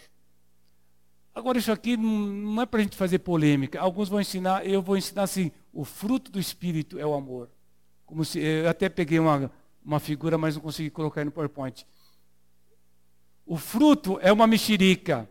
Agora, 1.35 1.59
isso 1.59 1.73
aqui 1.73 1.97
não 1.97 2.61
é 2.61 2.67
para 2.67 2.81
a 2.81 2.83
gente 2.83 2.97
fazer 2.97 3.21
polêmica. 3.21 3.81
Alguns 3.81 4.09
vão 4.09 4.21
ensinar, 4.21 4.67
eu 4.67 4.83
vou 4.83 4.97
ensinar 4.97 5.23
assim: 5.23 5.51
o 5.73 5.85
fruto 5.85 6.31
do 6.31 6.39
Espírito 6.39 6.99
é 6.99 7.07
o 7.07 7.15
amor. 7.15 7.49
Como 8.05 8.25
se, 8.25 8.39
eu 8.39 8.69
até 8.69 8.89
peguei 8.91 9.19
uma, 9.19 9.51
uma 9.83 9.99
figura, 9.99 10.37
mas 10.37 10.57
não 10.57 10.63
consegui 10.63 10.91
colocar 10.91 11.23
aí 11.23 11.25
no 11.25 11.33
PowerPoint. 11.33 11.87
O 13.53 13.59
fruto 13.59 14.19
é 14.23 14.33
uma 14.33 14.47
mexerica 14.47 15.29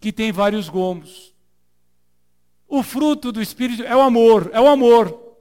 que 0.00 0.10
tem 0.10 0.32
vários 0.32 0.70
gomos. 0.70 1.34
O 2.66 2.82
fruto 2.82 3.30
do 3.30 3.42
Espírito 3.42 3.82
é 3.82 3.94
o 3.94 4.00
amor, 4.00 4.48
é 4.54 4.58
o 4.58 4.66
amor. 4.66 5.36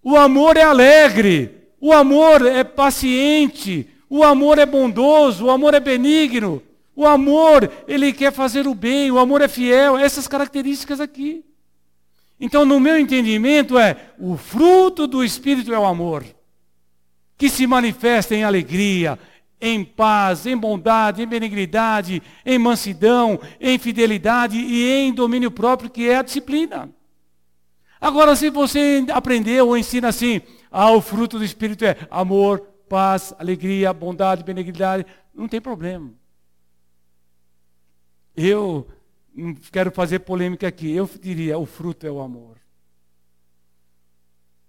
O 0.00 0.16
amor 0.16 0.56
é 0.56 0.62
alegre, 0.62 1.66
o 1.80 1.92
amor 1.92 2.46
é 2.46 2.62
paciente, 2.62 3.88
o 4.08 4.22
amor 4.22 4.60
é 4.60 4.64
bondoso, 4.64 5.46
o 5.46 5.50
amor 5.50 5.74
é 5.74 5.80
benigno. 5.80 6.62
O 6.94 7.04
amor, 7.04 7.68
ele 7.88 8.12
quer 8.12 8.32
fazer 8.32 8.68
o 8.68 8.76
bem, 8.76 9.10
o 9.10 9.18
amor 9.18 9.40
é 9.40 9.48
fiel, 9.48 9.98
essas 9.98 10.28
características 10.28 11.00
aqui. 11.00 11.44
Então, 12.38 12.64
no 12.64 12.78
meu 12.78 12.96
entendimento, 12.96 13.76
é 13.76 13.96
o 14.20 14.36
fruto 14.36 15.08
do 15.08 15.24
Espírito 15.24 15.74
é 15.74 15.78
o 15.80 15.84
amor, 15.84 16.24
que 17.36 17.50
se 17.50 17.66
manifesta 17.66 18.36
em 18.36 18.44
alegria, 18.44 19.18
em 19.62 19.84
paz, 19.84 20.44
em 20.44 20.56
bondade, 20.56 21.22
em 21.22 21.26
benignidade, 21.26 22.20
em 22.44 22.58
mansidão, 22.58 23.40
em 23.60 23.78
fidelidade 23.78 24.58
e 24.58 24.90
em 24.90 25.14
domínio 25.14 25.52
próprio, 25.52 25.88
que 25.88 26.08
é 26.08 26.16
a 26.16 26.22
disciplina. 26.22 26.90
Agora, 28.00 28.34
se 28.34 28.50
você 28.50 29.06
aprender 29.12 29.62
ou 29.62 29.78
ensina 29.78 30.08
assim, 30.08 30.42
ah, 30.68 30.90
o 30.90 31.00
fruto 31.00 31.38
do 31.38 31.44
Espírito 31.44 31.84
é 31.84 31.96
amor, 32.10 32.58
paz, 32.88 33.32
alegria, 33.38 33.92
bondade, 33.92 34.42
benignidade, 34.42 35.06
não 35.32 35.46
tem 35.46 35.60
problema. 35.60 36.12
Eu 38.36 38.88
não 39.32 39.54
quero 39.54 39.92
fazer 39.92 40.18
polêmica 40.20 40.66
aqui. 40.66 40.90
Eu 40.90 41.08
diria, 41.20 41.56
o 41.56 41.64
fruto 41.64 42.04
é 42.04 42.10
o 42.10 42.20
amor. 42.20 42.56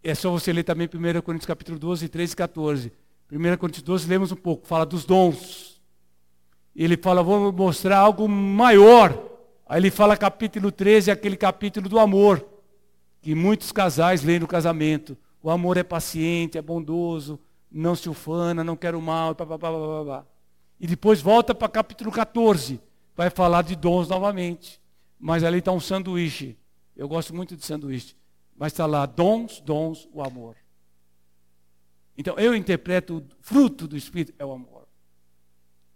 É 0.04 0.14
só 0.14 0.30
você 0.30 0.54
ler 0.54 0.64
também 0.64 0.88
1 0.88 1.22
Coríntios 1.22 1.48
capítulo 1.48 1.80
12, 1.80 2.08
13 2.10 2.34
e 2.34 2.36
14. 2.36 3.03
1 3.38 3.58
Coríntios 3.58 3.84
12, 3.84 4.08
lemos 4.08 4.32
um 4.32 4.36
pouco, 4.36 4.68
fala 4.68 4.86
dos 4.86 5.06
dons. 5.06 5.82
Ele 6.76 6.98
fala, 6.98 7.24
vou 7.24 7.52
mostrar 7.52 7.98
algo 7.98 8.28
maior. 8.28 9.32
Aí 9.68 9.80
ele 9.80 9.92
fala 9.92 10.16
capítulo 10.16 10.72
13, 10.72 11.12
aquele 11.12 11.36
capítulo 11.36 11.90
do 11.90 12.00
amor, 12.00 12.46
que 13.22 13.34
muitos 13.34 13.72
casais 13.72 14.24
leem 14.24 14.40
no 14.40 14.48
casamento. 14.48 15.18
O 15.42 15.50
amor 15.50 15.78
é 15.78 15.84
paciente, 15.84 16.58
é 16.58 16.62
bondoso, 16.62 17.40
não 17.72 17.96
se 17.96 18.10
ufana, 18.10 18.64
não 18.64 18.76
quer 18.76 18.96
o 18.96 19.02
mal, 19.02 19.34
pá, 19.34 19.46
pá, 19.46 19.58
pá, 19.58 19.72
pá, 19.72 20.06
pá. 20.06 20.26
E 20.80 20.86
depois 20.86 21.22
volta 21.22 21.56
para 21.56 21.70
capítulo 21.70 22.12
14, 22.12 22.80
vai 23.16 23.30
falar 23.30 23.64
de 23.64 23.76
dons 23.76 24.08
novamente. 24.08 24.82
Mas 25.20 25.44
ali 25.44 25.60
está 25.60 25.72
um 25.72 25.80
sanduíche. 25.80 26.58
Eu 26.96 27.08
gosto 27.08 27.34
muito 27.34 27.56
de 27.56 27.66
sanduíche. 27.66 28.16
Mas 28.56 28.74
está 28.74 28.86
lá, 28.86 29.06
dons, 29.06 29.62
dons, 29.62 30.08
o 30.14 30.22
amor. 30.22 30.56
Então 32.18 32.38
eu 32.38 32.56
interpreto 32.56 33.18
o 33.18 33.28
fruto 33.42 33.88
do 33.88 33.98
Espírito 33.98 34.34
é 34.38 34.46
o 34.46 34.52
amor. 34.52 34.88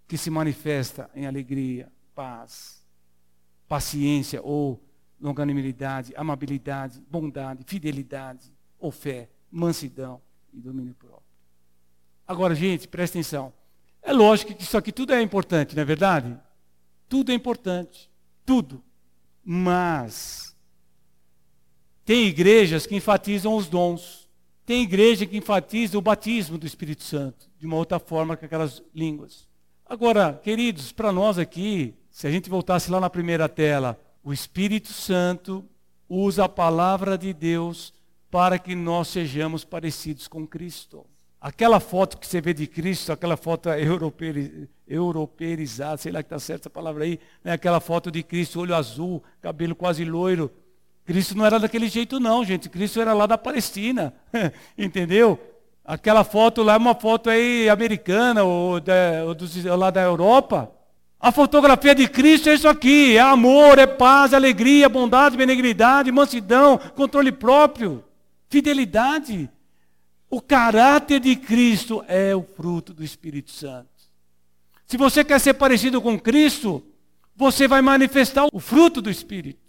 Que 0.07 0.17
se 0.17 0.29
manifesta 0.29 1.09
em 1.13 1.27
alegria, 1.27 1.91
paz, 2.15 2.85
paciência 3.67 4.41
ou 4.41 4.81
longanimidade, 5.19 6.13
amabilidade, 6.15 7.01
bondade, 7.09 7.63
fidelidade 7.65 8.51
ou 8.79 8.91
fé, 8.91 9.29
mansidão 9.51 10.21
e 10.53 10.59
domínio 10.59 10.93
próprio. 10.93 11.21
Agora, 12.27 12.53
gente, 12.53 12.87
presta 12.87 13.17
atenção. 13.17 13.53
É 14.01 14.13
lógico 14.13 14.53
que 14.53 14.63
isso 14.63 14.77
aqui 14.77 14.91
tudo 14.91 15.13
é 15.13 15.21
importante, 15.21 15.75
não 15.75 15.81
é 15.81 15.85
verdade? 15.85 16.37
Tudo 17.09 17.31
é 17.31 17.35
importante. 17.35 18.09
Tudo. 18.45 18.83
Mas 19.43 20.55
tem 22.05 22.25
igrejas 22.25 22.85
que 22.85 22.95
enfatizam 22.95 23.55
os 23.55 23.67
dons. 23.67 24.26
Tem 24.67 24.83
igreja 24.83 25.25
que 25.25 25.37
enfatiza 25.37 25.97
o 25.97 26.01
batismo 26.01 26.57
do 26.57 26.67
Espírito 26.67 27.01
Santo, 27.01 27.49
de 27.57 27.65
uma 27.65 27.77
outra 27.77 27.99
forma 27.99 28.35
que 28.35 28.43
aquelas 28.43 28.83
línguas. 28.93 29.47
Agora, 29.85 30.37
queridos, 30.43 30.91
para 30.91 31.09
nós 31.09 31.39
aqui, 31.39 31.95
se 32.11 32.27
a 32.27 32.29
gente 32.29 32.49
voltasse 32.49 32.91
lá 32.91 32.99
na 32.99 33.09
primeira 33.09 33.47
tela, 33.47 33.97
o 34.21 34.33
Espírito 34.33 34.89
Santo 34.89 35.63
usa 36.09 36.43
a 36.43 36.49
palavra 36.49 37.17
de 37.17 37.31
Deus 37.31 37.93
para 38.29 38.59
que 38.59 38.75
nós 38.75 39.07
sejamos 39.07 39.63
parecidos 39.63 40.27
com 40.27 40.45
Cristo. 40.45 41.05
Aquela 41.39 41.79
foto 41.79 42.17
que 42.17 42.27
você 42.27 42.41
vê 42.41 42.53
de 42.53 42.67
Cristo, 42.67 43.13
aquela 43.13 43.37
foto 43.37 43.69
europeizada, 44.85 45.95
sei 45.95 46.11
lá 46.11 46.21
que 46.21 46.25
está 46.25 46.39
certa 46.39 46.63
essa 46.63 46.69
palavra 46.69 47.05
aí, 47.05 47.21
né? 47.41 47.53
aquela 47.53 47.79
foto 47.79 48.11
de 48.11 48.21
Cristo, 48.21 48.59
olho 48.59 48.75
azul, 48.75 49.23
cabelo 49.39 49.73
quase 49.73 50.03
loiro. 50.03 50.51
Cristo 51.07 51.37
não 51.37 51.45
era 51.45 51.57
daquele 51.57 51.87
jeito 51.87 52.19
não, 52.19 52.43
gente. 52.43 52.67
Cristo 52.67 52.99
era 52.99 53.13
lá 53.13 53.25
da 53.25 53.37
Palestina, 53.37 54.13
entendeu? 54.77 55.39
Aquela 55.85 56.25
foto 56.25 56.61
lá 56.61 56.73
é 56.73 56.77
uma 56.77 56.93
foto 56.93 57.29
aí 57.29 57.69
americana 57.69 58.43
ou, 58.43 58.81
da, 58.81 59.23
ou, 59.25 59.33
dos, 59.33 59.63
lá 59.63 59.89
da 59.89 60.01
Europa. 60.01 60.69
A 61.17 61.31
fotografia 61.31 61.95
de 61.95 62.09
Cristo 62.09 62.49
é 62.49 62.55
isso 62.55 62.67
aqui: 62.67 63.15
é 63.15 63.21
amor, 63.21 63.79
é 63.79 63.87
paz, 63.87 64.33
é 64.33 64.35
alegria, 64.35 64.89
bondade, 64.89 65.37
benignidade, 65.37 66.11
mansidão, 66.11 66.77
controle 66.93 67.31
próprio, 67.31 68.03
fidelidade. 68.49 69.49
O 70.29 70.41
caráter 70.41 71.21
de 71.21 71.37
Cristo 71.37 72.03
é 72.05 72.35
o 72.35 72.43
fruto 72.43 72.93
do 72.93 73.01
Espírito 73.01 73.51
Santo. 73.51 73.87
Se 74.85 74.97
você 74.97 75.23
quer 75.23 75.39
ser 75.39 75.53
parecido 75.53 76.01
com 76.01 76.19
Cristo, 76.19 76.83
você 77.33 77.65
vai 77.65 77.81
manifestar 77.81 78.45
o 78.51 78.59
fruto 78.59 79.01
do 79.01 79.09
Espírito. 79.09 79.66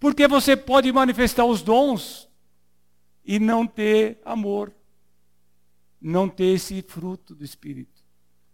Porque 0.00 0.26
você 0.26 0.56
pode 0.56 0.90
manifestar 0.90 1.44
os 1.44 1.62
dons 1.62 2.28
e 3.24 3.38
não 3.38 3.66
ter 3.66 4.20
amor, 4.24 4.74
não 6.00 6.28
ter 6.28 6.54
esse 6.54 6.82
fruto 6.82 7.34
do 7.34 7.44
Espírito. 7.44 8.02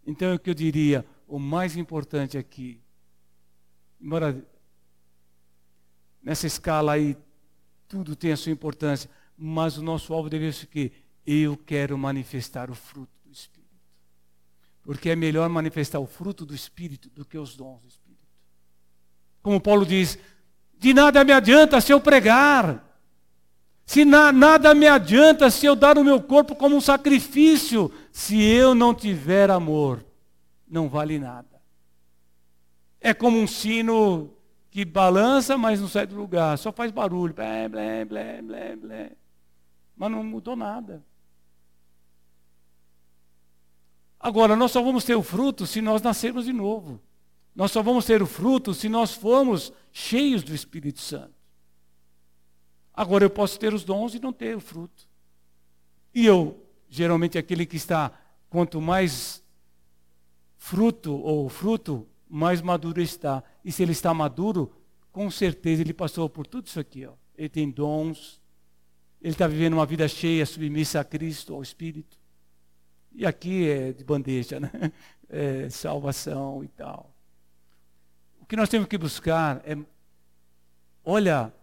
Então 0.05 0.27
é 0.27 0.35
o 0.35 0.39
que 0.39 0.49
eu 0.49 0.53
diria, 0.53 1.03
o 1.27 1.39
mais 1.39 1.75
importante 1.75 2.37
aqui, 2.37 2.79
embora 3.99 4.45
nessa 6.21 6.45
escala 6.45 6.93
aí 6.93 7.17
tudo 7.87 8.15
tem 8.15 8.31
a 8.31 8.37
sua 8.37 8.51
importância, 8.51 9.09
mas 9.35 9.77
o 9.77 9.81
nosso 9.81 10.13
alvo 10.13 10.29
deve 10.29 10.51
ser 10.51 10.65
o 10.65 10.67
quê? 10.67 10.91
eu 11.27 11.57
quero 11.57 11.97
manifestar 11.97 12.71
o 12.71 12.73
fruto 12.73 13.11
do 13.25 13.31
Espírito. 13.33 13.67
Porque 14.81 15.09
é 15.09 15.15
melhor 15.15 15.49
manifestar 15.49 15.99
o 15.99 16.07
fruto 16.07 16.45
do 16.45 16.55
Espírito 16.55 17.09
do 17.09 17.25
que 17.25 17.37
os 17.37 17.57
dons 17.57 17.81
do 17.81 17.87
Espírito. 17.89 18.25
Como 19.41 19.59
Paulo 19.59 19.85
diz, 19.85 20.17
de 20.79 20.93
nada 20.93 21.23
me 21.23 21.33
adianta 21.33 21.81
se 21.81 21.91
eu 21.91 21.99
pregar. 21.99 22.83
Se 23.85 24.03
na, 24.03 24.31
nada 24.33 24.75
me 24.75 24.87
adianta 24.87 25.49
se 25.49 25.65
eu 25.65 25.75
dar 25.75 25.97
o 25.97 26.03
meu 26.03 26.21
corpo 26.21 26.55
como 26.55 26.75
um 26.75 26.81
sacrifício, 26.81 27.91
se 28.11 28.41
eu 28.43 28.75
não 28.75 28.93
tiver 28.93 29.49
amor, 29.49 30.05
não 30.67 30.89
vale 30.89 31.17
nada. 31.17 31.61
É 32.99 33.13
como 33.13 33.39
um 33.39 33.47
sino 33.47 34.33
que 34.69 34.83
balança, 34.83 35.57
mas 35.57 35.79
não 35.79 35.87
sai 35.87 36.05
do 36.05 36.17
lugar, 36.17 36.57
só 36.57 36.71
faz 36.71 36.91
barulho, 36.91 37.33
blé, 37.33 37.69
blé, 37.69 38.03
blé, 38.03 38.41
blé, 38.41 38.75
blé. 38.75 39.11
Mas 39.95 40.11
não 40.11 40.23
mudou 40.23 40.55
nada. 40.55 41.01
Agora, 44.19 44.55
nós 44.55 44.71
só 44.71 44.81
vamos 44.81 45.05
ter 45.05 45.15
o 45.15 45.23
fruto 45.23 45.65
se 45.65 45.81
nós 45.81 46.01
nascermos 46.01 46.45
de 46.45 46.53
novo. 46.53 46.99
Nós 47.57 47.71
só 47.71 47.81
vamos 47.81 48.05
ter 48.05 48.21
o 48.21 48.27
fruto 48.27 48.71
se 48.71 48.87
nós 48.87 49.15
formos 49.15 49.73
cheios 49.91 50.43
do 50.43 50.53
Espírito 50.53 50.99
Santo. 51.01 51.33
Agora, 52.93 53.25
eu 53.25 53.31
posso 53.31 53.59
ter 53.59 53.73
os 53.73 53.83
dons 53.83 54.13
e 54.13 54.19
não 54.19 54.31
ter 54.31 54.55
o 54.55 54.59
fruto. 54.59 55.09
E 56.13 56.23
eu, 56.23 56.63
geralmente, 56.87 57.35
aquele 57.35 57.65
que 57.65 57.75
está, 57.75 58.11
quanto 58.47 58.79
mais 58.79 59.43
fruto 60.55 61.15
ou 61.15 61.49
fruto, 61.49 62.07
mais 62.29 62.61
maduro 62.61 63.01
está. 63.01 63.43
E 63.65 63.71
se 63.71 63.81
ele 63.81 63.91
está 63.91 64.13
maduro, 64.13 64.71
com 65.11 65.31
certeza 65.31 65.81
ele 65.81 65.93
passou 65.93 66.29
por 66.29 66.45
tudo 66.45 66.67
isso 66.67 66.79
aqui. 66.79 67.07
Ó. 67.07 67.13
Ele 67.35 67.49
tem 67.49 67.71
dons, 67.71 68.39
ele 69.19 69.33
está 69.33 69.47
vivendo 69.47 69.73
uma 69.73 69.85
vida 69.87 70.07
cheia, 70.07 70.45
submissa 70.45 70.99
a 70.99 71.03
Cristo, 71.03 71.55
ao 71.55 71.63
Espírito. 71.63 72.19
E 73.15 73.25
aqui 73.25 73.67
é 73.67 73.93
de 73.93 74.03
bandeja, 74.03 74.59
né? 74.59 74.71
É 75.29 75.69
salvação 75.69 76.63
e 76.63 76.69
tal. 76.69 77.16
Que 78.47 78.55
nós 78.55 78.69
temos 78.69 78.87
que 78.87 78.97
buscar 78.97 79.61
é, 79.65 79.77
olha, 81.03 81.53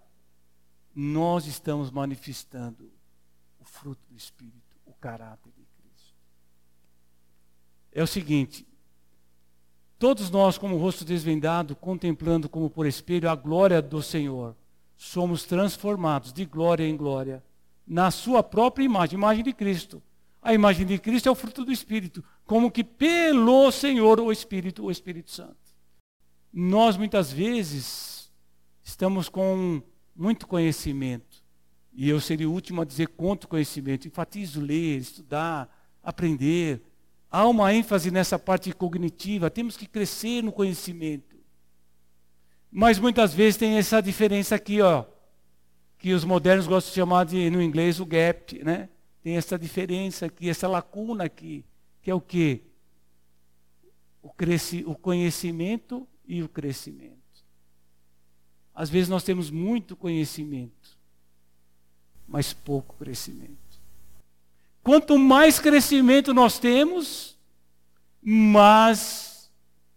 nós 0.94 1.46
estamos 1.46 1.90
manifestando 1.90 2.92
o 3.58 3.64
fruto 3.64 4.02
do 4.08 4.16
Espírito, 4.16 4.76
o 4.84 4.92
caráter 4.92 5.50
de 5.56 5.64
Cristo. 5.64 6.14
É 7.90 8.02
o 8.02 8.06
seguinte, 8.06 8.66
todos 9.98 10.30
nós, 10.30 10.58
como 10.58 10.76
rosto 10.76 11.04
desvendado, 11.04 11.74
contemplando 11.74 12.48
como 12.48 12.68
por 12.68 12.86
espelho 12.86 13.30
a 13.30 13.34
glória 13.34 13.80
do 13.80 14.02
Senhor, 14.02 14.54
somos 14.96 15.44
transformados 15.44 16.32
de 16.32 16.44
glória 16.44 16.86
em 16.86 16.96
glória, 16.96 17.42
na 17.86 18.10
sua 18.10 18.42
própria 18.42 18.84
imagem, 18.84 19.18
imagem 19.18 19.42
de 19.42 19.52
Cristo. 19.52 20.02
A 20.40 20.52
imagem 20.52 20.86
de 20.86 20.98
Cristo 20.98 21.28
é 21.28 21.32
o 21.32 21.34
fruto 21.34 21.64
do 21.64 21.72
Espírito, 21.72 22.22
como 22.44 22.70
que 22.70 22.84
pelo 22.84 23.72
Senhor 23.72 24.20
o 24.20 24.30
Espírito, 24.30 24.84
o 24.84 24.90
Espírito 24.90 25.30
Santo. 25.30 25.63
Nós 26.56 26.96
muitas 26.96 27.32
vezes 27.32 28.30
estamos 28.80 29.28
com 29.28 29.82
muito 30.14 30.46
conhecimento, 30.46 31.42
e 31.92 32.08
eu 32.08 32.20
seria 32.20 32.48
o 32.48 32.52
último 32.52 32.80
a 32.80 32.84
dizer 32.84 33.08
quanto 33.08 33.48
conhecimento. 33.48 34.06
Enfatizo 34.06 34.60
ler, 34.60 34.98
estudar, 34.98 35.68
aprender. 36.00 36.80
Há 37.28 37.48
uma 37.48 37.74
ênfase 37.74 38.12
nessa 38.12 38.38
parte 38.38 38.72
cognitiva, 38.72 39.50
temos 39.50 39.76
que 39.76 39.84
crescer 39.84 40.44
no 40.44 40.52
conhecimento. 40.52 41.36
Mas 42.70 43.00
muitas 43.00 43.34
vezes 43.34 43.56
tem 43.56 43.76
essa 43.76 44.00
diferença 44.00 44.54
aqui, 44.54 44.80
ó, 44.80 45.04
que 45.98 46.12
os 46.12 46.24
modernos 46.24 46.68
gostam 46.68 46.90
de 46.90 46.94
chamar 46.94 47.24
de, 47.24 47.50
no 47.50 47.60
inglês, 47.60 47.98
o 47.98 48.06
gap, 48.06 48.62
né? 48.62 48.88
tem 49.24 49.36
essa 49.36 49.58
diferença 49.58 50.26
aqui, 50.26 50.48
essa 50.48 50.68
lacuna 50.68 51.24
aqui, 51.24 51.64
que 52.00 52.12
é 52.12 52.14
o 52.14 52.20
quê? 52.20 52.62
O, 54.22 54.30
cresci, 54.30 54.84
o 54.86 54.94
conhecimento 54.94 56.06
e 56.26 56.42
o 56.42 56.48
crescimento. 56.48 57.14
Às 58.74 58.90
vezes 58.90 59.08
nós 59.08 59.22
temos 59.22 59.50
muito 59.50 59.96
conhecimento, 59.96 60.98
mas 62.26 62.52
pouco 62.52 62.96
crescimento. 62.96 63.58
Quanto 64.82 65.18
mais 65.18 65.58
crescimento 65.58 66.34
nós 66.34 66.58
temos, 66.58 67.38
mais 68.20 69.50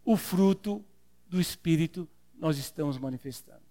o 0.06 0.16
fruto 0.16 0.84
do 1.28 1.42
Espírito 1.42 2.08
nós 2.38 2.58
estamos 2.58 2.98
manifestando. 2.98 3.62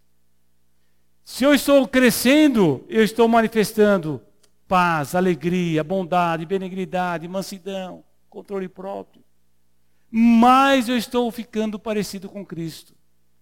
Se 1.25 1.45
eu 1.45 1.55
estou 1.55 1.87
crescendo, 1.89 2.85
eu 2.89 3.03
estou 3.03 3.27
manifestando 3.29 4.21
paz, 4.69 5.15
alegria, 5.15 5.83
bondade, 5.83 6.45
benignidade, 6.45 7.29
mansidão, 7.29 8.05
controle 8.29 8.69
próprio. 8.69 9.25
Mais 10.11 10.89
eu 10.89 10.97
estou 10.97 11.31
ficando 11.31 11.79
parecido 11.79 12.29
com 12.29 12.45
Cristo. 12.45 12.95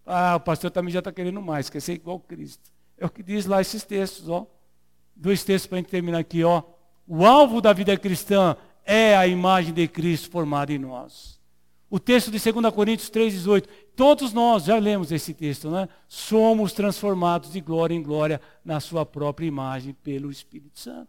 Ah, 0.07 0.37
o 0.37 0.41
pastor 0.41 0.71
também 0.71 0.93
já 0.93 0.99
está 0.99 1.13
querendo 1.13 1.41
mais, 1.41 1.71
quer 1.71 1.81
ser 1.81 1.95
igual 1.95 2.21
Cristo. 2.21 2.71
É 2.99 3.07
o 3.07 3.11
que 3.11 3.23
diz 3.23 3.47
lá 3.47 3.61
esses 3.61 3.85
textos, 3.85 4.29
ó. 4.29 4.47
Dois 5.17 5.45
textos 5.45 5.67
para 5.69 5.79
a 5.79 5.81
gente 5.81 5.91
terminar 5.91 6.19
aqui, 6.19 6.45
ó. 6.45 6.63
O 7.07 7.25
alvo 7.25 7.61
da 7.61 7.73
vida 7.73 7.97
cristã 7.97 8.57
é 8.85 9.17
a 9.17 9.27
imagem 9.27 9.73
de 9.73 9.87
Cristo 9.89 10.31
formada 10.31 10.73
em 10.73 10.79
nós. 10.79 11.41
O 11.91 12.01
texto 12.01 12.31
de 12.31 12.41
2 12.53 12.75
Coríntios 12.75 13.11
3,18. 13.11 13.69
Todos 13.95 14.33
nós, 14.33 14.65
já 14.65 14.77
lemos 14.77 15.13
esse 15.13 15.33
texto, 15.33 15.71
né? 15.71 15.89
Somos 16.09 16.73
transformados 16.73 17.53
de 17.53 17.61
glória 17.61 17.95
em 17.95 18.03
glória 18.03 18.41
na 18.65 18.81
sua 18.81 19.07
própria 19.07 19.47
imagem 19.47 19.95
pelo 20.03 20.31
Espírito 20.31 20.81
Santo. 20.81 21.09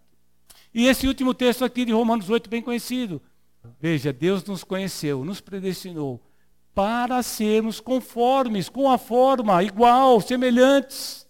E 0.73 0.85
esse 0.87 1.07
último 1.07 1.33
texto 1.33 1.65
aqui 1.65 1.85
de 1.85 1.91
Romanos 1.91 2.29
8, 2.29 2.49
bem 2.49 2.61
conhecido. 2.61 3.21
Veja, 3.79 4.11
Deus 4.11 4.43
nos 4.43 4.63
conheceu, 4.63 5.23
nos 5.23 5.41
predestinou 5.41 6.21
para 6.73 7.23
sermos 7.23 7.79
conformes, 7.79 8.67
com 8.67 8.89
a 8.89 8.97
forma, 8.97 9.63
igual, 9.63 10.19
semelhantes 10.19 11.25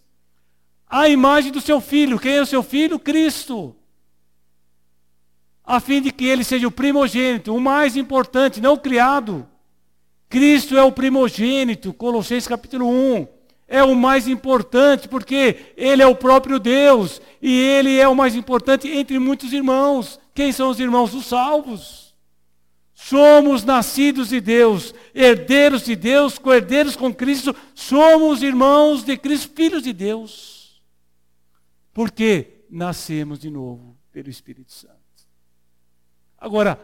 à 0.90 1.08
imagem 1.10 1.52
do 1.52 1.62
seu 1.62 1.82
filho. 1.82 2.20
Quem 2.20 2.38
é 2.38 2.42
o 2.42 2.46
seu 2.46 2.64
filho? 2.64 2.98
Cristo. 2.98 3.76
A 5.64 5.80
fim 5.80 6.02
de 6.02 6.12
que 6.12 6.26
ele 6.26 6.44
seja 6.44 6.68
o 6.68 6.72
primogênito, 6.72 7.56
o 7.56 7.60
mais 7.60 7.98
importante, 7.98 8.62
não 8.62 8.74
o 8.74 8.80
criado. 8.80 9.48
Cristo 10.30 10.78
é 10.78 10.84
o 10.84 10.92
primogênito, 10.92 11.94
Colossenses 11.94 12.48
capítulo 12.48 12.88
1. 12.88 13.28
É 13.68 13.84
o 13.84 13.96
mais 13.96 14.28
importante, 14.28 15.08
porque 15.08 15.74
ele 15.76 16.04
é 16.04 16.08
o 16.08 16.16
próprio 16.16 16.60
Deus, 16.60 17.20
e 17.42 17.52
ele 17.52 17.98
é 17.98 18.08
o 18.08 18.16
mais 18.16 18.36
importante 18.36 18.88
entre 18.88 19.18
muitos 19.18 19.54
irmãos. 19.54 20.20
Quem 20.36 20.52
são 20.52 20.70
os 20.70 20.80
irmãos? 20.80 21.16
Os 21.16 21.26
salvos. 21.26 22.05
Somos 23.08 23.64
nascidos 23.64 24.30
de 24.30 24.42
Deus, 24.42 24.92
herdeiros 25.14 25.84
de 25.84 25.96
Deus, 25.96 26.40
co-herdeiros 26.40 26.96
com 26.96 27.14
Cristo, 27.14 27.56
somos 27.76 28.42
irmãos 28.42 29.04
de 29.04 29.16
Cristo, 29.16 29.54
filhos 29.56 29.84
de 29.84 29.94
Deus. 29.94 30.82
Porque 31.94 32.64
nascemos 32.68 33.38
de 33.38 33.52
novo 33.52 33.96
pelo 34.12 34.28
Espírito 34.28 34.74
Santo. 34.74 34.96
Agora, 36.36 36.80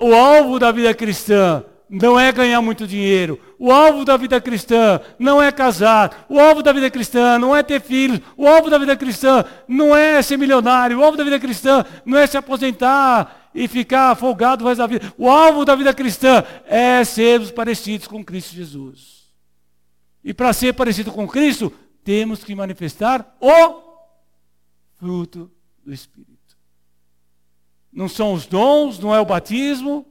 o 0.00 0.12
alvo 0.12 0.58
da 0.58 0.72
vida 0.72 0.92
cristã 0.92 1.64
não 1.88 2.18
é 2.18 2.32
ganhar 2.32 2.60
muito 2.60 2.88
dinheiro. 2.88 3.38
O 3.56 3.70
alvo 3.70 4.04
da 4.04 4.16
vida 4.16 4.40
cristã 4.40 5.00
não 5.16 5.40
é 5.40 5.52
casar. 5.52 6.26
O 6.28 6.40
alvo 6.40 6.60
da 6.60 6.72
vida 6.72 6.90
cristã 6.90 7.38
não 7.38 7.54
é 7.54 7.62
ter 7.62 7.80
filhos. 7.80 8.18
O 8.36 8.48
alvo 8.48 8.68
da 8.68 8.78
vida 8.78 8.96
cristã 8.96 9.44
não 9.68 9.94
é 9.94 10.20
ser 10.22 10.36
milionário. 10.36 10.98
O 10.98 11.04
alvo 11.04 11.16
da 11.16 11.22
vida 11.22 11.38
cristã 11.38 11.84
não 12.04 12.18
é 12.18 12.26
se 12.26 12.36
aposentar 12.36 13.43
e 13.54 13.68
ficar 13.68 14.14
folgado 14.16 14.64
o 14.64 14.68
resto 14.68 14.78
da 14.78 14.86
vida. 14.86 15.14
O 15.16 15.28
alvo 15.28 15.64
da 15.64 15.76
vida 15.76 15.94
cristã 15.94 16.42
é 16.66 17.04
sermos 17.04 17.50
parecidos 17.50 18.08
com 18.08 18.24
Cristo 18.24 18.54
Jesus. 18.54 19.32
E 20.24 20.34
para 20.34 20.52
ser 20.52 20.72
parecido 20.72 21.12
com 21.12 21.28
Cristo, 21.28 21.72
temos 22.02 22.42
que 22.42 22.54
manifestar 22.54 23.36
o 23.40 23.82
fruto 24.96 25.50
do 25.84 25.92
Espírito. 25.92 26.34
Não 27.92 28.08
são 28.08 28.32
os 28.32 28.46
dons, 28.46 28.98
não 28.98 29.14
é 29.14 29.20
o 29.20 29.26
batismo, 29.26 30.04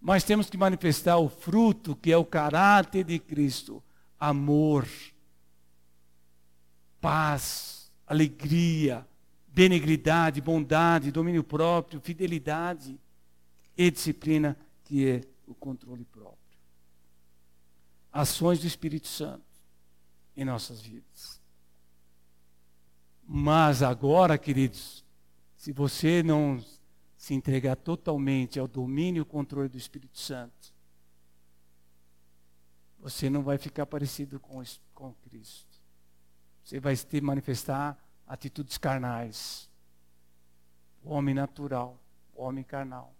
mas 0.00 0.22
temos 0.22 0.50
que 0.50 0.58
manifestar 0.58 1.16
o 1.16 1.30
fruto, 1.30 1.96
que 1.96 2.12
é 2.12 2.16
o 2.16 2.24
caráter 2.24 3.04
de 3.04 3.18
Cristo: 3.18 3.82
amor, 4.20 4.86
paz, 7.00 7.90
alegria, 8.06 9.06
benigridade, 9.54 10.40
bondade, 10.40 11.12
domínio 11.12 11.44
próprio, 11.44 12.00
fidelidade 12.00 12.98
e 13.76 13.88
disciplina, 13.88 14.58
que 14.82 15.08
é 15.08 15.20
o 15.46 15.54
controle 15.54 16.04
próprio. 16.04 16.38
Ações 18.12 18.58
do 18.58 18.66
Espírito 18.66 19.06
Santo 19.06 19.44
em 20.36 20.44
nossas 20.44 20.80
vidas. 20.80 21.40
Mas 23.24 23.80
agora, 23.80 24.36
queridos, 24.36 25.04
se 25.56 25.70
você 25.72 26.20
não 26.22 26.62
se 27.16 27.32
entregar 27.32 27.76
totalmente 27.76 28.58
ao 28.58 28.66
domínio 28.66 29.22
e 29.22 29.24
controle 29.24 29.68
do 29.68 29.78
Espírito 29.78 30.18
Santo, 30.18 30.74
você 32.98 33.30
não 33.30 33.42
vai 33.42 33.56
ficar 33.56 33.86
parecido 33.86 34.40
com, 34.40 34.62
com 34.92 35.14
Cristo. 35.14 35.80
Você 36.64 36.80
vai 36.80 36.96
ter 36.96 37.22
manifestar 37.22 38.03
atitudes 38.26 38.78
carnais. 38.78 39.70
O 41.02 41.12
homem 41.12 41.34
natural, 41.34 42.00
o 42.34 42.42
homem 42.42 42.64
carnal. 42.64 43.14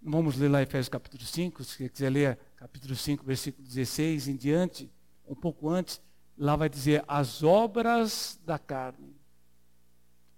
Vamos 0.00 0.36
ler 0.36 0.48
lá 0.48 0.62
Efésios 0.62 0.88
capítulo 0.88 1.22
5, 1.22 1.64
se 1.64 1.76
você 1.76 1.88
quiser 1.88 2.10
ler 2.10 2.38
capítulo 2.56 2.94
5, 2.94 3.24
versículo 3.24 3.66
16 3.66 4.28
em 4.28 4.36
diante, 4.36 4.92
um 5.26 5.34
pouco 5.34 5.68
antes, 5.68 6.00
lá 6.36 6.54
vai 6.54 6.68
dizer 6.68 7.04
as 7.08 7.42
obras 7.42 8.38
da 8.44 8.58
carne. 8.58 9.16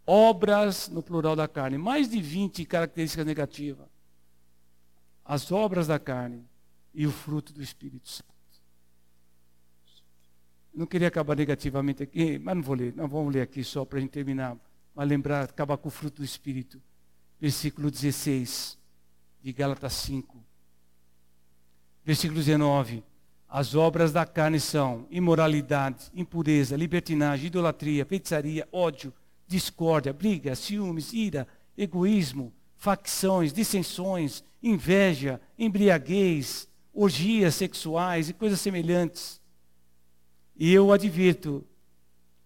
Obras 0.07 0.89
no 0.89 1.03
plural 1.03 1.37
da 1.37 1.47
carne, 1.47 1.77
mais 1.77 2.09
de 2.09 2.21
20 2.21 2.65
características 2.65 3.27
negativas. 3.27 3.87
As 5.25 5.53
obras 5.53 5.87
da 5.87 5.99
carne 5.99 6.49
e 6.93 7.07
o 7.07 7.13
fruto 7.13 7.53
do 7.53 7.63
Espírito 7.63 8.09
Santo. 8.09 8.40
Não 10.75 10.87
queria 10.87 11.09
acabar 11.09 11.37
negativamente 11.37 12.03
aqui, 12.03 12.39
mas 12.39 12.57
não 12.57 12.63
vou 12.63 12.75
ler. 12.75 12.95
Não 12.95 13.09
vamos 13.09 13.35
ler 13.35 13.43
aqui 13.43 13.63
só 13.65 13.85
para 13.85 13.99
a 13.99 14.01
gente 14.01 14.11
terminar. 14.11 14.57
Mas 14.95 15.09
lembrar, 15.09 15.45
acabar 15.45 15.77
com 15.77 15.89
o 15.89 15.91
fruto 15.91 16.23
do 16.23 16.25
Espírito. 16.25 16.81
Versículo 17.41 17.91
16 17.91 18.79
de 19.43 19.53
Gálatas 19.53 19.93
5. 19.95 20.39
Versículo 22.05 22.39
19. 22.39 23.03
As 23.49 23.75
obras 23.75 24.13
da 24.13 24.25
carne 24.25 24.61
são 24.61 25.07
imoralidade, 25.11 26.11
impureza, 26.15 26.77
libertinagem, 26.77 27.49
idolatria, 27.49 28.05
feitiçaria, 28.05 28.69
ódio, 28.71 29.13
discórdia, 29.47 30.13
briga, 30.13 30.55
ciúmes, 30.55 31.13
ira, 31.13 31.49
egoísmo, 31.77 32.53
facções, 32.77 33.53
dissensões, 33.53 34.45
inveja, 34.63 35.41
embriaguez, 35.59 36.69
orgias 36.93 37.57
sexuais 37.57 38.29
e 38.29 38.35
coisas 38.35 38.61
semelhantes 38.61 39.40
e 40.61 40.75
eu 40.75 40.93
advirto, 40.93 41.67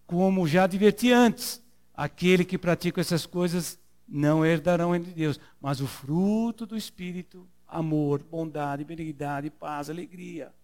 como 0.07 0.47
já 0.47 0.62
adverti 0.62 1.11
antes, 1.11 1.61
aquele 1.93 2.45
que 2.45 2.57
pratica 2.57 3.01
essas 3.01 3.27
coisas 3.27 3.77
não 4.07 4.47
herdarão 4.47 4.95
entre 4.95 5.11
Deus, 5.11 5.41
mas 5.61 5.81
o 5.81 5.87
fruto 5.89 6.65
do 6.65 6.77
Espírito, 6.77 7.45
amor, 7.67 8.23
bondade, 8.23 8.85
benignidade, 8.85 9.51
paz, 9.51 9.91
alegria, 9.91 10.55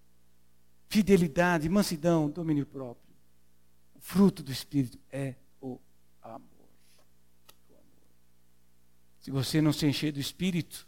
fidelidade, 0.89 1.69
mansidão, 1.69 2.31
domínio 2.31 2.65
próprio. 2.65 3.13
O 3.97 4.01
fruto 4.01 4.45
do 4.45 4.53
Espírito 4.53 4.97
é 5.11 5.35
o 5.61 5.77
amor. 6.23 6.41
o 7.69 7.73
amor. 7.73 7.83
Se 9.23 9.33
você 9.33 9.61
não 9.61 9.73
se 9.73 9.85
encher 9.87 10.13
do 10.13 10.21
Espírito, 10.21 10.87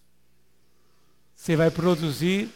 você 1.34 1.56
vai 1.56 1.72
produzir 1.72 2.48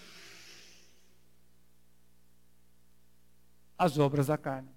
as 3.79 3.99
obras 3.99 4.29
da 4.29 4.39
carne. 4.39 4.69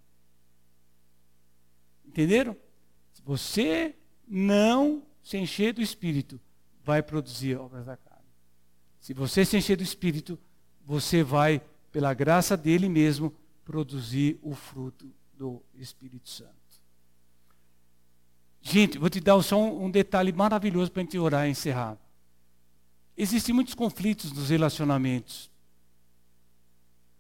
Entenderam? 2.06 2.56
Se 3.14 3.22
você 3.22 3.96
não 4.28 5.04
se 5.24 5.38
encher 5.38 5.74
do 5.74 5.82
Espírito, 5.82 6.40
vai 6.84 7.02
produzir 7.02 7.56
obras 7.58 7.86
da 7.86 7.96
carne. 7.96 8.26
Se 9.00 9.14
você 9.14 9.46
se 9.46 9.58
encher 9.58 9.78
do 9.78 9.84
Espírito, 9.84 10.40
você 10.86 11.24
vai, 11.24 11.62
pela 11.92 12.14
graça 12.14 12.58
dele 12.58 12.90
mesmo, 12.90 13.34
produzir 13.64 14.40
o 14.42 14.56
fruto 14.56 15.12
do 15.34 15.62
Espírito 15.76 16.30
Santo. 16.30 16.60
Gente, 18.62 18.98
vou 18.98 19.10
te 19.10 19.20
dar 19.20 19.42
só 19.42 19.62
um, 19.62 19.86
um 19.86 19.92
detalhe 19.92 20.34
maravilhoso 20.34 20.92
para 20.92 21.02
a 21.02 21.04
gente 21.06 21.18
orar 21.18 21.48
e 21.48 21.52
encerrar. 21.52 21.98
Existem 23.16 23.54
muitos 23.54 23.74
conflitos 23.74 24.32
nos 24.32 24.50
relacionamentos 24.50 25.50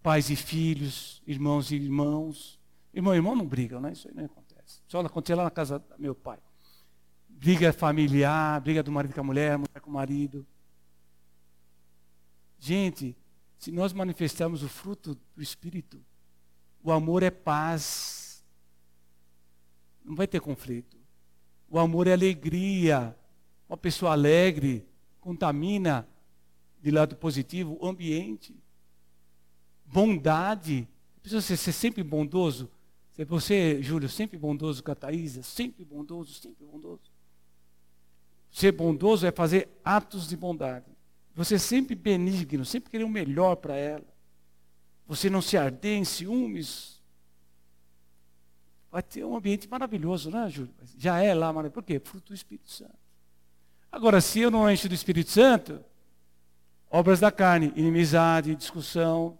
pais 0.09 0.31
e 0.31 0.35
filhos, 0.35 1.21
irmãos 1.27 1.69
e 1.69 1.75
irmãos. 1.75 2.59
Irmão 2.91 3.13
e 3.13 3.17
irmão 3.17 3.35
não 3.35 3.45
brigam, 3.45 3.79
né? 3.79 3.91
Isso 3.91 4.07
aí 4.07 4.13
não 4.15 4.25
acontece. 4.25 4.81
Só 4.87 5.01
aconteceu 5.01 5.37
lá 5.37 5.43
na 5.43 5.51
casa 5.51 5.77
do 5.77 5.85
meu 5.99 6.15
pai. 6.15 6.39
Briga 7.29 7.71
familiar, 7.71 8.59
briga 8.59 8.81
do 8.81 8.91
marido 8.91 9.13
com 9.13 9.21
a 9.21 9.23
mulher, 9.23 9.55
mulher 9.55 9.79
com 9.79 9.91
o 9.91 9.93
marido. 9.93 10.47
Gente, 12.57 13.15
se 13.59 13.71
nós 13.71 13.93
manifestarmos 13.93 14.63
o 14.63 14.67
fruto 14.67 15.15
do 15.35 15.43
Espírito, 15.43 16.03
o 16.83 16.91
amor 16.91 17.21
é 17.21 17.29
paz. 17.29 18.43
Não 20.03 20.15
vai 20.15 20.25
ter 20.25 20.39
conflito. 20.39 20.97
O 21.69 21.77
amor 21.77 22.07
é 22.07 22.13
alegria. 22.13 23.15
Uma 23.69 23.77
pessoa 23.77 24.13
alegre 24.13 24.89
contamina 25.21 26.09
de 26.81 26.89
lado 26.89 27.15
positivo 27.15 27.77
o 27.79 27.85
ambiente 27.85 28.57
bondade. 29.91 30.87
Precisa 31.21 31.41
ser, 31.41 31.57
ser 31.57 31.71
sempre 31.73 32.03
bondoso. 32.03 32.69
Você, 33.27 33.81
Júlio, 33.81 34.07
sempre 34.07 34.37
bondoso 34.37 34.81
com 34.81 34.91
a 34.91 34.95
Thaisa, 34.95 35.43
sempre 35.43 35.83
bondoso, 35.83 36.33
sempre 36.33 36.65
bondoso. 36.65 37.11
Ser 38.49 38.71
bondoso 38.71 39.27
é 39.27 39.31
fazer 39.31 39.67
atos 39.83 40.27
de 40.27 40.37
bondade. 40.37 40.85
Você 41.35 41.59
sempre 41.59 41.95
benigno, 41.95 42.65
sempre 42.65 42.89
querer 42.89 43.03
o 43.03 43.09
melhor 43.09 43.55
para 43.55 43.75
ela. 43.75 44.05
Você 45.05 45.29
não 45.29 45.41
se 45.41 45.57
arder 45.57 45.97
em 45.97 46.05
ciúmes. 46.05 47.01
Vai 48.91 49.03
ter 49.03 49.23
um 49.23 49.35
ambiente 49.35 49.67
maravilhoso, 49.67 50.31
né, 50.31 50.49
Júlio? 50.49 50.73
Já 50.97 51.21
é 51.21 51.33
lá 51.33 51.47
maravilhoso. 51.47 51.73
Por 51.73 51.83
quê? 51.83 51.99
Fruto 51.99 52.29
do 52.29 52.35
Espírito 52.35 52.71
Santo. 52.71 52.97
Agora, 53.91 54.21
se 54.21 54.39
eu 54.39 54.51
não 54.51 54.69
encho 54.69 54.87
do 54.87 54.95
Espírito 54.95 55.31
Santo, 55.31 55.83
obras 56.89 57.19
da 57.19 57.31
carne, 57.31 57.73
inimizade, 57.75 58.55
discussão, 58.55 59.38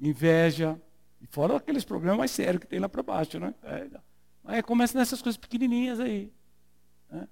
inveja, 0.00 0.80
e 1.20 1.26
fora 1.26 1.56
aqueles 1.56 1.84
problemas 1.84 2.18
mais 2.18 2.30
sérios 2.30 2.60
que 2.60 2.66
tem 2.66 2.78
lá 2.78 2.88
para 2.88 3.02
baixo, 3.02 3.38
né? 3.38 3.54
É, 3.62 3.88
mas 4.42 4.62
começa 4.62 4.96
nessas 4.96 5.20
coisas 5.20 5.36
pequenininhas 5.36 5.98
aí. 6.00 6.32
Né? 7.10 7.28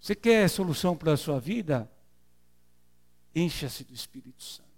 Você 0.00 0.14
quer 0.14 0.48
solução 0.48 0.96
para 0.96 1.12
a 1.12 1.16
sua 1.16 1.38
vida? 1.38 1.90
Encha-se 3.34 3.84
do 3.84 3.94
Espírito 3.94 4.42
Santo. 4.42 4.68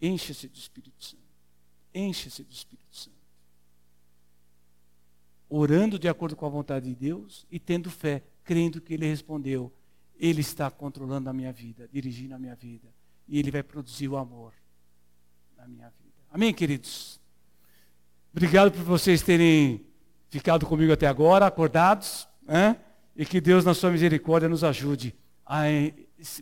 Encha-se 0.00 0.48
do 0.48 0.56
Espírito 0.56 1.04
Santo. 1.04 1.22
Encha-se 1.94 2.42
do 2.42 2.52
Espírito 2.52 2.96
Santo. 2.96 3.16
Orando 5.48 5.98
de 5.98 6.08
acordo 6.08 6.34
com 6.34 6.46
a 6.46 6.48
vontade 6.48 6.88
de 6.88 6.94
Deus 6.94 7.46
e 7.50 7.58
tendo 7.58 7.90
fé, 7.90 8.24
crendo 8.42 8.80
que 8.80 8.94
Ele 8.94 9.06
respondeu. 9.06 9.72
Ele 10.18 10.40
está 10.40 10.70
controlando 10.70 11.28
a 11.28 11.32
minha 11.32 11.52
vida, 11.52 11.88
dirigindo 11.92 12.34
a 12.34 12.38
minha 12.38 12.54
vida. 12.54 12.88
E 13.28 13.38
Ele 13.38 13.50
vai 13.50 13.62
produzir 13.62 14.08
o 14.08 14.16
amor 14.16 14.54
na 15.66 15.72
minha 15.72 15.88
vida. 15.98 16.14
Amém, 16.30 16.54
queridos? 16.54 17.20
Obrigado 18.32 18.70
por 18.70 18.82
vocês 18.82 19.20
terem 19.20 19.84
ficado 20.28 20.64
comigo 20.64 20.92
até 20.92 21.08
agora, 21.08 21.46
acordados, 21.46 22.28
né? 22.42 22.76
e 23.16 23.26
que 23.26 23.40
Deus, 23.40 23.64
na 23.64 23.74
sua 23.74 23.90
misericórdia, 23.90 24.48
nos 24.48 24.62
ajude 24.62 25.14
a 25.44 25.64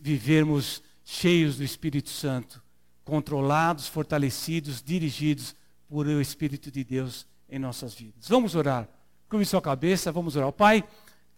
vivermos 0.03 0.83
cheios 1.05 1.57
do 1.57 1.65
Espírito 1.65 2.11
Santo, 2.11 2.63
controlados, 3.03 3.89
fortalecidos, 3.89 4.83
dirigidos 4.83 5.57
por 5.89 6.07
o 6.07 6.21
Espírito 6.21 6.71
de 6.71 6.85
Deus 6.85 7.27
em 7.49 7.59
nossas 7.59 7.95
vidas. 7.95 8.29
Vamos 8.29 8.55
orar. 8.55 8.87
Curve 9.29 9.47
sua 9.47 9.63
cabeça, 9.63 10.13
vamos 10.13 10.37
orar. 10.37 10.53
Pai, 10.53 10.85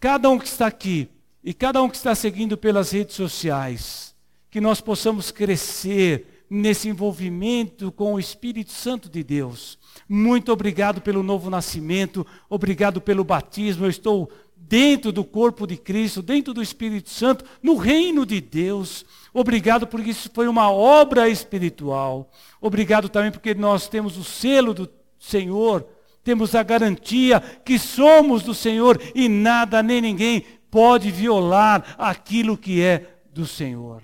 cada 0.01 0.29
um 0.29 0.39
que 0.39 0.49
está 0.49 0.67
aqui 0.67 1.09
e 1.43 1.55
cada 1.55 1.81
um 1.83 1.89
que 1.89 1.97
está 1.97 2.17
seguindo 2.17 2.57
pelas 2.57 2.91
redes 2.91 3.15
sociais, 3.15 4.15
que 4.51 4.61
nós 4.61 4.81
possamos 4.81 5.31
crescer 5.31 6.36
nesse 6.49 6.89
envolvimento 6.89 7.91
com 7.93 8.15
o 8.15 8.19
Espírito 8.19 8.73
Santo 8.73 9.09
de 9.09 9.23
Deus. 9.23 9.79
Muito 10.09 10.53
obrigado 10.53 11.01
pelo 11.01 11.23
novo 11.23 11.51
nascimento, 11.51 12.27
obrigado 12.49 13.01
pelo 13.01 13.25
batismo. 13.25 13.85
Eu 13.85 13.91
estou 13.91 14.31
dentro 14.57 15.13
do 15.13 15.25
corpo 15.25 15.67
de 15.67 15.77
Cristo, 15.77 16.23
dentro 16.23 16.53
do 16.53 16.63
Espírito 16.63 17.11
Santo, 17.11 17.45
no 17.63 17.77
reino 17.77 18.27
de 18.27 18.41
Deus. 18.41 19.05
Obrigado 19.33 19.87
porque 19.87 20.11
isso 20.11 20.31
foi 20.33 20.49
uma 20.49 20.71
obra 20.71 21.29
espiritual. 21.29 22.31
Obrigado 22.61 23.09
também 23.09 23.31
porque 23.31 23.55
nós 23.55 23.89
temos 23.89 24.17
o 24.17 24.25
selo 24.25 24.75
do 24.75 24.89
Senhor, 25.19 25.87
temos 26.25 26.55
a 26.55 26.63
garantia 26.63 27.41
que 27.41 27.79
somos 27.79 28.43
do 28.43 28.55
Senhor 28.55 29.01
e 29.15 29.29
nada 29.29 29.83
nem 29.83 30.01
ninguém 30.01 30.45
pode 30.71 31.11
violar 31.11 31.95
aquilo 31.97 32.57
que 32.57 32.83
é 32.83 33.21
do 33.33 33.47
Senhor. 33.47 34.03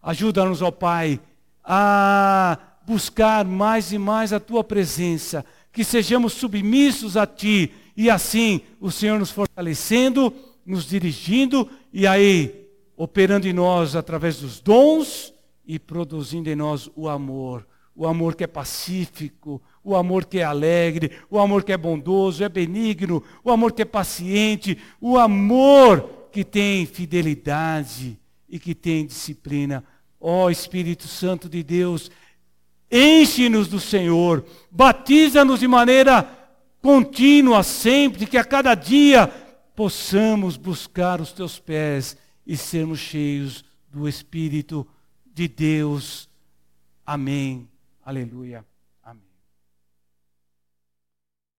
Ajuda-nos, 0.00 0.62
ó 0.62 0.70
Pai, 0.70 1.20
a 1.66 2.58
buscar 2.86 3.44
mais 3.44 3.92
e 3.92 3.98
mais 3.98 4.32
a 4.32 4.38
tua 4.38 4.62
presença, 4.62 5.44
que 5.72 5.82
sejamos 5.82 6.32
submissos 6.32 7.16
a 7.16 7.26
ti 7.26 7.72
e 7.96 8.08
assim 8.08 8.60
o 8.80 8.90
Senhor 8.90 9.18
nos 9.18 9.30
fortalecendo, 9.30 10.32
nos 10.64 10.84
dirigindo 10.86 11.68
e 11.92 12.06
aí 12.06 12.68
operando 12.96 13.48
em 13.48 13.52
nós 13.52 13.96
através 13.96 14.40
dos 14.40 14.60
dons 14.60 15.34
e 15.66 15.78
produzindo 15.78 16.48
em 16.48 16.54
nós 16.54 16.88
o 16.94 17.08
amor. 17.08 17.66
O 17.94 18.06
amor 18.06 18.34
que 18.34 18.44
é 18.44 18.46
pacífico, 18.46 19.60
o 19.82 19.96
amor 19.96 20.26
que 20.26 20.38
é 20.38 20.44
alegre, 20.44 21.12
o 21.30 21.38
amor 21.38 21.64
que 21.64 21.72
é 21.72 21.76
bondoso, 21.76 22.44
é 22.44 22.48
benigno, 22.48 23.22
o 23.42 23.50
amor 23.50 23.72
que 23.72 23.82
é 23.82 23.86
paciente, 23.86 24.78
o 25.00 25.16
amor 25.16 26.28
que 26.30 26.44
tem 26.44 26.84
fidelidade 26.84 28.18
e 28.48 28.58
que 28.58 28.74
tem 28.74 29.06
disciplina. 29.06 29.82
Ó 30.28 30.46
oh, 30.46 30.50
Espírito 30.50 31.06
Santo 31.06 31.48
de 31.48 31.62
Deus, 31.62 32.10
enche-nos 32.90 33.68
do 33.68 33.78
Senhor, 33.78 34.44
batiza-nos 34.68 35.60
de 35.60 35.68
maneira 35.68 36.28
contínua, 36.82 37.62
sempre, 37.62 38.26
que 38.26 38.36
a 38.36 38.42
cada 38.42 38.74
dia 38.74 39.28
possamos 39.76 40.56
buscar 40.56 41.20
os 41.20 41.30
teus 41.30 41.60
pés 41.60 42.16
e 42.44 42.56
sermos 42.56 42.98
cheios 42.98 43.64
do 43.88 44.08
Espírito 44.08 44.84
de 45.32 45.46
Deus. 45.46 46.28
Amém. 47.06 47.68
Aleluia. 48.04 48.64